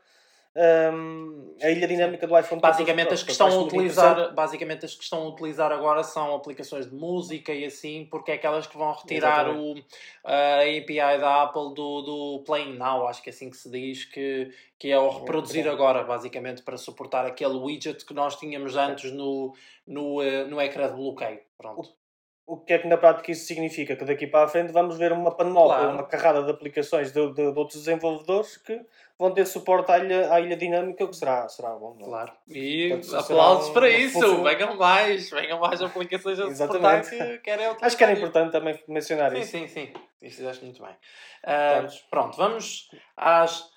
hum, 0.56 1.56
a 1.62 1.70
ilha 1.70 1.88
dinâmica 1.88 2.28
do 2.28 2.38
iPhone. 2.38 2.62
14 2.62 2.80
Basicamente 2.84 3.08
Pro. 3.08 3.14
as 3.14 3.24
que 3.24 3.32
estão 3.32 3.48
a 3.48 3.64
utilizar, 3.64 4.34
basicamente 4.34 4.86
as 4.86 4.96
que 4.96 5.04
estão 5.04 5.24
a 5.24 5.28
utilizar 5.30 5.72
agora 5.72 6.04
são 6.04 6.36
aplicações 6.36 6.90
de 6.90 6.96
música 6.96 7.54
e 7.54 7.66
assim, 7.66 8.08
porque 8.10 8.32
é 8.32 8.36
aquelas 8.36 8.68
que 8.68 8.78
vão 8.78 8.92
retirar 8.94 9.50
o, 9.50 9.76
a 10.24 10.62
API 10.62 11.20
da 11.20 11.44
Apple 11.44 11.74
do, 11.74 12.02
do 12.02 12.44
Playing 12.46 12.78
Now, 12.78 13.08
acho 13.08 13.22
que 13.22 13.30
é 13.30 13.34
assim 13.34 13.50
que 13.50 13.58
se 13.58 13.70
diz, 13.70 14.06
que, 14.06 14.52
que 14.78 14.92
é 14.92 15.00
o 15.00 15.10
reproduzir 15.10 15.68
agora, 15.68 16.04
basicamente 16.04 16.62
para 16.62 16.78
suportar 16.78 17.26
aquele 17.26 17.56
widget 17.56 18.06
que 18.06 18.14
nós 18.14 18.36
tínhamos 18.36 18.76
antes 18.76 19.12
no, 19.12 19.56
no, 19.88 20.22
eh, 20.22 20.46
no 20.46 20.62
ecrã 20.62 20.90
de 20.90 20.96
bloqueio. 20.96 21.40
Pronto. 21.58 22.03
O 22.46 22.58
que 22.58 22.74
é 22.74 22.78
que 22.80 22.88
na 22.88 22.98
prática 22.98 23.32
isso 23.32 23.46
significa? 23.46 23.96
Que 23.96 24.04
daqui 24.04 24.28
para 24.28 24.44
a 24.44 24.48
frente 24.50 24.72
vamos 24.74 24.98
ver 24.98 25.14
uma 25.14 25.32
panóplia, 25.34 25.78
Claro. 25.78 25.94
uma 25.94 26.04
carrada 26.06 26.44
de 26.44 26.52
aplicações 26.52 27.12
de, 27.14 27.26
de- 27.34 27.52
de 27.54 27.58
outros 27.58 27.80
desenvolvedores 27.80 28.58
que 28.58 28.82
vão 29.18 29.32
ter 29.34 29.46
suporte 29.46 29.90
à 29.90 29.98
ilha, 30.00 30.34
à 30.34 30.42
ilha 30.42 30.58
dinâmica, 30.58 31.06
o 31.06 31.08
que 31.08 31.16
será, 31.16 31.48
será 31.48 31.70
bom. 31.70 31.96
não 31.98 32.02
é? 32.02 32.10
Claro. 32.10 32.32
E 32.50 32.90
Portanto, 32.90 33.16
aplausos 33.16 33.70
um- 33.70 33.74
para 33.74 33.90
isso. 33.90 34.44
Venham 34.44 34.76
mais. 34.76 35.30
Venham 35.30 35.58
mais 35.60 35.82
aplicações 35.82 36.38
a 36.38 36.54
suportar 36.54 37.00
Exatamente. 37.00 37.10
que 37.12 37.38
querem 37.40 37.66
Acho 37.82 37.96
que 37.98 38.04
era 38.04 38.12
importante 38.14 38.52
também 38.52 38.78
mencionar 38.90 39.32
Sim, 39.32 39.40
isso. 39.40 39.52
sim, 39.52 39.68
sim. 39.68 39.94
Isso 40.22 40.38
fizeste 40.38 40.66
muito 40.66 40.84
bem. 40.84 40.96
Vamos. 41.78 41.98
pronto, 42.10 42.38
vamos 42.38 42.90
às 43.16 43.70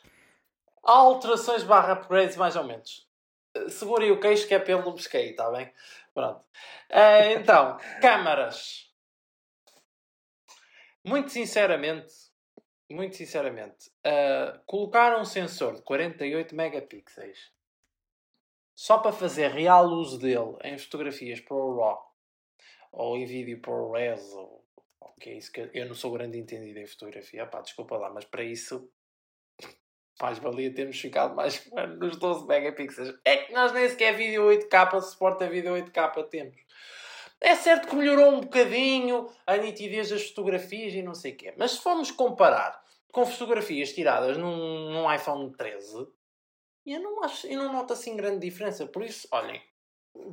alterações 0.83 1.62
barra 1.62 1.92
upgrades, 1.94 2.37
mais 2.37 2.57
ou 2.57 2.64
menos. 2.64 3.07
Ah, 3.57 3.68
Segurem 3.68 4.11
o 4.11 4.20
queixo 4.20 4.46
que 4.46 4.55
é 4.55 4.59
pelo 4.59 4.94
cair, 5.11 5.31
está 5.31 5.50
bem? 5.50 5.70
Pronto. 6.16 6.46
Ah, 6.90 7.26
então, 7.35 7.76
câmaras. 8.00 8.90
Muito 11.05 11.29
sinceramente, 11.31 12.11
muito 12.90 13.16
sinceramente, 13.16 13.90
ah, 14.02 14.59
colocar 14.64 15.20
um 15.20 15.26
sensor 15.26 15.74
de 15.74 15.83
48 15.83 16.55
megapixels 16.57 17.52
só 18.74 18.96
para 18.96 19.12
fazer 19.12 19.48
real 19.50 19.88
uso 19.88 20.18
dele 20.18 20.57
em 20.64 20.79
fotografias 20.79 21.38
ProRAW 21.40 22.02
ou 22.92 23.18
em 23.18 23.26
vídeo 23.26 23.61
ProRes 23.61 24.33
ou 24.33 24.64
o 25.00 25.12
que 25.20 25.29
é 25.29 25.35
isso 25.35 25.52
que 25.52 25.61
eu- 25.61 25.70
eu 25.74 25.87
não 25.87 25.94
sou 25.94 26.12
grande 26.12 26.38
entendido 26.38 26.79
em 26.79 26.87
fotografia, 26.87 27.46
pá, 27.46 27.61
desculpa 27.61 27.98
lá, 27.98 28.11
mas 28.11 28.24
para 28.24 28.42
isso 28.42 28.90
mais 30.20 30.38
valia 30.38 30.72
termos 30.72 30.98
ficado 30.98 31.35
mais 31.35 31.68
nos 31.98 32.16
12 32.16 32.46
megapixels. 32.46 33.14
É 33.24 33.37
que 33.38 33.52
nós 33.52 33.72
nem 33.72 33.88
sequer 33.88 34.14
vídeo 34.14 34.44
8K 34.44 35.00
suporta 35.00 35.48
vídeo 35.48 35.72
8K 35.72 36.29
temos. 36.29 36.57
É 37.40 37.55
certo 37.55 37.88
que 37.88 37.96
melhorou 37.96 38.33
um 38.33 38.40
bocadinho 38.40 39.31
a 39.46 39.57
nitidez 39.57 40.09
das 40.09 40.29
fotografias 40.29 40.94
e 40.94 41.02
não 41.02 41.14
sei 41.14 41.33
o 41.33 41.37
quê, 41.37 41.55
mas 41.57 41.72
se 41.72 41.83
formos 41.83 42.11
comparar 42.11 42.83
com 43.12 43.26
fotografias 43.26 43.92
tiradas 43.92 44.38
num, 44.38 44.90
num 44.90 45.12
iPhone 45.12 45.52
13, 45.55 46.07
eu 46.87 47.00
não, 47.00 47.22
acho, 47.24 47.46
eu 47.46 47.59
não 47.59 47.72
noto 47.72 47.92
assim 47.92 48.16
grande 48.16 48.40
diferença. 48.40 48.87
Por 48.87 49.02
isso, 49.02 49.29
olhem, 49.31 49.61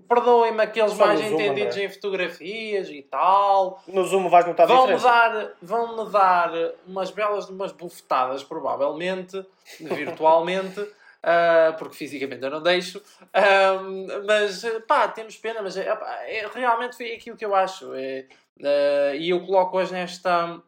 perdoem-me 0.08 0.62
aqueles 0.62 0.94
Só 0.94 1.06
mais 1.06 1.20
zoom, 1.20 1.34
entendidos 1.34 1.76
André. 1.76 1.86
em 1.86 1.90
fotografias 1.90 2.90
e 2.90 3.02
tal. 3.04 3.82
No 3.88 4.04
Zoom 4.04 4.30
vais 4.30 4.46
notar 4.46 4.68
Vão-me 4.68 4.94
diferença. 4.96 5.08
dar, 5.08 5.54
vão 5.62 6.10
dar 6.10 6.52
umas 6.88 7.12
belas 7.12 7.50
umas 7.50 7.72
bufetadas, 7.72 8.44
provavelmente, 8.44 9.46
virtualmente, 9.80 10.86
ah, 11.24 11.76
porque 11.78 11.96
fisicamente 11.96 12.44
eu 12.44 12.50
não 12.52 12.62
deixo. 12.62 13.02
Ah, 13.34 13.80
mas, 14.26 14.64
pá, 14.88 15.08
temos 15.08 15.38
pena, 15.38 15.62
mas 15.62 15.78
é, 15.78 15.88
é- 16.28 16.48
realmente 16.54 16.96
foi 16.98 17.14
aquilo 17.14 17.38
que 17.38 17.46
eu 17.46 17.54
acho. 17.56 17.94
É, 17.94 18.28
ah, 18.64 19.16
e 19.16 19.30
eu 19.30 19.46
coloco 19.46 19.78
hoje 19.78 19.94
nesta, 19.94 20.62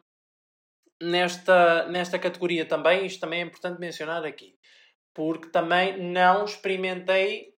nesta, 1.02 1.86
nesta 1.86 2.18
categoria 2.18 2.64
também. 2.64 3.06
Isto 3.06 3.20
também 3.20 3.40
é 3.40 3.44
importante 3.44 3.80
mencionar 3.80 4.24
aqui, 4.24 4.54
porque 5.14 5.48
também 5.48 5.98
não 5.98 6.44
experimentei 6.44 7.55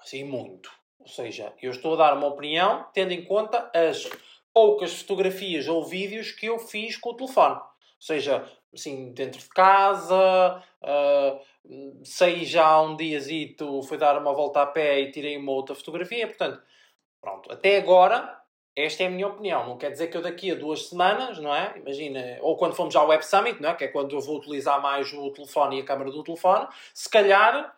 assim 0.00 0.24
muito. 0.24 0.70
Ou 0.98 1.08
seja, 1.08 1.52
eu 1.62 1.70
estou 1.70 1.94
a 1.94 1.96
dar 1.96 2.16
uma 2.16 2.26
opinião 2.26 2.86
tendo 2.92 3.12
em 3.12 3.24
conta 3.24 3.70
as 3.74 4.08
poucas 4.52 5.00
fotografias 5.00 5.68
ou 5.68 5.84
vídeos 5.84 6.32
que 6.32 6.46
eu 6.46 6.58
fiz 6.58 6.96
com 6.96 7.10
o 7.10 7.16
telefone. 7.16 7.54
Ou 7.54 7.62
seja, 7.98 8.44
assim, 8.74 9.12
dentro 9.12 9.40
de 9.40 9.48
casa, 9.48 10.62
ah, 10.82 11.40
saí 12.04 12.44
já 12.44 12.80
um 12.80 12.96
diazito, 12.96 13.82
fui 13.82 13.98
dar 13.98 14.18
uma 14.18 14.32
volta 14.32 14.62
a 14.62 14.66
pé 14.66 15.00
e 15.00 15.10
tirei 15.10 15.36
uma 15.36 15.52
outra 15.52 15.74
fotografia. 15.74 16.26
Portanto, 16.26 16.62
pronto, 17.20 17.52
até 17.52 17.76
agora, 17.76 18.38
esta 18.76 19.02
é 19.02 19.06
a 19.06 19.10
minha 19.10 19.28
opinião. 19.28 19.66
Não 19.66 19.78
quer 19.78 19.90
dizer 19.90 20.08
que 20.08 20.16
eu 20.16 20.22
daqui 20.22 20.50
a 20.50 20.54
duas 20.54 20.88
semanas, 20.88 21.38
não 21.38 21.54
é? 21.54 21.74
Imagina, 21.76 22.38
ou 22.40 22.56
quando 22.56 22.74
fomos 22.74 22.96
ao 22.96 23.08
Web 23.08 23.24
Summit, 23.24 23.60
não 23.60 23.70
é? 23.70 23.74
Que 23.74 23.84
é 23.84 23.88
quando 23.88 24.14
eu 24.14 24.20
vou 24.20 24.38
utilizar 24.38 24.80
mais 24.80 25.12
o 25.12 25.30
telefone 25.30 25.78
e 25.78 25.80
a 25.82 25.84
câmera 25.84 26.10
do 26.10 26.24
telefone, 26.24 26.66
se 26.94 27.08
calhar. 27.08 27.76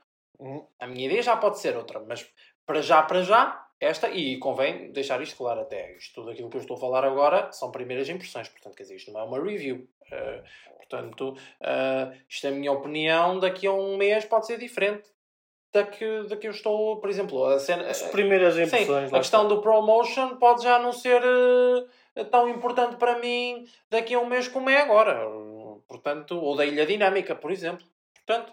A 0.79 0.87
minha 0.87 1.07
ideia 1.07 1.23
já 1.23 1.37
pode 1.37 1.59
ser 1.59 1.77
outra, 1.77 2.01
mas 2.01 2.27
para 2.67 2.81
já, 2.83 3.03
para 3.03 3.23
já, 3.23 3.67
esta, 3.81 4.09
e 4.09 4.39
convém 4.39 4.93
deixar 4.93 5.21
isto 5.21 5.37
claro 5.37 5.61
até, 5.61 5.97
isto 5.97 6.15
tudo 6.15 6.31
aquilo 6.31 6.49
que 6.49 6.57
eu 6.57 6.61
estou 6.61 6.77
a 6.77 6.81
falar 6.81 7.05
agora 7.05 7.51
são 7.53 7.71
primeiras 7.71 8.09
impressões, 8.09 8.49
portanto, 8.49 8.75
quer 8.77 8.85
dizer, 8.85 8.97
isto 8.97 9.13
não 9.13 9.21
é 9.21 9.25
uma 9.25 9.43
review. 9.43 9.89
Eh, 10.11 10.43
portanto, 10.77 11.37
eh, 11.61 12.13
isto 12.29 12.47
é 12.47 12.51
a 12.51 12.53
minha 12.53 12.73
opinião, 12.73 13.39
daqui 13.39 13.67
a 13.67 13.73
um 13.73 13.97
mês 13.97 14.25
pode 14.25 14.47
ser 14.47 14.59
diferente 14.59 15.11
da 15.73 15.85
que, 15.85 16.23
da 16.25 16.37
que 16.37 16.47
eu 16.47 16.51
estou, 16.51 16.99
por 16.99 17.09
exemplo, 17.09 17.45
a 17.47 17.59
cena... 17.59 17.89
As 17.89 18.03
primeiras 18.03 18.55
Sim, 18.55 18.63
impressões. 18.63 19.09
a 19.09 19.13
lá 19.13 19.19
questão 19.19 19.49
do 19.49 19.63
promotion 19.63 20.37
pode 20.37 20.63
já 20.63 20.79
não 20.79 20.93
ser 20.93 21.23
eh, 22.15 22.25
tão 22.25 22.49
importante 22.49 22.97
para 22.97 23.19
mim 23.19 23.67
daqui 23.91 24.15
a 24.15 24.21
um 24.21 24.27
mês 24.27 24.49
como 24.49 24.69
é 24.69 24.81
agora. 24.81 25.27
Portanto, 25.89 26.39
ou 26.39 26.55
da 26.55 26.67
ilha 26.67 26.87
dinâmica, 26.87 27.35
por 27.35 27.51
exemplo. 27.51 27.87
Portanto, 28.15 28.53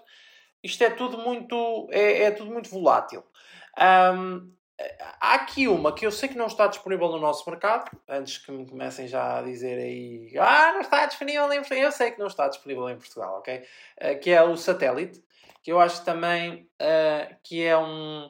isto 0.63 0.83
é 0.83 0.89
tudo 0.89 1.17
muito, 1.17 1.87
é, 1.91 2.23
é 2.23 2.31
tudo 2.31 2.51
muito 2.51 2.69
volátil. 2.69 3.23
Ahm, 3.77 4.51
há 5.19 5.35
aqui 5.35 5.67
uma 5.67 5.93
que 5.93 6.05
eu 6.05 6.11
sei 6.11 6.29
que 6.29 6.37
não 6.37 6.47
está 6.47 6.67
disponível 6.67 7.09
no 7.09 7.19
nosso 7.19 7.49
mercado, 7.49 7.89
antes 8.07 8.37
que 8.37 8.51
me 8.51 8.67
comecem 8.67 9.07
já 9.07 9.39
a 9.39 9.41
dizer 9.41 9.77
aí, 9.77 10.31
ah, 10.37 10.73
não 10.73 10.81
está 10.81 11.05
disponível 11.05 11.51
em 11.51 11.57
Portugal. 11.59 11.83
Eu 11.83 11.91
sei 11.91 12.11
que 12.11 12.19
não 12.19 12.27
está 12.27 12.47
disponível 12.47 12.89
em 12.89 12.97
Portugal, 12.97 13.37
ok? 13.39 13.63
Eh, 13.97 14.15
que 14.15 14.31
é 14.31 14.41
o 14.43 14.55
satélite, 14.57 15.23
que 15.63 15.71
eu 15.71 15.79
acho 15.79 16.03
também 16.05 16.69
eh, 16.79 17.35
que 17.43 17.63
é 17.63 17.77
um, 17.77 18.29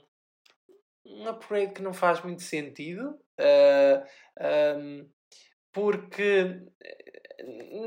um 1.06 1.28
upgrade 1.28 1.74
que 1.74 1.82
não 1.82 1.94
faz 1.94 2.22
muito 2.24 2.42
sentido. 2.42 3.18
eh, 3.38 4.04
ahm, 4.39 5.06
porque 5.72 6.62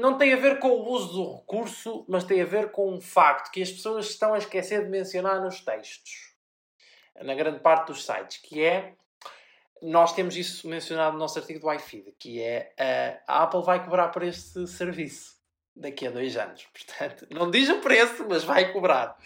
não 0.01 0.17
tem 0.17 0.33
a 0.33 0.37
ver 0.37 0.59
com 0.59 0.69
o 0.69 0.89
uso 0.91 1.13
do 1.13 1.37
recurso, 1.37 2.05
mas 2.09 2.25
tem 2.25 2.41
a 2.41 2.47
ver 2.47 2.71
com 2.71 2.93
um 2.93 3.01
facto 3.01 3.51
que 3.51 3.63
as 3.63 3.71
pessoas 3.71 4.07
estão 4.07 4.35
a 4.35 4.39
esquecer 4.39 4.85
de 4.85 4.91
mencionar 4.91 5.41
nos 5.41 5.61
textos, 5.61 6.35
na 7.21 7.35
grande 7.35 7.61
parte 7.61 7.89
dos 7.89 8.05
sites, 8.05 8.39
que 8.39 8.63
é 8.63 8.95
nós 9.83 10.15
temos 10.15 10.37
isso 10.37 10.69
mencionado 10.69 11.15
no 11.15 11.19
nosso 11.19 11.39
artigo 11.39 11.59
do 11.59 11.73
iFeed, 11.73 12.15
que 12.19 12.41
é 12.41 12.73
a 13.27 13.43
Apple 13.43 13.63
vai 13.63 13.85
cobrar 13.85 14.09
por 14.09 14.23
este 14.23 14.67
serviço 14.67 15.37
daqui 15.75 16.07
a 16.07 16.11
dois 16.11 16.37
anos. 16.37 16.67
Portanto, 16.73 17.27
não 17.31 17.51
diz 17.51 17.69
o 17.69 17.81
preço, 17.81 18.25
mas 18.29 18.45
vai 18.45 18.73
cobrar. 18.73 19.19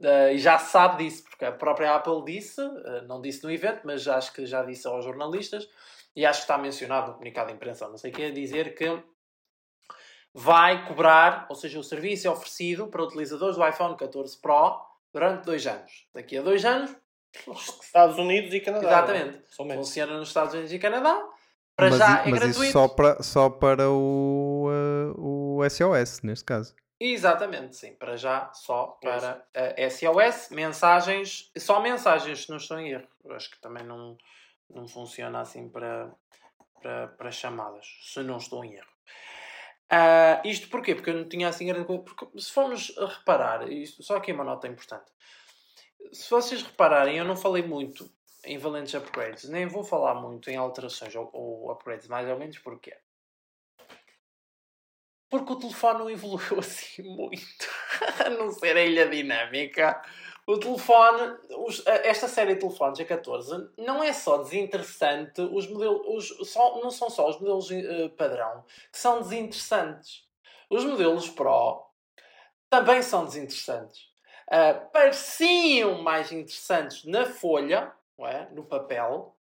Eh, 0.00 0.34
e 0.34 0.38
já 0.38 0.58
sabe 0.58 1.04
disso, 1.04 1.24
porque 1.24 1.44
a 1.44 1.52
própria 1.52 1.94
Apple 1.94 2.24
disse, 2.24 2.60
eh, 2.60 3.02
não 3.02 3.20
disse 3.20 3.42
no 3.42 3.50
evento, 3.50 3.80
mas 3.84 4.06
acho 4.06 4.32
que 4.32 4.46
já 4.46 4.62
disse 4.62 4.86
aos 4.86 5.04
jornalistas, 5.04 5.68
e 6.14 6.24
acho 6.24 6.40
que 6.40 6.44
está 6.44 6.58
mencionado 6.58 7.08
no 7.08 7.12
comunicado 7.14 7.48
de 7.48 7.54
imprensa, 7.54 7.88
não 7.88 7.98
sei 7.98 8.10
o 8.10 8.14
que, 8.14 8.30
dizer 8.30 8.74
que 8.74 9.02
vai 10.38 10.86
cobrar, 10.86 11.46
ou 11.48 11.56
seja, 11.56 11.78
o 11.78 11.82
serviço 11.82 12.26
é 12.26 12.30
oferecido 12.30 12.88
para 12.88 13.02
utilizadores 13.02 13.56
do 13.56 13.66
iPhone 13.66 13.96
14 13.96 14.38
Pro 14.38 14.78
durante 15.10 15.46
dois 15.46 15.66
anos. 15.66 16.06
Daqui 16.12 16.36
a 16.36 16.42
dois 16.42 16.62
anos, 16.62 16.94
Estados 17.82 18.18
Unidos 18.18 18.52
e 18.52 18.60
Canadá. 18.60 18.86
Exatamente. 18.86 19.38
é? 19.38 19.74
Funciona 19.76 20.18
nos 20.18 20.28
Estados 20.28 20.52
Unidos 20.52 20.72
e 20.74 20.78
Canadá. 20.78 21.26
Para 21.74 21.88
mas 21.88 21.98
já 21.98 22.20
é 22.20 22.30
mas 22.30 22.40
gratuito. 22.40 22.62
isso 22.64 22.72
só 22.72 22.88
para, 22.88 23.22
só 23.22 23.48
para 23.48 23.90
o, 23.90 24.68
eh, 24.70 25.14
o 25.16 25.60
SOS, 25.70 26.20
neste 26.22 26.44
caso. 26.44 26.74
Exatamente, 27.00 27.74
sim. 27.74 27.94
Para 27.94 28.16
já, 28.16 28.50
só 28.52 28.98
para 29.00 29.42
a 29.54 29.90
SOS, 29.90 30.50
mensagens, 30.50 31.50
só 31.56 31.80
mensagens, 31.80 32.44
se 32.44 32.50
não 32.50 32.58
estou 32.58 32.78
em 32.78 32.90
erro. 32.90 33.08
Acho 33.30 33.50
que 33.50 33.60
também 33.60 33.84
não, 33.84 34.18
não 34.68 34.86
funciona 34.86 35.40
assim 35.40 35.68
para, 35.68 36.10
para, 36.82 37.08
para 37.08 37.30
chamadas, 37.30 37.86
se 38.02 38.22
não 38.22 38.36
estou 38.36 38.64
em 38.64 38.74
erro. 38.74 38.95
Ah, 39.88 40.42
isto 40.44 40.68
porquê? 40.68 40.94
Porque 40.94 41.10
eu 41.10 41.14
não 41.14 41.28
tinha 41.28 41.48
assim 41.48 41.66
grande 41.66 41.86
coisa. 41.86 42.02
Porque 42.02 42.40
se 42.40 42.52
formos 42.52 42.94
reparar, 42.96 43.70
isto, 43.70 44.02
só 44.02 44.16
aqui 44.16 44.32
uma 44.32 44.44
nota 44.44 44.66
importante. 44.66 45.10
Se 46.12 46.30
vocês 46.30 46.62
repararem, 46.62 47.16
eu 47.18 47.24
não 47.24 47.36
falei 47.36 47.62
muito 47.62 48.10
em 48.44 48.58
valentes 48.58 48.94
upgrades, 48.94 49.48
nem 49.48 49.66
vou 49.66 49.82
falar 49.82 50.14
muito 50.14 50.48
em 50.50 50.56
alterações 50.56 51.14
ou, 51.16 51.28
ou 51.32 51.70
upgrades, 51.72 52.06
mais 52.06 52.28
ou 52.28 52.38
menos 52.38 52.58
porquê? 52.58 52.96
Porque 55.28 55.52
o 55.52 55.56
telefone 55.56 55.98
não 55.98 56.10
evoluiu 56.10 56.58
assim 56.60 57.02
muito. 57.02 57.68
a 58.24 58.30
não 58.30 58.50
ser 58.52 58.76
a 58.76 58.84
ilha 58.84 59.08
dinâmica. 59.08 60.00
O 60.46 60.58
telefone, 60.58 61.38
os- 61.66 61.84
esta 61.86 62.28
série 62.28 62.54
de 62.54 62.60
telefones 62.60 62.98
A14 63.00 63.68
não 63.76 64.02
é 64.02 64.12
só 64.12 64.38
desinteressante, 64.38 65.40
os 65.40 65.66
modelos, 65.68 66.30
os, 66.38 66.48
só, 66.50 66.80
não 66.80 66.90
são 66.90 67.10
só 67.10 67.28
os 67.28 67.38
modelos 67.40 67.68
eh, 67.70 68.08
padrão 68.10 68.64
que 68.92 68.98
são 68.98 69.20
desinteressantes. 69.20 70.24
Os 70.70 70.84
modelos 70.84 71.28
Pro 71.28 71.84
também 72.70 73.02
são 73.02 73.24
desinteressantes. 73.24 74.06
Ah, 74.48 74.74
pareciam 74.92 76.00
mais 76.02 76.30
interessantes 76.30 77.04
na 77.04 77.26
folha, 77.26 77.92
é? 78.20 78.46
no 78.52 78.64
papel, 78.64 79.36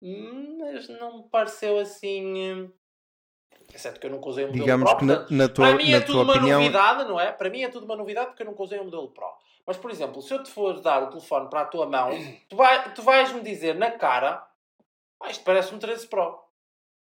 mas 0.00 0.88
não 0.88 1.18
me 1.18 1.28
pareceu 1.28 1.78
assim. 1.78 2.38
eh, 2.66 2.68
Exceto 3.74 4.00
que 4.00 4.06
eu 4.06 4.10
nunca 4.10 4.28
usei 4.28 4.44
o 4.44 4.48
modelo 4.48 4.64
Digamos 4.64 4.90
Pro. 4.90 4.98
que 4.98 5.04
na, 5.04 5.26
na 5.30 5.48
tua, 5.48 5.66
para 5.66 5.76
mim 5.76 5.92
é 5.92 6.00
tudo 6.00 6.22
uma 6.22 6.32
opinião. 6.32 6.60
novidade, 6.60 7.04
não 7.04 7.20
é? 7.20 7.30
Para 7.30 7.50
mim 7.50 7.62
é 7.62 7.68
tudo 7.68 7.84
uma 7.84 7.94
novidade 7.96 8.28
porque 8.28 8.42
eu 8.42 8.46
nunca 8.46 8.62
usei 8.62 8.78
o 8.78 8.84
modelo 8.84 9.10
Pro. 9.10 9.30
Mas, 9.66 9.76
por 9.76 9.90
exemplo, 9.90 10.20
se 10.22 10.32
eu 10.32 10.42
te 10.42 10.50
for 10.50 10.80
dar 10.80 11.02
o 11.02 11.08
telefone 11.08 11.48
para 11.48 11.62
a 11.62 11.66
tua 11.66 11.86
mão, 11.86 12.10
tu, 12.48 12.56
vai, 12.56 12.92
tu 12.94 13.02
vais-me 13.02 13.40
dizer 13.40 13.74
na 13.74 13.90
cara, 13.90 14.46
ah, 15.20 15.30
isto 15.30 15.44
parece 15.44 15.74
um 15.74 15.78
13 15.78 16.06
Pro. 16.06 16.38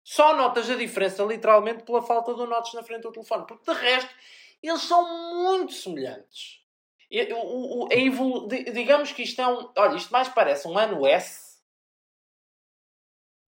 Só 0.05 0.37
notas 0.37 0.71
a 0.71 0.77
diferença 0.77 1.25
literalmente 1.25 1.83
pela 1.83 2.01
falta 2.01 2.33
do 2.33 2.47
notch 2.47 2.75
na 2.75 2.83
frente 2.85 3.03
do 3.03 3.13
telefone. 3.13 3.45
Porque 3.45 3.73
de 3.73 3.77
resto, 3.77 4.15
eles 4.63 4.83
são 4.83 5.43
muito 5.43 5.73
semelhantes. 5.73 6.61
E, 7.11 7.33
o, 7.33 7.85
o, 7.85 7.89
evolu... 7.91 8.47
Digamos 8.47 9.11
que 9.11 9.25
isto 9.25 9.41
é 9.41 9.49
um. 9.49 9.69
Olha, 9.77 9.97
isto 9.97 10.13
mais 10.13 10.29
parece 10.29 10.69
um 10.69 10.79
ano 10.79 11.05
S. 11.05 11.57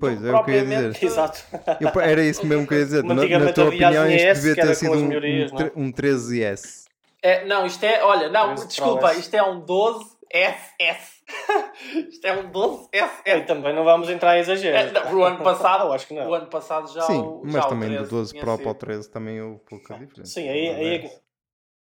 Pois, 0.01 0.25
é 0.25 0.33
o 0.33 0.45
que 0.45 0.51
eu 0.51 0.55
ia 0.55 0.91
dizer. 0.91 0.99
Exato. 1.05 1.45
Eu- 1.81 2.01
era 2.01 2.25
isso 2.25 2.45
mesmo 2.45 2.67
que 2.67 2.75
eu 2.75 2.79
ia 2.79 2.85
dizer. 2.85 3.05
Na, 3.05 3.15
na 3.15 3.53
tua 3.53 3.69
opinião, 3.69 4.05
as 4.05 4.13
isto 4.13 4.35
devia 4.35 4.55
ter 4.57 4.75
sido 4.75 4.95
um, 4.95 5.09
um, 5.09 5.61
é? 5.61 5.73
um 5.77 5.93
13S. 5.93 6.88
É, 7.23 7.45
não, 7.45 7.67
isto 7.67 7.85
é. 7.85 8.03
Olha, 8.03 8.29
não, 8.29 8.55
13 8.55 8.61
Pro 8.63 8.69
desculpa, 8.69 9.15
isto 9.15 9.35
é 9.35 9.43
um 9.43 9.61
12 9.61 10.17
SS. 10.31 11.23
isto 12.11 12.27
é 12.27 12.33
um 12.39 12.51
12 12.51 12.89
E 13.27 13.41
também 13.43 13.75
não 13.75 13.85
vamos 13.85 14.09
entrar 14.11 14.37
em 14.37 14.41
exageros. 14.41 14.91
É, 14.91 14.93
não, 15.05 15.19
o 15.19 15.25
ano 15.25 15.43
passado- 15.43 15.85
Eu 15.89 15.93
acho 15.93 16.07
que 16.07 16.15
não. 16.15 16.29
O 16.29 16.35
ano 16.35 16.47
passado 16.49 16.93
já 16.93 17.03
Sim, 17.03 17.21
o, 17.21 17.43
mas 17.45 17.55
já 17.55 17.67
o 17.67 17.69
também 17.69 17.89
do 17.91 17.95
13 17.97 18.11
12 18.11 18.31
tinha 18.33 18.43
Pro 18.45 18.59
para 18.59 18.71
o 18.71 18.75
13 18.75 19.11
também 19.11 19.41
houve 19.41 19.61
pouca 19.65 19.95
diferença. 19.99 20.33
Sim, 20.33 20.49
aí, 20.49 20.69
aí 20.69 20.87
é 20.95 20.99
que 20.99 21.05
Verdade. 21.07 21.23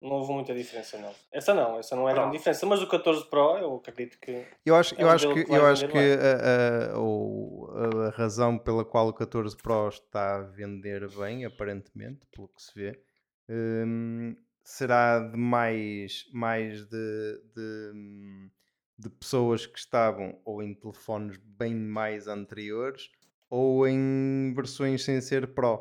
não 0.03 0.11
houve 0.12 0.33
muita 0.33 0.55
diferença, 0.55 0.99
não. 0.99 1.12
Essa 1.33 1.55
não, 1.55 1.78
essa 1.78 1.95
não 1.95 2.09
é 2.09 2.14
grande 2.14 2.37
diferença. 2.39 2.66
Mas 2.66 2.83
o 2.83 2.87
14 2.89 3.24
Pro, 3.28 3.59
eu 3.59 3.76
acredito 3.76 4.18
que. 4.18 4.45
Eu 4.64 4.74
acho, 4.74 4.95
É 4.97 5.03
eu 5.03 5.07
um 5.07 5.11
acho 5.11 5.33
que, 5.35 5.45
que 5.45 5.53
eu 5.53 5.66
acho 5.66 5.87
que 5.89 5.99
a, 5.99 6.95
a- 6.97 8.07
a 8.07 8.11
razão 8.11 8.59
pela 8.59 8.85
qual 8.85 9.09
o 9.09 9.12
14 9.12 9.57
Pro 9.57 9.89
está 9.89 10.37
a 10.37 10.43
vender 10.43 11.09
bem, 11.11 11.45
aparentemente, 11.45 12.26
pelo 12.35 12.49
que 12.49 12.62
se 12.62 12.72
vê, 12.74 13.01
hum, 13.49 14.35
será 14.65 15.19
de 15.21 15.37
mais, 15.37 16.27
mais 16.33 16.87
de, 16.87 17.43
de, 17.55 17.93
hum, 17.95 18.51
de 18.99 19.11
pessoas 19.11 19.67
que 19.67 19.79
estavam 19.79 20.41
ou 20.45 20.63
em 20.63 20.75
telefones 20.75 21.37
bem 21.39 21.75
mais 21.75 22.29
anteriores 22.29 23.11
ou 23.49 23.87
em 23.89 24.53
versões 24.55 25.05
sem 25.05 25.21
ser 25.21 25.55
Pro. 25.55 25.79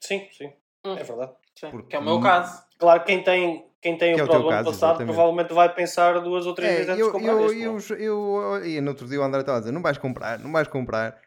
Sim, 0.00 0.28
sim, 0.32 0.52
Hum, 0.84 0.94
é 0.96 1.02
verdade. 1.04 1.34
sim, 1.58 1.72
Porque 1.72 1.88
que 1.88 1.96
é 1.96 1.98
o 1.98 2.02
meu 2.04 2.18
mu- 2.18 2.20
caso. 2.20 2.64
Claro, 2.78 3.04
quem 3.04 3.22
tem, 3.22 3.70
quem 3.80 3.96
tem 3.98 4.14
Que 4.14 4.20
é 4.20 4.22
o 4.22 4.24
o 4.24 4.26
Pro 4.26 4.32
teu 4.32 4.42
do 4.42 4.48
ano 4.48 4.58
caso, 4.58 4.64
passado 4.64 4.76
exatamente. 4.76 5.04
provavelmente 5.04 5.52
vai 5.52 5.72
pensar 5.74 6.20
duas 6.20 6.46
ou 6.46 6.54
três 6.54 6.72
É, 6.72 6.74
vezes 6.74 6.88
antes 6.90 7.04
de 7.06 7.10
eu, 7.10 7.12
comprar 7.12 7.38
eu, 7.40 7.46
este. 7.46 7.62
eu, 7.62 7.64
não? 7.64 7.78
eu, 7.98 8.66
e 8.66 8.80
no 8.80 8.90
outro 8.90 9.06
dia 9.08 9.20
o 9.20 9.22
André 9.22 9.40
estava 9.40 9.58
a 9.58 9.60
dizer: 9.60 9.72
não 9.72 9.82
vais 9.82 9.98
comprar, 9.98 10.38
não 10.38 10.52
vais 10.52 10.68
comprar. 10.68 11.20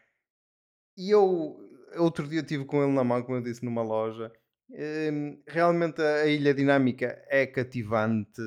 E 0.96 1.10
eu, 1.10 1.56
outro 1.98 2.26
dia 2.28 2.40
estive 2.40 2.64
com 2.64 2.82
ele 2.82 2.92
na 2.92 3.04
mão, 3.04 3.22
como 3.22 3.36
eu 3.38 3.42
disse, 3.42 3.64
numa 3.64 3.82
loja. 3.82 4.32
Hum, 4.70 5.40
realmente 5.46 6.00
a, 6.02 6.26
ilha 6.26 6.54
dinâmica 6.54 7.22
é 7.28 7.46
cativante 7.46 8.40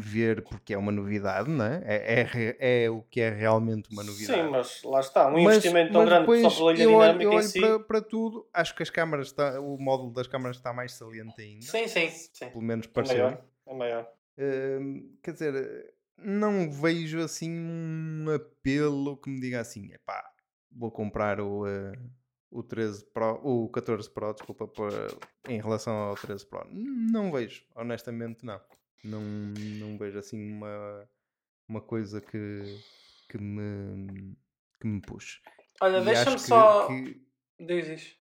ver 0.00 0.42
porque 0.44 0.72
é 0.72 0.78
uma 0.78 0.90
novidade, 0.90 1.48
não 1.50 1.64
é? 1.64 1.82
É, 1.86 2.20
é, 2.58 2.84
é 2.84 2.90
o 2.90 3.02
que 3.02 3.20
é 3.20 3.30
realmente 3.30 3.90
uma 3.90 4.02
novidade. 4.02 4.40
Sim, 4.42 4.48
mas 4.50 4.82
lá 4.82 5.00
está, 5.00 5.28
um 5.28 5.32
Mas- 5.42 5.56
investimento 5.56 5.92
tão 5.92 6.04
grande 6.04 6.40
só 6.40 6.50
pela 6.50 6.72
ilha 6.74 6.82
eu 6.84 6.92
olho, 6.94 7.12
dinâmica 7.12 7.24
eu 7.24 7.32
em 7.32 7.36
olho 7.36 7.48
si. 7.48 7.60
para, 7.60 7.80
para 7.80 8.02
tudo, 8.02 8.48
acho 8.52 8.74
que 8.74 8.82
as 8.82 8.90
câmaras 8.90 9.26
está, 9.28 9.60
o 9.60 9.76
módulo 9.78 10.12
das 10.12 10.26
câmaras 10.26 10.56
está 10.56 10.72
mais 10.72 10.92
saliente 10.92 11.40
ainda, 11.40 11.66
Sim, 11.66 11.86
sim, 11.86 12.08
sim. 12.08 12.48
pelo 12.50 12.62
menos 12.62 12.86
É 12.86 12.90
pareceu. 12.90 13.16
maior. 13.24 13.44
É 13.66 13.74
maior. 13.74 14.08
Hum, 14.38 15.16
quer 15.22 15.32
dizer, 15.32 15.94
não 16.16 16.70
vejo 16.70 17.20
assim 17.20 17.50
um 17.50 18.26
apelo 18.34 19.16
que 19.18 19.28
me 19.28 19.38
diga 19.40 19.60
assim, 19.60 19.92
epá, 19.92 20.24
vou 20.72 20.90
comprar 20.90 21.40
o, 21.40 21.66
eh, 21.66 21.92
o 22.50 22.62
13 22.62 23.04
Pro, 23.12 23.40
o 23.42 23.68
14 23.68 24.10
Pro, 24.10 24.32
desculpa, 24.32 24.66
por- 24.66 25.18
em 25.48 25.60
relação 25.60 25.94
ao 25.94 26.14
13 26.16 26.46
Pro. 26.46 26.66
Não 26.70 27.30
vejo, 27.32 27.64
honestamente 27.74 28.44
não. 28.44 28.60
Não, 29.04 29.20
não 29.22 29.96
vejo 29.98 30.18
assim 30.18 30.52
uma, 30.52 31.08
uma 31.68 31.80
coisa 31.80 32.20
que, 32.20 32.80
que 33.28 33.38
me 33.38 34.36
que 34.80 34.86
me 34.86 35.00
puxe. 35.00 35.40
Olha, 35.80 36.00
deixa-me 36.00 36.38
só. 36.38 36.86
que- 36.86 37.20
Diz 37.60 38.16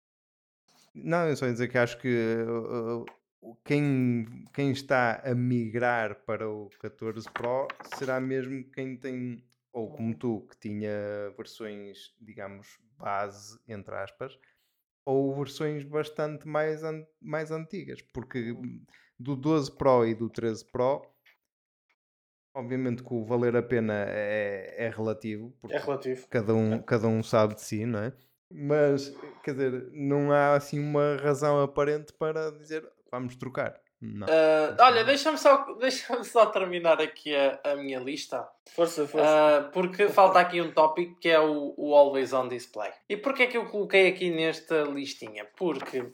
não, 0.95 1.27
eu 1.29 1.35
só 1.35 1.45
ia 1.45 1.51
dizer 1.51 1.67
que 1.67 1.77
acho 1.77 1.99
que 1.99 2.07
uh, 2.47 3.03
uh, 3.43 3.55
quem, 3.63 4.25
quem 4.53 4.71
está 4.71 5.21
a 5.23 5.35
migrar 5.35 6.15
para 6.25 6.49
o 6.49 6.69
14 6.79 7.29
Pro 7.31 7.67
será 7.97 8.19
mesmo 8.19 8.63
quem 8.71 8.97
tem, 8.97 9.43
ou 9.77 9.91
como 9.91 10.15
tu, 10.17 10.41
que 10.49 10.57
tinha 10.57 10.89
versões, 11.37 12.15
digamos, 12.19 12.79
base, 12.97 13.59
entre 13.67 13.93
aspas, 13.93 14.39
ou 15.05 15.35
versões 15.35 15.83
bastante 15.83 16.47
mais, 16.47 16.83
an- 16.83 17.05
mais 17.21 17.51
antigas, 17.51 18.01
porque 18.01 18.55
do 19.19 19.35
12 19.35 19.71
Pro 19.77 20.03
e 20.03 20.15
do 20.15 20.31
13 20.31 20.65
Pro, 20.71 21.05
obviamente 22.55 23.03
que 23.03 23.13
o 23.13 23.23
valer 23.23 23.55
a 23.55 23.61
pena 23.61 23.93
é, 24.07 24.85
é 24.85 24.89
relativo, 24.89 25.51
porque 25.61 25.75
É 25.75 25.79
relativo. 25.79 26.27
cada 26.27 26.55
um, 26.55 26.81
cada 26.81 27.07
um 27.07 27.21
sabe 27.21 27.53
de 27.55 27.61
si, 27.61 27.85
não 27.85 27.99
é? 27.99 28.13
Mas, 28.49 29.13
quer 29.43 29.51
dizer, 29.51 29.91
não 29.91 30.31
há 30.31 30.55
assim 30.55 30.79
uma 30.79 31.17
razão 31.17 31.61
aparente 31.61 32.13
para 32.13 32.49
dizer 32.51 32.83
vamos 33.11 33.35
trocar. 33.35 33.79
Não. 33.99 34.27
Mas 34.27 34.79
olha, 34.79 35.03
deixa-me 35.03 35.37
só, 35.37 35.73
deixa 35.75 36.23
só 36.23 36.45
terminar 36.47 37.01
aqui 37.01 37.35
a, 37.35 37.59
a 37.63 37.75
minha 37.75 37.99
lista. 37.99 38.47
Força, 38.69 39.07
força. 39.07 39.27
Ah, 39.27 39.69
porque 39.73 40.07
falta 40.09 40.39
aqui 40.39 40.61
um 40.61 40.71
tópico 40.71 41.19
que 41.19 41.29
é 41.29 41.39
o, 41.39 41.73
o 41.75 41.95
Always 41.95 42.31
On 42.33 42.47
Display. 42.47 42.91
E 43.09 43.17
porquê 43.17 43.43
é 43.43 43.47
que 43.47 43.57
eu 43.57 43.65
coloquei 43.67 44.07
aqui 44.07 44.29
nesta 44.29 44.83
listinha? 44.83 45.45
Porque 45.55 46.11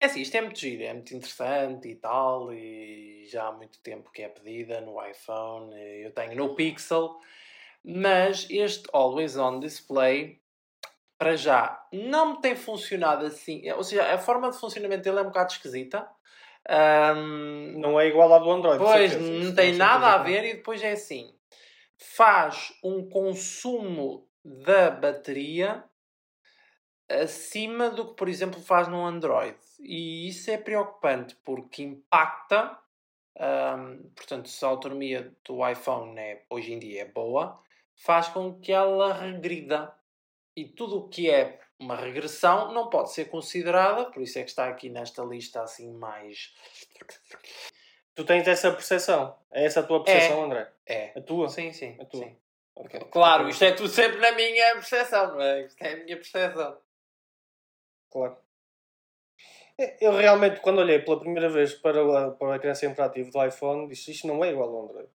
é 0.00 0.06
assim, 0.06 0.20
isto 0.20 0.36
é 0.36 0.42
muito 0.42 0.60
giro, 0.60 0.82
é 0.84 0.92
muito 0.92 1.12
interessante 1.14 1.88
e 1.88 1.96
tal, 1.96 2.52
e 2.52 3.24
já 3.26 3.48
há 3.48 3.52
muito 3.52 3.80
tempo 3.80 4.12
que 4.12 4.22
é 4.22 4.28
pedida 4.28 4.80
no 4.80 5.04
iPhone, 5.04 5.74
eu 6.02 6.12
tenho 6.12 6.36
no 6.36 6.54
Pixel, 6.54 7.18
mas 7.84 8.46
este 8.48 8.88
Always 8.92 9.36
On 9.36 9.58
Display 9.58 10.40
para 11.18 11.34
já 11.36 11.84
não 11.92 12.34
me 12.34 12.40
tem 12.40 12.54
funcionado 12.54 13.26
assim, 13.26 13.68
ou 13.72 13.82
seja, 13.82 14.14
a 14.14 14.18
forma 14.18 14.48
de 14.50 14.56
funcionamento 14.56 15.02
dele 15.02 15.18
é 15.18 15.22
um 15.22 15.26
bocado 15.26 15.50
esquisita. 15.50 16.08
Ahm, 16.68 17.78
não 17.78 17.98
é 17.98 18.08
igual 18.08 18.32
à 18.34 18.38
do 18.38 18.50
Android. 18.50 18.78
Pois, 18.78 19.12
certeza. 19.12 19.44
não 19.44 19.54
tem 19.54 19.72
com 19.72 19.78
nada 19.78 20.08
a 20.08 20.18
ver 20.18 20.44
e 20.44 20.54
depois 20.56 20.82
é 20.82 20.92
assim. 20.92 21.34
Faz 21.96 22.74
um 22.84 23.08
consumo 23.08 24.28
da 24.44 24.90
bateria 24.90 25.82
acima 27.08 27.88
do 27.88 28.08
que, 28.08 28.14
por 28.14 28.28
exemplo, 28.28 28.60
faz 28.60 28.86
no 28.86 29.04
Android. 29.04 29.56
E 29.80 30.28
isso 30.28 30.50
é 30.50 30.58
preocupante 30.58 31.34
porque 31.42 31.82
impacta. 31.82 32.78
hum, 33.40 34.10
portanto, 34.14 34.48
se 34.48 34.62
a 34.64 34.68
autonomia 34.68 35.34
do 35.44 35.66
iPhone 35.66 36.18
é, 36.18 36.44
hoje 36.50 36.72
em 36.72 36.78
dia 36.78 37.02
é 37.02 37.04
boa, 37.06 37.58
faz 37.96 38.28
com 38.28 38.60
que 38.60 38.72
ela 38.72 39.14
regrida. 39.14 39.94
E 40.54 40.66
tudo 40.66 40.98
o 40.98 41.08
que 41.08 41.30
é 41.30 41.60
uma 41.78 41.96
regressão 41.96 42.72
não 42.72 42.88
pode 42.90 43.12
ser 43.12 43.26
considerada, 43.26 44.06
por 44.10 44.22
isso 44.22 44.38
é 44.38 44.42
que 44.42 44.50
está 44.50 44.68
aqui 44.68 44.88
nesta 44.88 45.22
lista 45.22 45.62
assim 45.62 45.92
mais. 45.92 46.52
Tu 48.14 48.24
tens 48.24 48.48
essa 48.48 48.70
percepção. 48.72 49.36
É 49.50 49.64
essa 49.64 49.80
a 49.80 49.82
tua 49.84 50.02
percepção, 50.02 50.44
André? 50.44 50.70
É. 50.86 51.12
A 51.16 51.20
tua? 51.22 51.48
Sim, 51.48 51.72
sim. 51.72 51.96
A 52.00 52.04
tua. 52.04 52.24
sim. 52.24 52.36
Ok. 52.74 53.00
Claro, 53.10 53.48
isto 53.48 53.64
é 53.64 53.72
tudo 53.72 53.88
sempre 53.88 54.18
na 54.18 54.32
minha 54.32 54.72
percepção, 54.74 55.34
não 55.34 55.40
é? 55.42 55.62
Isto 55.66 55.82
é 55.82 55.92
a 55.92 55.96
minha 55.96 56.16
percepção. 56.16 56.78
Claro. 58.10 58.36
É, 59.76 59.96
Eu 60.04 60.12
realmente, 60.16 60.60
quando 60.60 60.78
olhei 60.78 60.98
pela 61.00 61.20
primeira 61.20 61.48
vez 61.48 61.74
para 61.74 62.04
o, 62.04 62.32
para 62.32 62.56
ecrã 62.56 62.74
sempre 62.74 63.02
ativo 63.02 63.30
do 63.30 63.44
iPhone, 63.44 63.88
disse 63.88 64.10
isto 64.10 64.26
não 64.26 64.44
é 64.44 64.50
igual 64.50 64.68
ao 64.68 64.82
Android. 64.84 65.08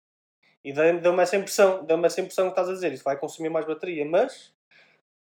E 0.64 0.72
deu- 0.72 1.00
deu-me 1.00 1.22
essa 1.22 1.36
impressão, 1.36 1.84
deu-me 1.84 2.06
essa 2.06 2.20
impressão 2.20 2.44
que 2.46 2.50
estás 2.52 2.68
a 2.68 2.72
dizer, 2.72 2.92
isto 2.92 3.02
vai 3.04 3.16
consumir 3.18 3.48
mais 3.48 3.66
bateria, 3.66 4.04
mas 4.04 4.52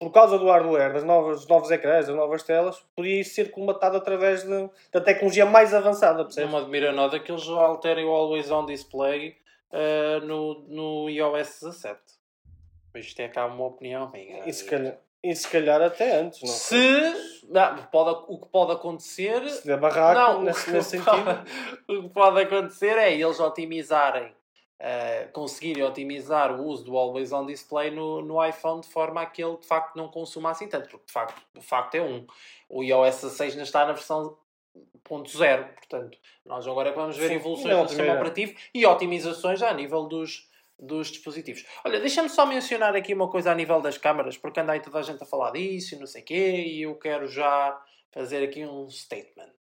por 0.01 0.11
causa 0.11 0.39
do 0.39 0.47
hardware, 0.47 0.95
das 0.95 1.05
novas, 1.05 1.41
dos 1.41 1.47
novos 1.47 1.71
ecrãs, 1.71 2.07
das 2.07 2.17
novas 2.17 2.43
telas, 2.43 2.83
podia 2.97 3.21
isso 3.21 3.35
ser 3.35 3.51
colmatado 3.51 3.99
através 3.99 4.43
de, 4.43 4.71
da 4.91 5.01
tecnologia 5.01 5.45
mais 5.45 5.75
avançada, 5.75 6.19
Não 6.19 6.25
percebes? 6.25 6.51
me 6.51 6.57
admira 6.57 6.91
nada 6.91 7.21
que 7.21 7.31
eles 7.31 7.47
alterem 7.47 8.07
o 8.07 8.11
Always 8.11 8.51
On 8.51 8.65
Display 8.65 9.37
eh, 9.71 10.21
no, 10.21 10.61
no 10.69 11.11
iOS 11.11 11.61
17. 11.61 11.99
Mas 12.95 13.05
isto 13.05 13.21
é 13.21 13.29
cá 13.29 13.45
uma 13.47 13.67
opinião 13.67 14.11
minha. 14.11 14.43
E 14.49 14.53
se 14.53 14.65
calhar, 14.65 14.97
e 15.23 15.37
se 15.37 15.47
calhar 15.49 15.83
até 15.83 16.19
antes, 16.19 16.41
não. 16.41 16.49
Se. 16.49 17.41
Não, 17.51 17.77
pode, 17.93 18.25
o 18.29 18.39
que 18.39 18.49
pode 18.49 18.73
acontecer. 18.73 19.47
Se 19.51 19.67
der 19.67 19.77
barraco, 19.79 20.19
Não, 20.19 20.43
nesse, 20.43 20.71
o, 20.71 20.73
nesse 20.73 20.99
que 20.99 21.05
sentido. 21.05 21.25
pode, 21.25 21.99
o 21.99 22.03
que 22.05 22.09
pode 22.09 22.41
acontecer 22.43 22.97
é 22.97 23.13
eles 23.13 23.39
otimizarem, 23.39 24.33
eh, 24.83 25.29
conseguirem 25.35 25.83
otimizar 25.83 26.59
o 26.59 26.65
uso 26.65 26.85
do 26.85 26.97
Always 26.97 27.33
On 27.33 27.45
Display 27.45 27.91
no, 27.91 28.23
no 28.23 28.43
iPhone 28.43 28.81
de 28.81 28.89
forma 28.89 29.21
a 29.21 29.27
que 29.27 29.45
ele 29.45 29.59
de 29.59 29.67
facto 29.67 29.95
não 29.95 30.09
consuma 30.09 30.51
assim 30.51 30.67
tanto, 30.67 30.89
porque 30.89 31.05
de 31.05 31.13
facto, 31.13 31.43
de 31.55 31.61
facto 31.61 31.95
é 31.97 32.01
um. 32.01 32.27
O 32.67 32.83
iOS 32.83 33.17
16 33.17 33.53
ainda 33.53 33.65
está 33.65 33.85
na 33.85 33.93
versão 33.93 34.39
0.0, 35.07 35.75
portanto, 35.75 36.19
nós 36.47 36.67
agora 36.67 36.89
é 36.89 36.93
vamos 36.93 37.15
ver 37.15 37.29
Sim, 37.29 37.35
evoluções 37.35 37.77
do 37.77 37.89
sistema 37.89 37.89
primeiro. 37.89 38.21
operativo 38.21 38.55
e 38.73 38.87
otimizações 38.87 39.59
já 39.59 39.69
a 39.69 39.75
nível 39.75 40.05
dos, 40.05 40.49
dos 40.79 41.09
dispositivos. 41.09 41.67
Olha, 41.85 42.01
deixa-me 42.01 42.31
só 42.31 42.47
mencionar 42.47 42.97
aqui 42.97 43.13
uma 43.13 43.29
coisa 43.29 43.53
a 43.53 43.55
nível 43.55 43.83
das 43.83 43.99
câmaras, 43.99 44.39
porque 44.39 44.61
anda 44.61 44.73
aí 44.73 44.81
toda 44.81 44.99
a 44.99 45.03
gente 45.03 45.23
a 45.23 45.27
falar 45.27 45.51
disso 45.51 45.95
e 45.95 45.99
não 45.99 46.07
sei 46.07 46.23
o 46.23 46.25
quê, 46.25 46.65
e 46.67 46.83
eu 46.83 46.95
quero 46.95 47.27
já 47.27 47.79
fazer 48.13 48.43
aqui 48.43 48.65
um 48.65 48.89
statement. 48.89 49.53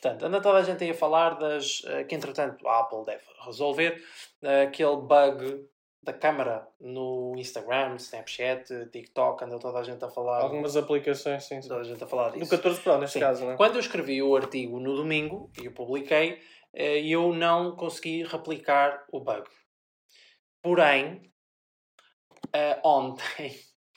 Portanto, 0.00 0.24
anda 0.24 0.40
toda 0.40 0.58
a 0.58 0.62
gente 0.62 0.82
aí 0.82 0.90
a 0.90 0.94
falar 0.94 1.34
das. 1.34 1.82
eh, 1.84 2.04
que 2.04 2.14
entretanto 2.14 2.66
a 2.66 2.80
Apple 2.80 3.04
deve 3.04 3.22
resolver, 3.44 4.02
eh, 4.42 4.62
aquele 4.62 4.96
bug 4.96 5.68
da 6.02 6.14
câmara 6.14 6.66
no 6.80 7.34
Instagram, 7.36 7.96
Snapchat, 7.96 8.86
TikTok, 8.90 9.44
anda 9.44 9.58
toda 9.58 9.78
a 9.78 9.82
gente 9.82 10.02
a 10.02 10.08
falar. 10.08 10.40
Algumas 10.40 10.74
aplicações, 10.74 11.44
sim. 11.44 11.60
Toda 11.60 11.80
a 11.80 11.84
gente 11.84 12.02
a 12.02 12.06
falar 12.06 12.30
Do 12.30 12.38
disso. 12.38 12.50
14 12.50 12.80
Pro, 12.80 12.96
neste 12.98 13.14
Sim. 13.14 13.20
caso, 13.20 13.44
não 13.44 13.52
é? 13.52 13.56
Quando 13.58 13.74
eu 13.74 13.80
escrevi 13.80 14.22
o 14.22 14.34
artigo 14.34 14.80
no 14.80 14.96
domingo 14.96 15.52
e 15.60 15.68
o 15.68 15.72
publiquei, 15.72 16.40
eh, 16.72 17.00
eu 17.00 17.34
não 17.34 17.76
consegui 17.76 18.22
replicar 18.22 19.04
o 19.12 19.20
bug. 19.20 19.44
Porém, 20.62 21.30
ontem 22.82 23.54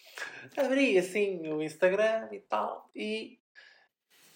abri 0.58 0.98
assim 0.98 1.48
o 1.48 1.62
Instagram 1.64 2.28
e 2.32 2.40
tal 2.42 2.90
e 2.94 3.40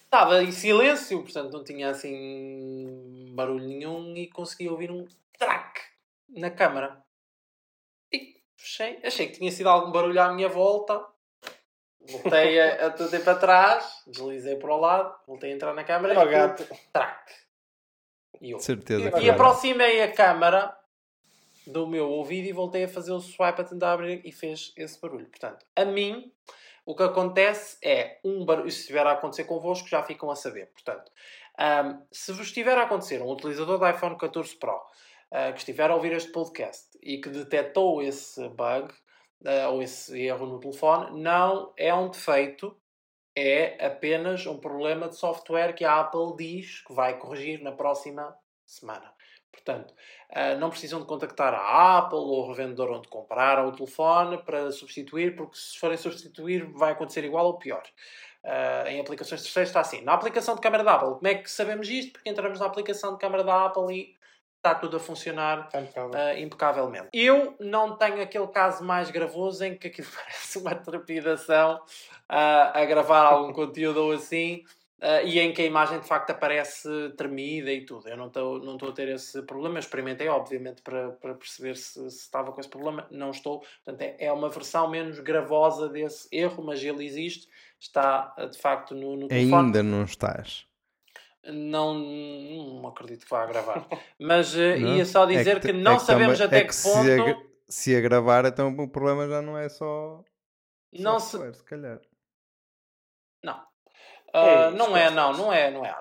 estava 0.08 0.42
em 0.42 0.50
silêncio, 0.50 1.22
portanto 1.22 1.52
não 1.52 1.62
tinha 1.62 1.90
assim 1.90 3.30
barulho 3.34 3.66
nenhum 3.66 4.16
e 4.16 4.26
consegui 4.28 4.68
ouvir 4.68 4.90
um 4.90 5.06
track 5.38 5.82
na 6.30 6.50
câmara. 6.50 7.02
E 8.12 8.42
fechei, 8.56 8.98
achei 9.04 9.26
que 9.28 9.38
tinha 9.38 9.50
sido 9.52 9.68
algum 9.68 9.92
barulho 9.92 10.20
à 10.20 10.32
minha 10.32 10.48
volta. 10.48 11.04
Voltei 12.00 12.58
a, 12.58 12.86
a 12.86 12.90
todo 12.90 13.10
tempo 13.10 13.28
atrás, 13.28 14.02
deslizei 14.06 14.56
para 14.56 14.72
o 14.74 14.80
lado, 14.80 15.14
voltei 15.26 15.52
a 15.52 15.54
entrar 15.54 15.74
na 15.74 15.84
câmara 15.84 16.14
Era 16.14 16.24
o 16.24 16.28
e 16.28 16.32
gato. 16.32 16.66
track. 16.90 17.32
E 18.40 18.50
eu. 18.52 18.60
Certeza 18.60 19.20
E 19.20 19.26
E 19.26 19.30
aproximei 19.30 20.00
a 20.02 20.10
câmara 20.10 20.74
do 21.66 21.86
meu 21.86 22.08
ouvido 22.08 22.48
e 22.48 22.52
voltei 22.52 22.84
a 22.84 22.88
fazer 22.88 23.12
o 23.12 23.20
swipe 23.20 23.60
a 23.60 23.64
tentar 23.64 23.92
abrir 23.92 24.22
e 24.24 24.32
fez 24.32 24.72
esse 24.74 24.98
barulho. 24.98 25.26
Portanto, 25.26 25.66
a 25.76 25.84
mim, 25.84 26.32
o 26.88 26.94
que 26.94 27.02
acontece 27.02 27.76
é 27.84 28.18
um 28.24 28.46
barulho. 28.46 28.70
Se 28.70 28.80
estiver 28.80 29.06
a 29.06 29.12
acontecer 29.12 29.44
convosco, 29.44 29.86
já 29.86 30.02
ficam 30.02 30.30
a 30.30 30.34
saber. 30.34 30.68
Portanto, 30.68 31.12
ahm, 31.58 32.00
se 32.10 32.32
vos 32.32 32.46
estiver 32.46 32.78
a 32.78 32.84
acontecer 32.84 33.20
um 33.20 33.30
utilizador 33.30 33.78
do 33.78 33.86
iPhone 33.86 34.16
14 34.16 34.56
Pro 34.56 34.80
ah, 35.30 35.52
que 35.52 35.58
estiver 35.58 35.90
a 35.90 35.94
ouvir 35.94 36.12
este 36.12 36.32
podcast 36.32 36.98
e 37.02 37.20
que 37.20 37.28
detectou 37.28 38.00
esse 38.00 38.40
bug 38.48 38.90
ah, 39.44 39.68
ou 39.68 39.82
esse 39.82 40.18
erro 40.18 40.46
no 40.46 40.58
telefone, 40.58 41.22
não 41.22 41.74
é 41.76 41.92
um 41.92 42.08
defeito. 42.08 42.74
É 43.36 43.84
apenas 43.84 44.46
um 44.46 44.58
problema 44.58 45.10
de 45.10 45.16
software 45.16 45.74
que 45.74 45.84
a 45.84 46.00
Apple 46.00 46.36
diz 46.38 46.80
que 46.80 46.94
vai 46.94 47.18
corrigir 47.18 47.62
na 47.62 47.72
próxima 47.72 48.34
semana. 48.64 49.12
Portanto, 49.62 49.94
ah, 50.30 50.54
não 50.54 50.70
precisam 50.70 51.00
de 51.00 51.06
contactar 51.06 51.54
a 51.54 51.98
Apple 51.98 52.18
ou 52.18 52.44
o 52.44 52.48
revendedor 52.48 52.90
onde 52.90 53.08
compraram 53.08 53.68
o 53.68 53.72
telefone 53.72 54.38
para 54.38 54.70
substituir, 54.72 55.36
porque 55.36 55.56
se 55.56 55.78
forem 55.78 55.96
substituir 55.96 56.64
vai 56.72 56.92
acontecer 56.92 57.24
igual 57.24 57.46
ou 57.46 57.58
pior. 57.58 57.82
Ah, 58.44 58.84
em 58.86 59.00
aplicações 59.00 59.42
terceiras 59.42 59.68
está 59.70 59.80
assim. 59.80 60.00
Na 60.02 60.14
aplicação 60.14 60.54
de 60.54 60.60
câmara 60.60 60.84
da 60.84 60.94
Apple, 60.94 61.14
como 61.14 61.28
é 61.28 61.34
que 61.34 61.50
sabemos 61.50 61.88
isto? 61.88 62.12
Porque 62.12 62.30
entramos 62.30 62.60
na 62.60 62.66
aplicação 62.66 63.12
de 63.12 63.18
câmara 63.18 63.44
da 63.44 63.66
Apple 63.66 63.94
e 63.94 64.18
está 64.58 64.74
tudo 64.74 64.96
a 64.96 65.00
funcionar 65.00 65.68
ah, 65.72 66.38
impecavelmente. 66.38 67.08
Eu 67.12 67.56
não 67.58 67.96
tenho 67.96 68.20
aquele 68.20 68.46
caso 68.48 68.84
mais 68.84 69.10
gravoso 69.10 69.64
em 69.64 69.76
que 69.76 69.88
aquilo 69.88 70.08
parece 70.14 70.58
uma 70.58 70.74
trepidação 70.74 71.80
ah, 72.28 72.72
a 72.74 72.84
gravar 72.84 73.24
algum 73.24 73.52
conteúdo 73.54 74.02
ou 74.02 74.12
assim. 74.12 74.64
Ah, 75.00 75.22
e 75.22 75.38
em 75.38 75.52
que 75.52 75.62
a 75.62 75.66
imagem 75.66 76.00
de 76.00 76.06
facto 76.06 76.30
aparece 76.30 76.88
tremida 77.16 77.72
e 77.72 77.84
tudo. 77.84 78.08
Eu 78.08 78.16
não 78.16 78.26
estou 78.28 78.58
não 78.60 78.74
a 78.76 78.92
ter 78.92 79.08
esse 79.08 79.42
problema. 79.42 79.76
Eu 79.76 79.80
experimentei, 79.80 80.28
obviamente, 80.28 80.82
para, 80.82 81.10
para 81.12 81.34
perceber 81.34 81.76
se, 81.76 82.10
se 82.10 82.18
estava 82.18 82.52
com 82.52 82.60
esse 82.60 82.68
problema. 82.68 83.06
Não 83.10 83.30
estou. 83.30 83.60
Portanto, 83.84 84.02
é, 84.02 84.16
é 84.18 84.32
uma 84.32 84.48
versão 84.48 84.88
menos 84.90 85.20
gravosa 85.20 85.88
desse 85.88 86.28
erro, 86.32 86.62
mas 86.64 86.82
ele 86.82 87.04
existe. 87.04 87.48
Está 87.80 88.34
ah, 88.36 88.46
de 88.46 88.58
facto 88.58 88.94
no, 88.94 89.16
no 89.16 89.28
telefone. 89.28 89.66
Ainda 89.66 89.82
não 89.82 90.02
estás. 90.04 90.66
Não, 91.44 91.94
não 91.94 92.88
acredito 92.88 93.24
que 93.24 93.30
vá 93.30 93.46
gravar. 93.46 93.86
Mas 94.18 94.52
Não? 94.54 94.96
ia 94.96 95.04
só 95.06 95.24
É 95.24 95.36
dizer 95.38 95.60
que, 95.60 95.68
te- 95.68 95.72
não 95.72 95.92
é 95.94 95.98
sabemos 96.00 96.38
também- 96.38 96.46
até 96.46 96.58
é 96.58 96.64
que, 96.64 96.74
se 96.74 96.92
ponto. 96.92 97.10
a 97.10 97.24
gra- 97.24 97.42
Se 97.68 97.96
a 97.96 98.00
gravar, 98.00 98.44
então 98.44 98.68
o 98.76 98.88
problema 98.88 99.28
já 99.28 99.40
não 99.40 99.56
é 99.56 99.68
só. 99.68 100.22
Não 100.92 101.20
se, 101.20 101.30
software, 101.30 101.54
se 101.54 101.64
calhar. 101.64 102.00
Não. 103.44 103.62
É 104.32 104.38
Ah, 104.38 104.70
não 104.70 104.96
é, 104.96 105.10
não, 105.10 105.32
não 105.32 105.52
é, 105.52 105.70
não 105.70 105.84
é 105.84 105.94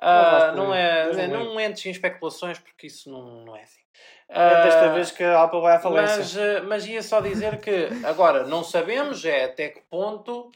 vais 0.00 0.44
por 0.44 0.56
não 0.56 0.74
é, 0.74 1.10
é, 1.10 1.26
não 1.26 1.60
entres 1.60 1.84
em 1.86 1.90
especulações 1.90 2.58
porque 2.58 2.86
isso 2.86 3.10
não, 3.10 3.44
não 3.44 3.56
é 3.56 3.62
assim. 3.62 3.80
É 4.28 4.62
desta 4.62 4.84
Ah, 4.86 4.94
vez 4.94 5.10
que 5.10 5.22
a 5.22 5.42
Apple 5.42 5.60
vai 5.60 5.76
à 5.76 5.80
falência. 5.80 6.18
mas, 6.18 6.64
mas 6.66 6.86
ia 6.86 7.02
só 7.02 7.20
dizer 7.20 7.60
que 7.60 7.88
agora 8.04 8.46
não 8.46 8.64
sabemos 8.64 9.24
é 9.24 9.44
até 9.44 9.68
que 9.68 9.80
ponto 9.82 10.50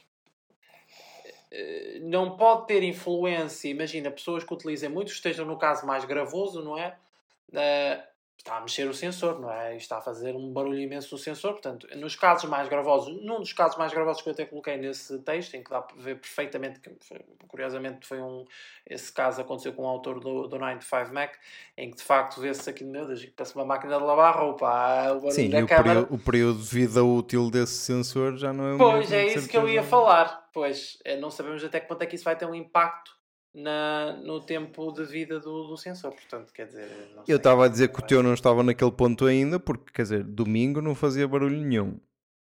não 2.01 2.35
pode 2.35 2.67
ter 2.67 2.83
influência. 2.83 3.69
Imagina, 3.69 4.11
pessoas 4.11 4.43
que 4.43 4.53
utilizem 4.53 4.89
muito, 4.89 5.11
estejam 5.11 5.45
no 5.45 5.57
caso 5.57 5.85
mais 5.85 6.03
gravoso, 6.05 6.63
não 6.63 6.77
é? 6.77 6.95
Ah, 7.53 8.03
está 8.45 8.57
a 8.57 8.61
mexer 8.61 8.87
o 8.87 8.93
sensor, 8.93 9.39
não 9.39 9.51
é? 9.51 9.73
E 9.73 9.77
está 9.77 9.97
a 9.97 10.01
fazer 10.01 10.35
um 10.35 10.53
barulho 10.53 10.77
imenso 10.77 11.15
no 11.15 11.17
sensor. 11.17 11.53
Portanto, 11.53 11.87
nos 11.97 12.15
casos 12.15 12.47
mais 12.47 12.69
gravosos, 12.69 13.19
num 13.23 13.39
dos 13.39 13.51
casos 13.51 13.75
mais 13.75 13.91
gravosos 13.91 14.21
que 14.21 14.29
eu 14.29 14.33
até 14.33 14.45
coloquei 14.45 14.77
nesse 14.77 15.17
texto, 15.19 15.55
em 15.55 15.63
que 15.63 15.71
dá 15.71 15.81
para 15.81 15.97
ver 15.99 16.19
perfeitamente, 16.19 16.79
que 16.79 16.91
curiosamente 17.47 18.05
foi 18.05 18.21
um. 18.21 18.45
Esse 18.87 19.11
caso 19.11 19.41
aconteceu 19.41 19.73
com 19.73 19.81
o 19.81 19.87
autor 19.87 20.19
do, 20.19 20.47
do 20.47 20.59
9 20.59 20.77
to 20.77 20.85
5 20.85 21.11
Mac, 21.11 21.33
em 21.75 21.89
que 21.89 21.97
de 21.97 22.03
facto 22.03 22.39
vê-se 22.39 22.69
aqui, 22.69 22.83
meu 22.83 23.07
Deus, 23.07 23.25
parece 23.35 23.55
uma 23.55 23.65
máquina 23.65 23.97
de 23.97 24.03
lavar 24.03 24.37
roupa. 24.37 24.67
Ah, 24.69 25.13
o 25.13 25.15
barulho 25.15 25.31
Sim, 25.31 25.49
da 25.49 25.63
o 25.63 25.67
câmara. 25.67 25.83
período, 25.83 26.13
o 26.13 26.19
período 26.19 26.59
de 26.59 26.67
vida 26.67 27.03
útil 27.03 27.49
desse 27.49 27.73
sensor 27.73 28.37
já 28.37 28.53
não 28.53 28.75
é 28.75 28.77
Pois, 28.77 29.11
é 29.11 29.25
isso 29.25 29.49
que 29.49 29.57
eu 29.57 29.67
ia 29.67 29.81
falar. 29.81 30.47
Pois, 30.53 30.99
eh, 31.03 31.17
não 31.17 31.31
sabemos 31.31 31.63
até 31.63 31.79
que 31.79 31.87
ponto 31.87 32.01
é 32.03 32.05
que 32.05 32.15
isso 32.15 32.23
vai 32.23 32.35
ter 32.35 32.45
um 32.45 32.53
impacto 32.53 33.14
na, 33.55 34.13
no 34.23 34.39
tempo 34.41 34.91
de 34.91 35.03
vida 35.05 35.39
do, 35.39 35.67
do 35.67 35.77
sensor. 35.77 36.11
Portanto, 36.11 36.51
quer 36.53 36.67
dizer. 36.67 36.87
não 37.15 37.23
sei. 37.25 37.33
Eu 37.33 37.37
estava 37.37 37.65
a 37.65 37.67
dizer 37.67 37.87
que 37.87 37.99
o 37.99 38.03
teu 38.05 38.21
não 38.21 38.33
estava 38.33 38.61
naquele 38.61 38.91
ponto 38.91 39.25
ainda, 39.25 39.59
porque, 39.59 39.91
quer 39.93 40.01
dizer, 40.03 40.23
domingo 40.23 40.81
não 40.81 40.93
fazia 40.93 41.27
barulho 41.27 41.57
nenhum. 41.59 41.99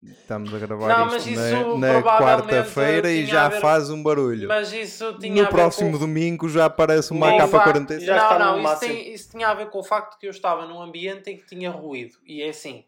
Estamos 0.02 0.54
a 0.54 0.58
gravar 0.58 0.88
Não, 0.88 1.14
isto 1.16 1.30
na- 1.32 1.50
isso 1.52 1.78
na, 1.78 2.02
quarta-feira 2.02 3.10
e 3.12 3.26
já 3.26 3.48
ver- 3.50 3.60
faz 3.60 3.90
um 3.90 4.02
barulho. 4.02 4.48
Mas 4.48 4.72
isso 4.72 5.18
tinha 5.18 5.32
a 5.34 5.36
No 5.36 5.42
ver 5.42 5.48
próximo 5.50 5.92
com... 5.92 5.98
domingo 5.98 6.48
já 6.48 6.64
aparece 6.64 7.10
uma 7.12 7.28
com 7.28 7.34
o 7.34 7.38
capa 7.38 7.50
facto- 7.50 7.64
46. 7.72 8.06
Já 8.06 8.16
não, 8.16 8.22
está 8.22 8.38
no 8.38 8.44
não, 8.44 8.54
isso, 8.54 8.62
máximo. 8.62 8.94
tem- 8.94 9.12
isso 9.12 9.30
tinha 9.30 9.48
a 9.48 9.54
ver 9.54 9.68
com 9.68 9.78
o 9.78 9.84
facto 9.84 10.18
que 10.18 10.26
eu 10.26 10.30
estava 10.30 10.64
num 10.66 10.80
ambiente 10.80 11.30
em 11.30 11.36
que 11.36 11.44
tinha 11.46 11.70
ruído. 11.70 12.14
E 12.26 12.40
é 12.40 12.48
assim, 12.48 12.84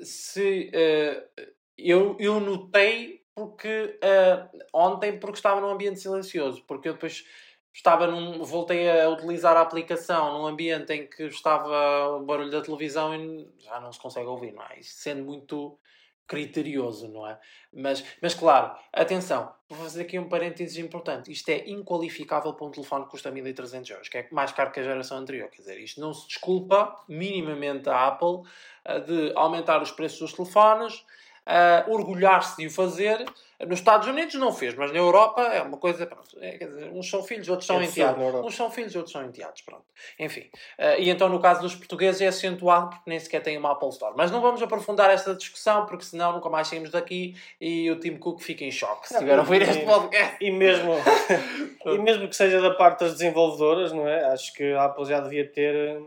se 0.00 0.70
eh, 0.72 1.24
eu, 1.76 2.16
eu 2.20 2.38
notei 2.38 3.17
porque 3.38 3.96
eh, 4.02 4.48
ontem 4.72 5.16
porque 5.16 5.36
estava 5.36 5.60
num 5.60 5.70
ambiente 5.70 6.00
silencioso, 6.00 6.64
porque 6.66 6.88
eu 6.88 6.94
depois 6.94 7.24
estava 7.72 8.08
num, 8.08 8.42
voltei 8.42 8.90
a 8.90 9.08
utilizar 9.08 9.56
a 9.56 9.60
aplicação 9.60 10.36
num 10.36 10.46
ambiente 10.48 10.92
em 10.92 11.06
que 11.06 11.22
estava 11.24 12.16
o 12.16 12.24
barulho 12.24 12.50
da 12.50 12.60
televisão 12.60 13.14
e 13.14 13.48
já 13.60 13.80
não 13.80 13.92
se 13.92 14.00
consegue 14.00 14.26
ouvir, 14.26 14.52
não 14.52 14.64
é? 14.64 14.80
Isso 14.80 14.96
sendo 14.96 15.22
muito 15.22 15.78
criterioso, 16.26 17.08
não 17.08 17.26
é? 17.26 17.38
Mas, 17.72 18.04
mas 18.20 18.34
claro, 18.34 18.76
atenção, 18.92 19.54
vou 19.68 19.78
fazer 19.78 20.02
aqui 20.02 20.18
um 20.18 20.28
parênteses 20.28 20.76
importante. 20.76 21.30
Isto 21.30 21.48
é 21.50 21.70
inqualificável 21.70 22.52
para 22.52 22.66
um 22.66 22.70
telefone 22.70 23.04
que 23.04 23.12
custa 23.12 23.30
1300 23.30 23.90
euros, 23.90 24.08
que 24.08 24.18
é 24.18 24.28
mais 24.32 24.50
caro 24.50 24.72
que 24.72 24.80
a 24.80 24.82
geração 24.82 25.16
anterior. 25.16 25.48
Quer 25.48 25.62
dizer, 25.62 25.80
isto 25.80 26.00
não 26.00 26.12
se 26.12 26.26
desculpa 26.26 27.00
minimamente 27.08 27.88
a 27.88 28.08
Apple 28.08 28.42
ah, 28.84 28.98
de 28.98 29.32
aumentar 29.36 29.80
os 29.80 29.92
preços 29.92 30.18
dos 30.18 30.32
telefones, 30.32 31.04
ah, 31.48 31.84
orgulhar-se 31.88 32.56
de 32.58 32.66
o 32.66 32.70
fazer. 32.70 33.24
Nos 33.66 33.80
Estados 33.80 34.06
Unidos 34.06 34.34
não 34.36 34.52
fez, 34.52 34.76
mas 34.76 34.92
na 34.92 34.98
Europa 34.98 35.42
é 35.42 35.60
uma 35.60 35.78
coisa. 35.78 36.06
Pronto, 36.06 36.28
é, 36.40 36.58
quer 36.58 36.68
dizer, 36.68 36.92
uns 36.92 37.10
são 37.10 37.24
filhos, 37.24 37.48
outros 37.48 37.66
são 37.66 37.80
É 37.80 37.86
enteados. 37.86 38.22
Uns 38.44 38.54
são 38.54 38.70
filhos, 38.70 38.94
outros 38.94 39.12
são 39.12 39.24
enteados. 39.24 39.62
Pronto. 39.62 39.82
Enfim. 40.16 40.48
Ah, 40.78 40.96
e 40.96 41.10
então, 41.10 41.28
no 41.28 41.40
caso 41.40 41.60
dos 41.62 41.74
portugueses, 41.74 42.20
é 42.20 42.28
acentuado 42.28 42.90
porque 42.90 43.10
nem 43.10 43.18
sequer 43.18 43.42
têm 43.42 43.58
uma 43.58 43.72
Apple 43.72 43.88
Store. 43.88 44.14
Mas 44.16 44.30
não 44.30 44.40
vamos 44.40 44.62
aprofundar 44.62 45.10
esta 45.10 45.34
discussão 45.34 45.86
porque 45.86 46.04
senão 46.04 46.34
nunca 46.34 46.48
mais 46.48 46.68
saímos 46.68 46.90
daqui 46.90 47.34
e 47.60 47.90
o 47.90 47.98
Tim 47.98 48.16
Cook 48.16 48.40
fica 48.42 48.62
em 48.62 48.70
choque 48.70 49.08
se 49.08 49.14
Não, 49.14 49.20
tiver 49.20 49.34
a 49.34 49.40
ouvir 49.40 49.62
e- 49.62 49.64
este 49.64 49.84
podcast. 49.84 50.36
E 50.40 50.50
mesmo, 50.52 50.92
e 51.84 51.98
mesmo 51.98 52.28
que 52.28 52.36
seja 52.36 52.60
da 52.60 52.74
parte 52.74 53.00
das 53.00 53.14
desenvolvedoras, 53.14 53.92
não 53.92 54.06
é? 54.06 54.24
Acho 54.26 54.52
que 54.54 54.72
a 54.72 54.84
Apple 54.84 55.04
já 55.06 55.18
devia 55.18 55.44
ter. 55.50 56.00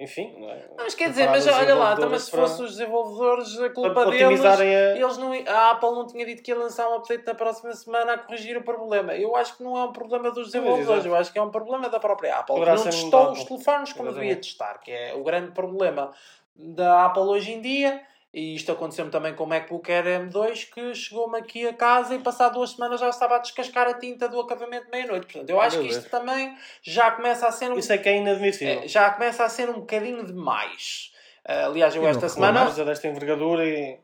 Enfim, 0.00 0.34
não 0.38 0.48
é? 0.48 0.64
Mas 0.78 0.94
quer 0.94 1.10
dizer, 1.10 1.28
mas 1.28 1.46
olha 1.46 1.74
lá, 1.74 1.94
também 1.94 2.12
desenvolvedores 2.12 2.22
se 2.22 2.30
fossem 2.30 2.64
os 2.64 2.70
desenvolvedores, 2.70 3.60
a 3.60 3.68
culpa 3.68 4.06
deles. 4.06 4.42
a. 4.42 4.64
Eles 4.64 5.18
não, 5.18 5.30
a 5.46 5.70
Apple 5.72 5.90
não 5.90 6.06
tinha 6.06 6.24
dito 6.24 6.42
que 6.42 6.50
ia 6.50 6.56
lançar 6.56 6.88
um 6.88 6.94
update 6.94 7.26
na 7.26 7.34
próxima 7.34 7.74
semana 7.74 8.14
a 8.14 8.18
corrigir 8.18 8.56
o 8.56 8.62
problema. 8.62 9.14
Eu 9.14 9.36
acho 9.36 9.58
que 9.58 9.62
não 9.62 9.76
é 9.76 9.84
um 9.84 9.92
problema 9.92 10.30
dos 10.30 10.46
desenvolvedores, 10.46 11.04
eu 11.04 11.14
acho 11.14 11.30
que 11.30 11.38
é 11.38 11.42
um 11.42 11.50
problema 11.50 11.90
da 11.90 12.00
própria 12.00 12.38
Apple. 12.38 12.54
Poderá 12.54 12.76
que 12.76 12.78
não 12.78 12.84
testou 12.84 13.32
os 13.32 13.44
telefones 13.44 13.92
como 13.92 14.10
devia 14.10 14.36
testar, 14.36 14.78
que 14.78 14.90
é 14.90 15.14
o 15.14 15.22
grande 15.22 15.50
problema 15.52 16.10
da 16.56 17.04
Apple 17.04 17.24
hoje 17.24 17.52
em 17.52 17.60
dia. 17.60 18.00
E 18.32 18.54
isto 18.54 18.70
aconteceu-me 18.70 19.10
também 19.10 19.34
com 19.34 19.42
o 19.42 19.46
MacBook 19.46 19.90
Air 19.90 20.04
M2, 20.28 20.70
que 20.72 20.94
chegou-me 20.94 21.36
aqui 21.38 21.66
a 21.66 21.74
casa 21.74 22.14
e 22.14 22.18
passado 22.20 22.54
duas 22.54 22.70
semanas 22.70 23.00
já 23.00 23.08
estava 23.08 23.36
a 23.36 23.38
descascar 23.38 23.88
a 23.88 23.94
tinta 23.94 24.28
do 24.28 24.38
acabamento 24.40 24.84
de 24.84 24.90
meia-noite. 24.92 25.26
Portanto, 25.26 25.50
eu 25.50 25.60
acho 25.60 25.76
Meu 25.78 25.86
que 25.86 25.90
isto 25.92 26.08
Deus. 26.08 26.10
também 26.12 26.56
já 26.80 27.10
começa 27.10 27.48
a 27.48 27.52
ser 27.52 27.70
um 27.72 27.78
Isso 27.78 27.92
é 27.92 27.98
que 27.98 28.08
é 28.08 28.16
inadmissível. 28.18 28.82
é, 28.84 28.88
já 28.88 29.10
começa 29.10 29.44
a 29.44 29.48
ser 29.48 29.68
um 29.68 29.80
bocadinho 29.80 30.24
demais. 30.24 31.12
Ah, 31.44 31.66
aliás, 31.66 31.94
eu 31.96 32.04
E 32.04 32.06
esta 32.06 32.28
semana. 32.28 32.66
Coisa 32.66 32.84
desta 32.84 33.08
envergadura 33.08 33.66
e. 33.66 33.98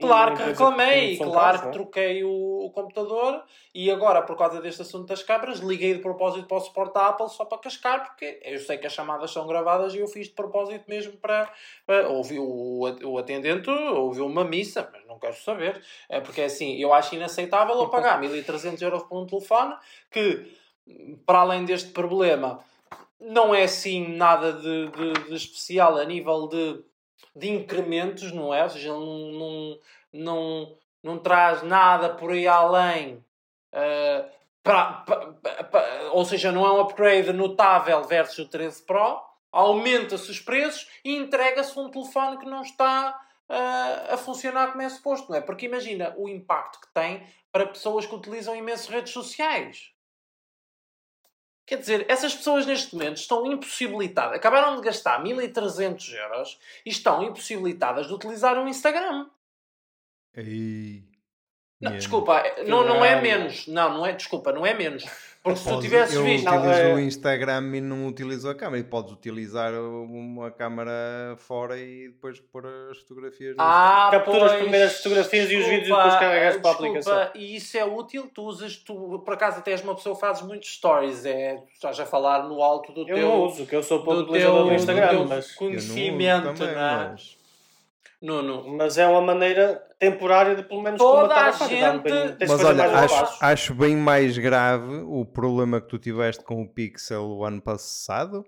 Claro 0.00 0.32
uma 0.32 0.36
que 0.36 0.42
reclamei, 0.42 1.16
claro 1.16 1.60
que 1.60 1.68
é? 1.68 1.70
troquei 1.70 2.24
o, 2.24 2.66
o 2.66 2.70
computador 2.72 3.44
e 3.72 3.88
agora, 3.92 4.22
por 4.22 4.36
causa 4.36 4.60
deste 4.60 4.82
assunto 4.82 5.06
das 5.06 5.22
câmaras, 5.22 5.60
liguei 5.60 5.94
de 5.94 6.00
propósito 6.00 6.48
para 6.48 6.56
o 6.56 6.60
suporte 6.60 6.94
da 6.94 7.08
Apple 7.08 7.28
só 7.28 7.44
para 7.44 7.58
cascar, 7.58 8.04
porque 8.04 8.40
eu 8.42 8.58
sei 8.58 8.76
que 8.76 8.88
as 8.88 8.92
chamadas 8.92 9.30
são 9.30 9.46
gravadas 9.46 9.94
e 9.94 9.98
eu 9.98 10.08
fiz 10.08 10.26
de 10.26 10.34
propósito 10.34 10.84
mesmo 10.88 11.16
para. 11.18 11.48
para 11.86 12.08
ouvi 12.08 12.40
o, 12.40 12.80
o 13.04 13.18
atendente, 13.18 13.70
ouviu 13.70 14.26
uma 14.26 14.44
missa, 14.44 14.88
mas 14.92 15.06
não 15.06 15.16
quero 15.18 15.36
saber. 15.36 15.80
É 16.08 16.20
porque 16.20 16.42
assim, 16.42 16.74
eu 16.76 16.92
acho 16.92 17.14
inaceitável 17.14 17.76
eu 17.76 17.88
pagar 17.88 18.18
1300 18.20 18.82
euros 18.82 19.04
por 19.04 19.22
um 19.22 19.26
telefone 19.26 19.76
que, 20.10 20.52
para 21.24 21.38
além 21.38 21.64
deste 21.64 21.90
problema, 21.90 22.64
não 23.20 23.54
é 23.54 23.62
assim 23.62 24.16
nada 24.16 24.54
de, 24.54 24.88
de, 24.88 25.12
de 25.28 25.34
especial 25.36 25.96
a 25.98 26.04
nível 26.04 26.48
de, 26.48 26.84
de 27.34 27.50
incrementos, 27.50 28.32
não 28.32 28.52
é? 28.54 28.62
Ou 28.64 28.70
seja, 28.70 28.88
não, 28.92 29.00
não, 29.32 29.78
não, 30.12 30.78
não 31.02 31.18
traz 31.18 31.62
nada 31.62 32.10
por 32.10 32.32
aí 32.32 32.46
além. 32.46 33.24
eh, 33.72 34.24
pra- 34.62 35.04
pa- 35.06 35.64
pa- 35.70 35.88
ou 36.12 36.24
seja, 36.24 36.50
não 36.52 36.64
é 36.66 36.72
um 36.72 36.80
upgrade 36.80 37.32
notável 37.32 38.02
versus 38.04 38.38
o 38.38 38.48
13 38.48 38.82
Pro. 38.84 39.20
Aumenta-se 39.52 40.30
os 40.30 40.40
preços 40.40 40.88
e 41.04 41.14
entrega-se 41.16 41.78
um 41.78 41.90
telefone 41.90 42.38
que 42.38 42.46
não 42.46 42.62
está 42.62 43.20
eh, 43.48 44.12
a 44.14 44.16
funcionar 44.16 44.68
como 44.72 44.82
é 44.82 44.88
suposto, 44.88 45.30
não 45.30 45.36
é? 45.36 45.40
Porque 45.42 45.66
imagina 45.66 46.14
o 46.16 46.28
impacto 46.28 46.80
que 46.80 46.92
tem 46.94 47.26
para 47.52 47.66
pessoas 47.66 48.06
que 48.06 48.14
utilizam 48.14 48.56
imenso 48.56 48.90
redes 48.90 49.12
sociais. 49.12 49.92
Quer 51.66 51.78
dizer, 51.78 52.04
essas 52.08 52.34
pessoas 52.34 52.66
neste 52.66 52.94
momento 52.94 53.16
estão 53.16 53.50
impossibilitadas. 53.50 54.36
Acabaram 54.36 54.76
de 54.76 54.82
gastar 54.82 55.22
1300 55.22 56.12
euros 56.12 56.58
e 56.84 56.90
estão 56.90 57.22
impossibilitadas 57.22 58.06
de 58.06 58.12
utilizar 58.12 58.58
o 58.58 58.68
Instagram. 58.68 59.26
Ei, 60.34 61.04
Não, 61.80 61.92
desculpa, 61.92 62.42
não, 62.66 62.86
não 62.86 63.04
é 63.04 63.20
menos. 63.20 63.66
Não, 63.66 63.94
não 63.94 64.06
é, 64.06 64.12
desculpa, 64.12 64.52
não 64.52 64.66
é 64.66 64.74
menos. 64.74 65.04
Porque 65.44 65.58
se 65.60 65.68
tu 65.68 65.78
tivesses 65.78 66.14
eu 66.16 66.24
visto. 66.24 66.48
utilizo 66.48 66.64
Não, 66.66 66.72
é- 66.72 66.94
o 66.94 66.98
Instagram 66.98 67.76
e 67.76 67.80
não 67.82 68.06
utilizo 68.06 68.48
a 68.48 68.54
câmera. 68.54 68.78
E 68.80 68.84
podes 68.84 69.12
utilizar 69.12 69.74
uma 69.74 70.50
câmera 70.50 71.36
fora 71.36 71.78
e 71.78 72.08
depois 72.08 72.40
pôr 72.40 72.64
as 72.90 72.96
fotografias 73.00 73.54
Ah, 73.58 74.08
Capturas 74.10 74.52
as 74.52 74.58
primeiras 74.58 74.96
fotografias 74.96 75.50
e 75.50 75.56
os 75.56 75.64
vídeos 75.66 75.74
e 75.74 75.80
desculpa, 75.82 76.02
depois 76.02 76.18
carregas 76.18 76.56
para 76.56 76.70
a 76.70 76.72
desculpa, 76.72 76.88
aplicação. 76.88 77.30
E 77.34 77.56
isso 77.56 77.76
é 77.76 77.84
útil, 77.84 78.30
tu 78.34 78.42
usas, 78.42 78.76
tu 78.78 79.18
por 79.22 79.34
acaso 79.34 79.58
até 79.58 79.72
és 79.72 79.82
uma 79.82 79.94
pessoa 79.94 80.14
que 80.14 80.20
fazes 80.22 80.42
muitos 80.42 80.72
stories, 80.74 81.26
é, 81.26 81.56
tu 81.56 81.74
estás 81.74 82.00
a 82.00 82.06
falar 82.06 82.44
no 82.48 82.62
alto 82.62 82.90
do 82.92 83.02
Eu 83.02 83.14
teu, 83.14 83.28
não 83.28 83.44
uso, 83.44 83.66
que 83.66 83.76
eu 83.76 83.82
sou 83.82 83.98
pouco 84.02 84.22
do 84.22 84.30
utilizador 84.30 84.54
teu, 84.56 84.64
do 84.64 84.68
do 84.70 84.74
Instagram, 84.74 85.08
teu 85.08 85.18
mas, 85.18 85.28
Eu 85.28 85.34
não 85.34 85.38
uso 85.38 85.56
conhecimento, 85.58 86.54
também, 86.54 86.74
não 86.74 86.80
é? 86.82 87.08
mas- 87.10 87.43
Nuno, 88.22 88.76
mas 88.76 88.96
é 88.96 89.06
uma 89.06 89.20
maneira 89.20 89.82
temporária 89.98 90.54
de 90.56 90.62
pelo 90.62 90.82
menos 90.82 90.98
Toda 90.98 91.34
a 91.34 91.46
a 91.46 91.50
um 91.50 91.52
gente- 91.52 92.02
de 92.38 92.46
Mas 92.46 92.64
olha, 92.64 92.98
acho, 92.98 93.36
acho 93.44 93.74
bem 93.74 93.96
mais 93.96 94.36
grave 94.38 95.02
o 95.06 95.24
problema 95.24 95.80
que 95.80 95.88
tu 95.88 95.98
tiveste 95.98 96.42
com 96.44 96.62
o 96.62 96.68
Pixel 96.68 97.22
o 97.24 97.44
ano 97.44 97.60
passado. 97.60 98.44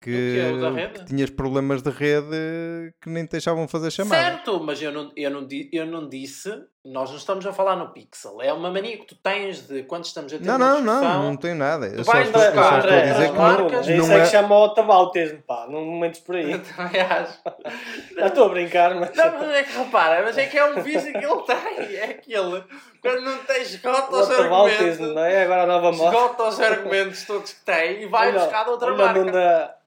Que, 0.00 0.40
rede? 0.74 0.98
que 1.00 1.04
tinhas 1.04 1.28
problemas 1.28 1.82
de 1.82 1.90
rede 1.90 2.94
que 3.02 3.10
nem 3.10 3.26
te 3.26 3.32
deixavam 3.32 3.68
fazer 3.68 3.90
chamada. 3.90 4.22
certo, 4.22 4.58
mas 4.58 4.80
eu 4.80 4.90
não, 4.90 5.12
eu, 5.14 5.30
não, 5.30 5.46
eu 5.70 5.84
não 5.86 6.08
disse, 6.08 6.50
nós 6.82 7.10
não 7.10 7.18
estamos 7.18 7.44
a 7.44 7.52
falar 7.52 7.76
no 7.76 7.90
Pixel, 7.90 8.40
é 8.40 8.50
uma 8.50 8.70
mania 8.70 8.96
que 8.96 9.04
tu 9.04 9.14
tens 9.16 9.66
de 9.68 9.82
quando 9.82 10.06
estamos 10.06 10.32
a 10.32 10.38
ter 10.38 10.44
Não, 10.46 10.56
uma 10.56 10.80
não, 10.80 11.02
não, 11.02 11.22
não 11.24 11.36
tem 11.36 11.52
nada. 11.52 11.86
Eu 11.86 11.96
Tu 11.98 12.04
só, 12.04 12.12
vais 12.12 12.26
estou, 12.28 12.40
eu 12.42 12.54
só 12.54 12.60
buscar, 12.60 12.78
estou 12.78 12.92
a 12.96 13.00
dizer 13.02 13.14
que 13.14 13.20
as 13.20 13.28
não, 13.34 13.36
marcas, 13.42 13.88
Isso 13.88 14.08
não 14.08 14.14
é 14.14 14.16
que 14.16 14.22
é. 14.22 14.26
chama 14.26 14.58
o 14.58 14.68
tabautismo, 14.70 15.42
pá, 15.42 15.66
não 15.68 15.84
momentos 15.84 16.20
por 16.20 16.36
aí. 16.36 16.50
Eu 16.52 16.62
também 16.62 17.00
acho. 17.02 17.38
Já 18.16 18.26
estou 18.28 18.44
a 18.46 18.48
brincar, 18.48 18.94
mas. 18.94 19.14
Não, 19.14 19.32
mas 19.38 19.50
é 19.50 19.62
que 19.64 19.78
repara, 19.78 20.22
mas 20.22 20.38
é 20.38 20.46
que 20.46 20.56
é 20.56 20.64
um 20.64 20.82
vício 20.82 21.12
que 21.12 21.18
ele 21.26 21.42
tem. 21.42 21.96
É 21.96 22.04
aquele. 22.04 22.64
Quando 23.02 23.20
não 23.20 23.36
tem 23.44 23.60
esgota 23.60 24.16
O 24.16 24.20
os 24.20 24.28
tabautismo, 24.28 24.82
argumentos. 24.86 25.14
não 25.14 25.24
é? 25.24 25.42
Agora 25.44 25.62
a 25.62 25.66
nova 25.66 25.92
moda. 25.92 26.16
Esgota 26.16 26.42
os 26.44 26.58
argumentos 26.60 27.24
todos 27.26 27.52
que 27.52 27.60
tem 27.66 28.02
e 28.02 28.06
vai 28.06 28.28
Olha, 28.30 28.38
buscar 28.40 28.64
de 28.64 28.70
outra 28.70 28.86
olha 28.94 29.04
marca. 29.04 29.20
onde 29.20 29.80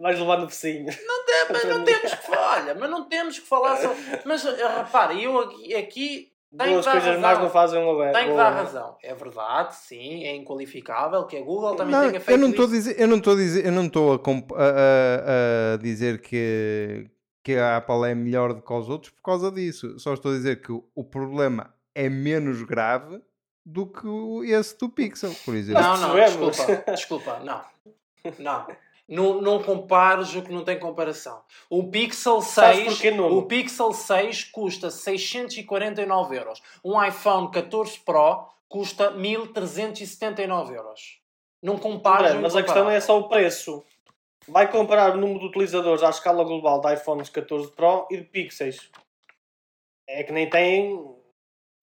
Vais 0.00 0.18
levar 0.18 0.38
no 0.38 0.48
focinho. 0.48 0.88
É, 0.90 1.52
mas 1.52 1.64
não 1.64 1.84
temos 1.84 2.14
que 2.14 2.26
falar, 2.26 2.62
olha, 2.62 2.74
mas 2.74 2.90
não 2.90 3.04
temos 3.08 3.38
que 3.38 3.46
falar 3.46 3.76
só. 3.76 3.94
Mas 4.24 4.44
repara, 4.44 5.12
eu 5.14 5.38
aqui, 5.40 5.74
aqui 5.74 6.32
tenho 6.56 6.72
Duas 6.74 6.84
que 6.86 6.92
dar 6.92 6.92
coisas 6.92 7.08
razão. 7.08 7.20
mais 7.20 7.38
não 7.40 7.50
fazem 7.50 7.80
um 7.84 7.90
aberto. 7.90 8.14
Tenho 8.14 8.30
que 8.30 8.36
dar 8.36 8.50
razão. 8.50 8.96
É 9.02 9.14
verdade, 9.14 9.74
sim, 9.76 10.24
é 10.24 10.34
inqualificável 10.36 11.24
que 11.26 11.36
a 11.36 11.40
Google 11.42 11.74
também 11.76 11.92
Não, 11.92 12.08
tenha 12.08 12.20
feito 12.20 12.30
eu 12.30 12.38
não 12.38 12.50
estou 12.50 12.64
a 12.64 12.68
dizer, 12.68 13.00
eu 13.00 13.08
não 13.08 13.16
estou 13.18 13.32
a 13.32 13.36
dizer, 13.36 13.66
eu 13.66 13.72
não 13.72 13.86
estou 13.86 14.12
a, 14.14 14.18
comp- 14.18 14.52
a- 14.52 14.56
a- 14.56 15.74
a 15.74 15.76
dizer 15.78 16.20
que, 16.20 17.10
que 17.44 17.56
a 17.56 17.76
Apple 17.78 18.04
é 18.10 18.14
melhor 18.14 18.54
do 18.54 18.62
que 18.62 18.72
os 18.72 18.88
outros 18.88 19.10
por 19.12 19.22
causa 19.22 19.50
disso. 19.52 19.98
Só 19.98 20.14
estou 20.14 20.32
a 20.32 20.34
dizer 20.36 20.62
que 20.62 20.70
o, 20.72 20.84
o 20.94 21.04
problema 21.04 21.74
é 21.94 22.08
menos 22.08 22.62
grave 22.62 23.20
do 23.66 23.86
que 23.86 24.06
o- 24.06 24.42
esse 24.44 24.78
do 24.78 24.88
Pixel, 24.88 25.34
por 25.44 25.54
exemplo. 25.54 25.82
Não, 25.82 25.96
não, 25.98 26.14
desculpa, 26.14 26.84
desculpa, 26.92 27.40
não. 27.40 27.62
Não. 28.38 28.66
Não, 29.08 29.40
não 29.40 29.62
compares 29.62 30.34
o 30.34 30.42
que 30.42 30.52
não 30.52 30.62
tem 30.62 30.78
comparação. 30.78 31.40
O 31.70 31.88
Pixel 31.88 32.42
Sabes 32.42 32.80
6, 32.80 32.92
porquê, 32.92 33.10
Nuno? 33.10 33.38
o 33.38 33.46
Pixel 33.46 33.92
6 33.92 34.44
custa 34.44 34.90
649 34.90 36.36
euros. 36.36 36.62
Um 36.84 37.02
iPhone 37.02 37.50
14 37.50 37.98
Pro 38.00 38.46
custa 38.68 39.10
1379 39.10 40.74
euros. 40.74 41.20
Não 41.62 41.78
compares 41.78 42.32
André, 42.32 42.38
o 42.38 42.42
mas 42.42 42.54
a 42.54 42.62
questão 42.62 42.84
não 42.84 42.90
é 42.90 43.00
só 43.00 43.18
o 43.18 43.28
preço. 43.28 43.82
Vai 44.46 44.70
comparar 44.70 45.14
o 45.14 45.16
número 45.16 45.40
de 45.40 45.46
utilizadores 45.46 46.02
à 46.02 46.10
escala 46.10 46.44
global 46.44 46.80
de 46.80 46.92
iPhones 46.92 47.30
14 47.30 47.70
Pro 47.72 48.06
e 48.10 48.18
de 48.18 48.24
Pixels. 48.24 48.90
É 50.06 50.22
que 50.22 50.32
nem 50.32 50.48
tem. 50.48 51.17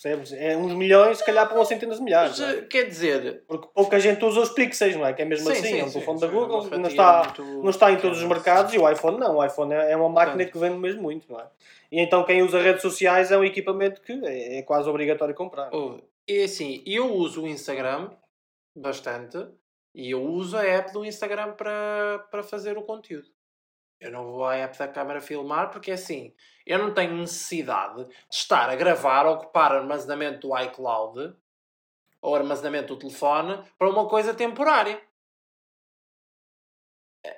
Percebes? 0.02 0.34
É 0.34 0.58
uns 0.58 0.74
milhões, 0.74 1.20
se 1.20 1.26
calhar 1.26 1.48
para 1.48 1.56
umas 1.58 1.68
centenas 1.70 1.98
de 1.98 2.04
milhares. 2.04 2.38
Mas, 2.38 2.50
é? 2.54 2.58
eh, 2.60 2.62
Quer 2.64 2.84
dizer, 2.84 3.44
Porque 3.48 3.68
pouca 3.74 3.98
gente 4.00 4.24
usa 4.26 4.42
os 4.42 4.50
Pixels, 4.50 4.96
não 4.98 5.06
é? 5.06 5.14
Que 5.14 5.22
é 5.22 5.26
mesmo 5.26 5.46
Sim, 5.48 5.52
assim. 5.54 5.62
sim, 5.68 5.80
é 5.80 5.86
um 5.86 5.90
telefone 5.92 6.20
da 6.20 6.28
é 6.28 6.30
Google, 6.30 6.70
não 6.70 6.88
está, 6.88 7.24
muito 7.24 7.44
não 7.64 7.70
está 7.70 7.92
em 7.92 7.98
todos 7.98 8.18
os 8.22 8.28
mercados 8.28 8.74
e 8.74 8.78
o 8.78 8.90
iPhone 8.90 9.18
não. 9.18 9.38
O 9.38 9.46
iPhone 9.46 9.74
é 9.74 9.92
é 9.92 9.96
uma 9.96 10.10
máquina 10.10 10.36
Portanto. 10.38 10.52
que 10.52 10.60
vende 10.60 10.78
mesmo 10.78 11.02
muito, 11.02 11.32
não 11.32 11.40
é? 11.40 11.46
E 11.92 12.00
então 12.02 12.24
quem 12.26 12.42
usa 12.42 12.60
redes 12.62 12.82
sociais 12.82 13.32
é 13.32 13.38
um 13.38 13.44
equipamento 13.44 14.02
que 14.02 14.12
é, 14.26 14.58
é 14.58 14.62
quase 14.64 14.90
obrigatório 14.90 15.34
comprar. 15.34 15.74
Oh, 15.74 15.98
É 16.28 16.44
assim, 16.44 16.84
eu 16.86 17.14
uso 17.14 17.44
o 17.44 17.48
Instagram 17.48 18.10
bastante 18.76 19.38
e 19.94 20.12
eu 20.12 20.22
uso 20.22 20.58
a 20.58 20.64
app 20.66 20.92
do 20.92 21.06
Instagram 21.06 21.54
para, 21.54 22.26
para 22.30 22.44
fazer 22.44 22.78
o 22.78 22.82
conteúdo. 22.82 23.28
Eu 24.00 24.12
não 24.12 24.26
vou 24.26 24.46
à 24.46 24.56
app 24.56 24.78
da 24.78 24.88
câmara 24.88 25.22
filmar 25.22 25.72
porque 25.72 25.92
assim, 25.92 26.34
eu 26.66 26.78
não 26.78 26.94
tenho 26.94 27.16
necessidade 27.16 28.04
de 28.06 28.14
estar 28.30 28.70
a 28.70 28.76
gravar, 28.76 29.26
ocupar 29.26 29.72
armazenamento 29.72 30.48
do 30.48 30.58
iCloud 30.60 31.36
ou 32.22 32.36
armazenamento 32.36 32.94
do 32.94 33.00
telefone 33.00 33.64
para 33.78 33.90
uma 33.90 34.08
coisa 34.08 34.34
temporária. 34.34 35.02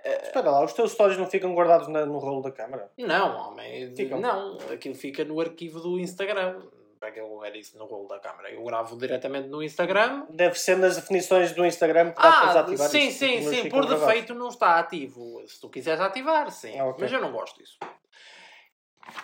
Espera 0.03 0.49
lá, 0.51 0.65
os 0.65 0.73
teus 0.73 0.91
stories 0.91 1.17
não 1.17 1.27
ficam 1.27 1.53
guardados 1.55 1.87
na- 1.87 2.05
no 2.05 2.17
rolo 2.17 2.41
da 2.41 2.51
câmara? 2.51 2.91
Não, 2.97 3.37
homem, 3.37 3.95
Ficam. 3.95 4.19
não, 4.19 4.57
aquilo 4.73 4.95
fica 4.95 5.23
no 5.23 5.39
arquivo 5.39 5.79
do 5.79 5.97
Instagram. 5.99 6.61
Para 7.07 7.13
que 7.13 7.19
eu 7.21 7.41
era 7.45 7.57
isso 7.57 7.77
no 7.77 7.85
rolo 7.85 8.05
da 8.09 8.19
câmara? 8.19 8.51
Eu 8.51 8.61
gravo 8.65 8.97
diretamente 8.97 9.47
no 9.47 9.63
Instagram 9.63 10.25
Deve 10.29 10.59
ser 10.59 10.77
nas 10.77 10.97
definições 10.97 11.53
do 11.53 11.65
Instagram 11.65 12.11
que 12.11 12.21
dá 12.21 12.31
para 12.31 12.41
Ah, 12.41 12.45
desativar 12.63 12.89
sim, 12.89 13.07
isso, 13.07 13.19
sim, 13.19 13.41
sim. 13.43 13.69
Por 13.69 13.85
gravados. 13.85 14.07
defeito 14.07 14.33
não 14.35 14.49
está 14.49 14.77
ativo. 14.77 15.41
Se 15.47 15.61
tu 15.61 15.69
quiseres 15.69 16.01
ativar, 16.01 16.51
sim. 16.51 16.77
Ah, 16.77 16.83
ok. 16.85 16.97
Mas 17.01 17.11
eu 17.13 17.21
não 17.21 17.31
gosto 17.31 17.57
disso. 17.57 17.77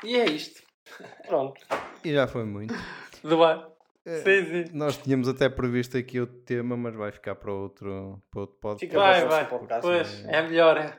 E 0.02 0.16
é 0.16 0.26
isto. 0.30 0.64
Pronto. 1.28 1.60
E 2.06 2.14
já 2.14 2.26
foi 2.26 2.46
muito. 2.46 2.74
Tudo 3.22 3.38
bem? 3.38 3.66
Eh, 4.06 4.18
Sim, 4.22 4.66
sim. 4.68 4.72
Nós 4.78 4.96
tínhamos 4.98 5.28
até 5.28 5.50
previsto 5.50 5.98
aqui 5.98 6.20
outro 6.22 6.38
tema, 6.40 6.78
mas 6.78 6.96
vai 6.96 7.12
ficar 7.12 7.36
para 7.36 7.52
outro, 7.52 8.22
para 8.32 8.42
outro 8.42 8.58
podcast. 8.62 8.86
Fica 8.86 8.98
Vai, 9.00 9.20
para 9.22 9.30
vai. 9.30 9.48
podcast. 9.50 9.82
Pois, 9.82 10.26
é 10.26 10.42
melhor, 10.42 10.78
é. 10.78 10.98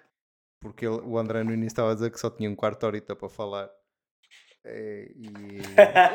Porque 0.60 0.86
ele- 0.86 1.00
o 1.02 1.16
André 1.18 1.42
no 1.44 1.52
início 1.52 1.68
estava 1.68 1.92
a 1.92 1.94
dizer 1.94 2.10
que 2.10 2.20
só 2.20 2.28
tinha 2.30 2.48
um 2.50 2.54
quarto 2.54 2.84
horita 2.84 3.16
para 3.16 3.28
falar. 3.30 3.70
Eh, 4.64 5.10
E... 5.16 5.28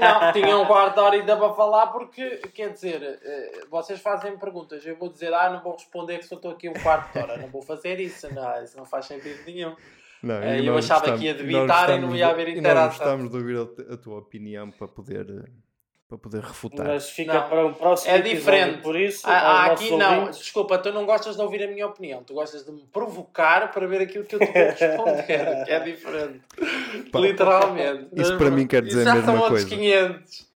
Não, 0.02 0.34
tinha 0.34 0.58
um 0.58 0.66
quarto 0.66 0.98
hora 1.00 1.16
ainda 1.16 1.38
para 1.38 1.54
falar 1.54 1.88
porque, 1.88 2.38
quer 2.54 2.72
dizer, 2.74 3.02
eh, 3.24 3.62
vocês 3.70 4.00
fazem 4.00 4.38
perguntas. 4.38 4.86
Eu 4.86 4.96
vou 4.96 5.10
dizer, 5.10 5.34
ah, 5.34 5.50
não 5.52 5.62
vou 5.62 5.74
responder 5.74 6.18
que 6.18 6.26
só 6.26 6.36
estou 6.36 6.52
aqui 6.52 6.68
um 6.70 6.74
quarto 6.74 7.14
de 7.14 7.20
hora. 7.20 7.38
Não 7.38 7.48
vou 7.50 7.62
fazer 7.62 8.00
isso. 8.00 8.34
Não, 8.34 8.64
isso 8.64 8.76
não 8.78 8.86
faz 8.86 9.06
sentido 9.06 9.40
nenhum. 9.46 9.76
Não, 10.24 10.36
Eh, 10.44 10.62
eu 10.68 10.76
achava 10.78 11.02
que 11.06 11.12
gostamos- 11.12 11.24
ia 11.24 11.34
debitar 11.34 11.90
e 11.92 12.00
não 12.00 12.16
ia 12.16 12.28
haver 12.28 12.48
e 12.50 12.52
nós 12.54 12.60
interação. 12.60 12.90
gostamos 12.90 13.30
de 13.30 13.38
ouvir 13.38 13.58
a 13.90 13.94
a 13.94 13.98
tua 13.98 14.18
opinião 14.20 14.70
para 14.72 14.88
poder, 14.88 15.26
eh, 15.30 15.50
para 16.10 16.18
poder 16.18 16.42
refutar. 16.42 16.88
Mas 16.88 17.12
fica 17.12 17.34
Não. 17.36 17.48
para 17.50 17.66
um 17.68 17.74
próximo 17.74 18.12
É 18.12 18.18
episódio, 18.18 18.40
diferente. 18.40 18.82
Por 18.82 19.00
isso, 19.00 19.22
Ah, 19.30 19.32
ah, 19.40 19.70
aos 19.70 19.80
aqui 19.80 19.96
não, 19.96 20.20
ouvintes, 20.22 20.40
desculpa, 20.40 20.78
tu 20.80 20.92
não 20.92 21.06
gostas 21.06 21.36
de 21.36 21.42
ouvir 21.44 21.62
a 21.64 21.68
minha 21.68 21.86
opinião, 21.86 22.24
tu 22.24 22.34
gostas 22.34 22.66
de 22.66 22.72
me 22.72 22.82
provocar 22.88 23.72
para 23.72 23.86
ver 23.86 24.02
aquilo 24.02 24.26
que 24.26 24.36
eu 24.36 24.40
te 24.40 24.46
vou 24.48 24.54
responder, 24.56 25.64
que 25.66 25.72
é 25.72 25.80
diferente. 25.82 26.42
Pá, 27.12 27.20
Literalmente. 27.20 28.10
isso 28.20 28.36
para 28.40 28.50
mim 28.50 28.66
quer 28.66 28.82
dizer 28.82 29.02
Isso 29.02 29.10
a 29.10 29.12
já 29.12 29.16
mesma 29.18 29.32
são 29.34 29.42
outros 29.44 29.64
coisa. 29.66 29.76
500. 29.76 30.50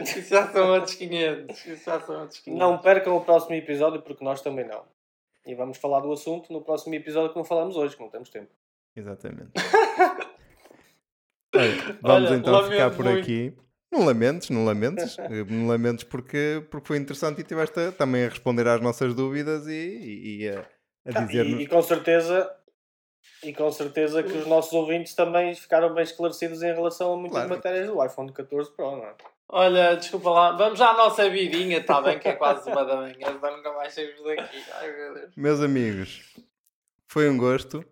Isso 0.00 0.30
já 0.30 0.46
são 0.48 0.70
outros 0.72 0.94
500. 0.94 1.66
Isso 1.66 1.84
já 1.84 2.00
são 2.00 2.20
outros 2.20 2.38
500. 2.40 2.58
Não 2.60 2.78
percam 2.78 3.16
o 3.16 3.20
próximo 3.24 3.54
episódio, 3.56 4.00
porque 4.00 4.24
nós 4.24 4.40
também 4.40 4.64
não. 4.66 4.82
E 5.44 5.54
vamos 5.56 5.76
falar 5.78 5.98
do 6.00 6.12
assunto 6.12 6.52
no 6.52 6.62
próximo 6.62 6.94
episódio 6.94 7.30
que 7.30 7.36
não 7.36 7.44
falamos 7.44 7.76
hoje, 7.76 7.96
que 7.96 8.02
não 8.02 8.10
temos 8.10 8.28
tempo. 8.30 8.50
Exatamente. 8.94 9.50
Olha, 11.54 11.98
vamos 12.02 12.30
Olha, 12.30 12.36
então 12.36 12.64
ficar 12.70 12.90
por 12.90 13.04
muito. 13.04 13.20
aqui. 13.22 13.52
Não 13.90 14.04
lamentes, 14.04 14.50
não 14.50 14.64
lamentes. 14.64 15.16
Eh, 15.18 15.44
Não 15.48 15.66
lamentes 15.66 16.04
porque, 16.04 16.62
porque 16.70 16.86
foi 16.88 16.98
interessante 16.98 17.40
e 17.40 17.44
tiveste 17.44 17.78
a- 17.80 17.92
também 17.92 18.24
a 18.24 18.28
responder 18.28 18.66
às 18.68 18.80
nossas 18.80 19.14
dúvidas 19.14 19.66
e, 19.66 19.70
e- 19.72 20.42
e 20.42 20.48
a, 20.48 20.60
a 20.60 20.64
Ah, 21.14 21.20
dizer-nos. 21.24 21.60
e, 21.60 21.62
e 21.64 21.66
com 21.66 21.82
certeza 21.82 22.54
e 23.42 23.52
com 23.52 23.70
certeza 23.70 24.22
que 24.22 24.36
os 24.36 24.46
nossos 24.46 24.72
ouvintes 24.72 25.14
também 25.14 25.54
ficaram 25.54 25.92
bem 25.94 26.02
esclarecidos 26.02 26.62
em 26.62 26.74
relação 26.74 27.12
a 27.12 27.16
muitas 27.16 27.32
Claro. 27.38 27.48
matérias 27.50 27.86
do 27.86 28.04
iPhone 28.04 28.32
14 28.32 28.70
Pro, 28.74 28.96
não 28.96 29.04
é? 29.04 29.14
Olha, 29.50 29.94
desculpa 29.96 30.28
lá, 30.30 30.52
vamos 30.56 30.80
à 30.80 30.92
nossa 30.92 31.28
vidinha, 31.30 31.78
está 31.78 32.02
bem? 32.02 32.18
Que 32.18 32.28
é 32.28 32.32
quase 32.34 32.68
uma 32.70 32.84
da 32.84 32.96
manhã, 32.96 33.30
nunca 33.32 33.72
mais 33.72 33.94
saímos 33.94 34.22
daqui. 34.24 34.62
Ai 34.74 34.92
meu 34.92 35.14
Deus. 35.14 35.30
Meus 35.36 35.60
amigos, 35.60 36.34
foi 37.06 37.28
um 37.30 37.38
gosto. 37.38 37.82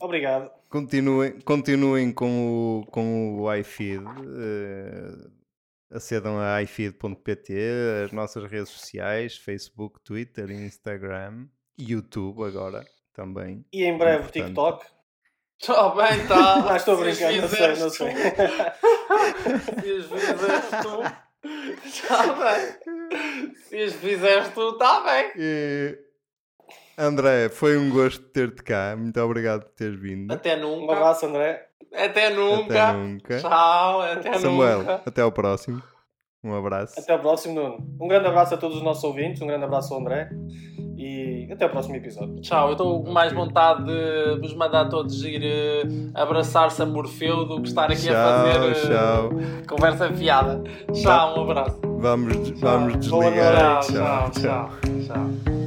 Obrigado. 0.00 0.50
Continuem, 0.68 1.40
continuem 1.40 2.12
com 2.12 2.80
o, 2.80 2.86
com 2.90 3.40
o 3.40 3.54
iFeed. 3.54 4.04
eh, 4.04 5.28
acedam 5.90 6.38
a 6.38 6.62
iFeed.pt, 6.62 7.52
as 8.04 8.12
nossas 8.12 8.44
redes 8.50 8.68
sociais, 8.70 9.36
Facebook, 9.36 10.00
Twitter, 10.04 10.50
Instagram, 10.50 11.46
YouTube 11.78 12.44
agora 12.44 12.84
também. 13.12 13.64
E 13.72 13.84
em 13.84 13.98
breve 13.98 14.22
Portanto, 14.24 14.44
TikTok. 14.44 14.86
Está 15.60 15.88
bem, 15.90 16.22
está. 16.22 16.72
Ah, 16.72 16.76
estou 16.76 16.94
a 16.94 17.00
brincar, 17.00 17.32
não 17.32 17.48
sei, 17.48 17.76
não 17.76 17.90
sei. 17.90 18.12
Se 19.80 19.92
as 19.96 20.04
fizeste 20.06 20.76
tu, 20.82 21.02
está 21.84 22.32
bem. 22.32 23.56
Se 23.56 23.76
as 23.82 23.92
fizeste 23.94 24.52
tu, 24.54 24.70
está 24.70 25.00
bem. 25.00 25.32
E, 25.36 25.98
André, 27.00 27.48
foi 27.48 27.76
um 27.78 27.90
gosto 27.90 28.22
ter-te 28.26 28.62
cá. 28.62 28.94
Muito 28.96 29.18
obrigado 29.20 29.62
por 29.62 29.70
teres 29.70 29.98
vindo. 30.00 30.32
Até 30.32 30.56
Um 30.56 30.80
nunca. 30.80 30.92
abraço, 30.94 31.26
André. 31.26 31.66
Até 31.94 32.30
nunca. 32.30 32.88
Até 32.90 32.92
nunca. 32.98 33.38
Tchau, 33.38 34.00
até 34.02 34.38
Samuel, 34.38 34.78
nunca. 34.80 35.00
até 35.06 35.22
ao 35.22 35.32
próximo. 35.32 35.82
Um 36.42 36.54
abraço. 36.54 36.98
Até 36.98 37.14
o 37.14 37.18
próximo, 37.18 37.54
Nuno. 37.54 37.86
Um 38.00 38.08
grande 38.08 38.26
abraço 38.26 38.54
a 38.54 38.56
todos 38.56 38.76
os 38.78 38.82
nossos 38.82 39.04
ouvintes, 39.04 39.42
um 39.42 39.46
grande 39.46 39.64
abraço 39.64 39.92
ao 39.92 40.00
André 40.00 40.30
e 40.96 41.48
até 41.52 41.66
o 41.66 41.68
próximo 41.70 41.96
episódio. 41.96 42.40
Tchau, 42.40 42.68
eu 42.68 42.72
estou 42.72 43.02
com 43.04 43.10
mais 43.10 43.32
vontade 43.32 43.84
de 43.84 44.40
vos 44.40 44.54
mandar 44.54 44.88
todos 44.88 45.22
ir 45.24 45.42
eh, 45.44 45.82
abraçar-se 46.14 46.80
a 46.80 46.86
Morfeu 46.86 47.44
do 47.44 47.60
que 47.60 47.68
estar 47.68 47.90
aqui 47.90 48.08
a 48.08 48.12
Tchau, 48.12 48.44
fazer 48.46 48.70
eh, 48.70 48.86
tchau. 48.88 49.30
conversa 49.68 50.12
fiada. 50.14 50.62
Tchau, 50.94 51.38
um 51.40 51.50
abraço. 51.50 51.78
Vamos, 51.98 52.50
vamos 52.60 53.08
Boa 53.08 53.24
desligar. 53.24 53.80
Tchau, 53.80 53.92
tchau, 53.92 54.30
tchau. 54.30 54.70
tchau. 55.06 55.59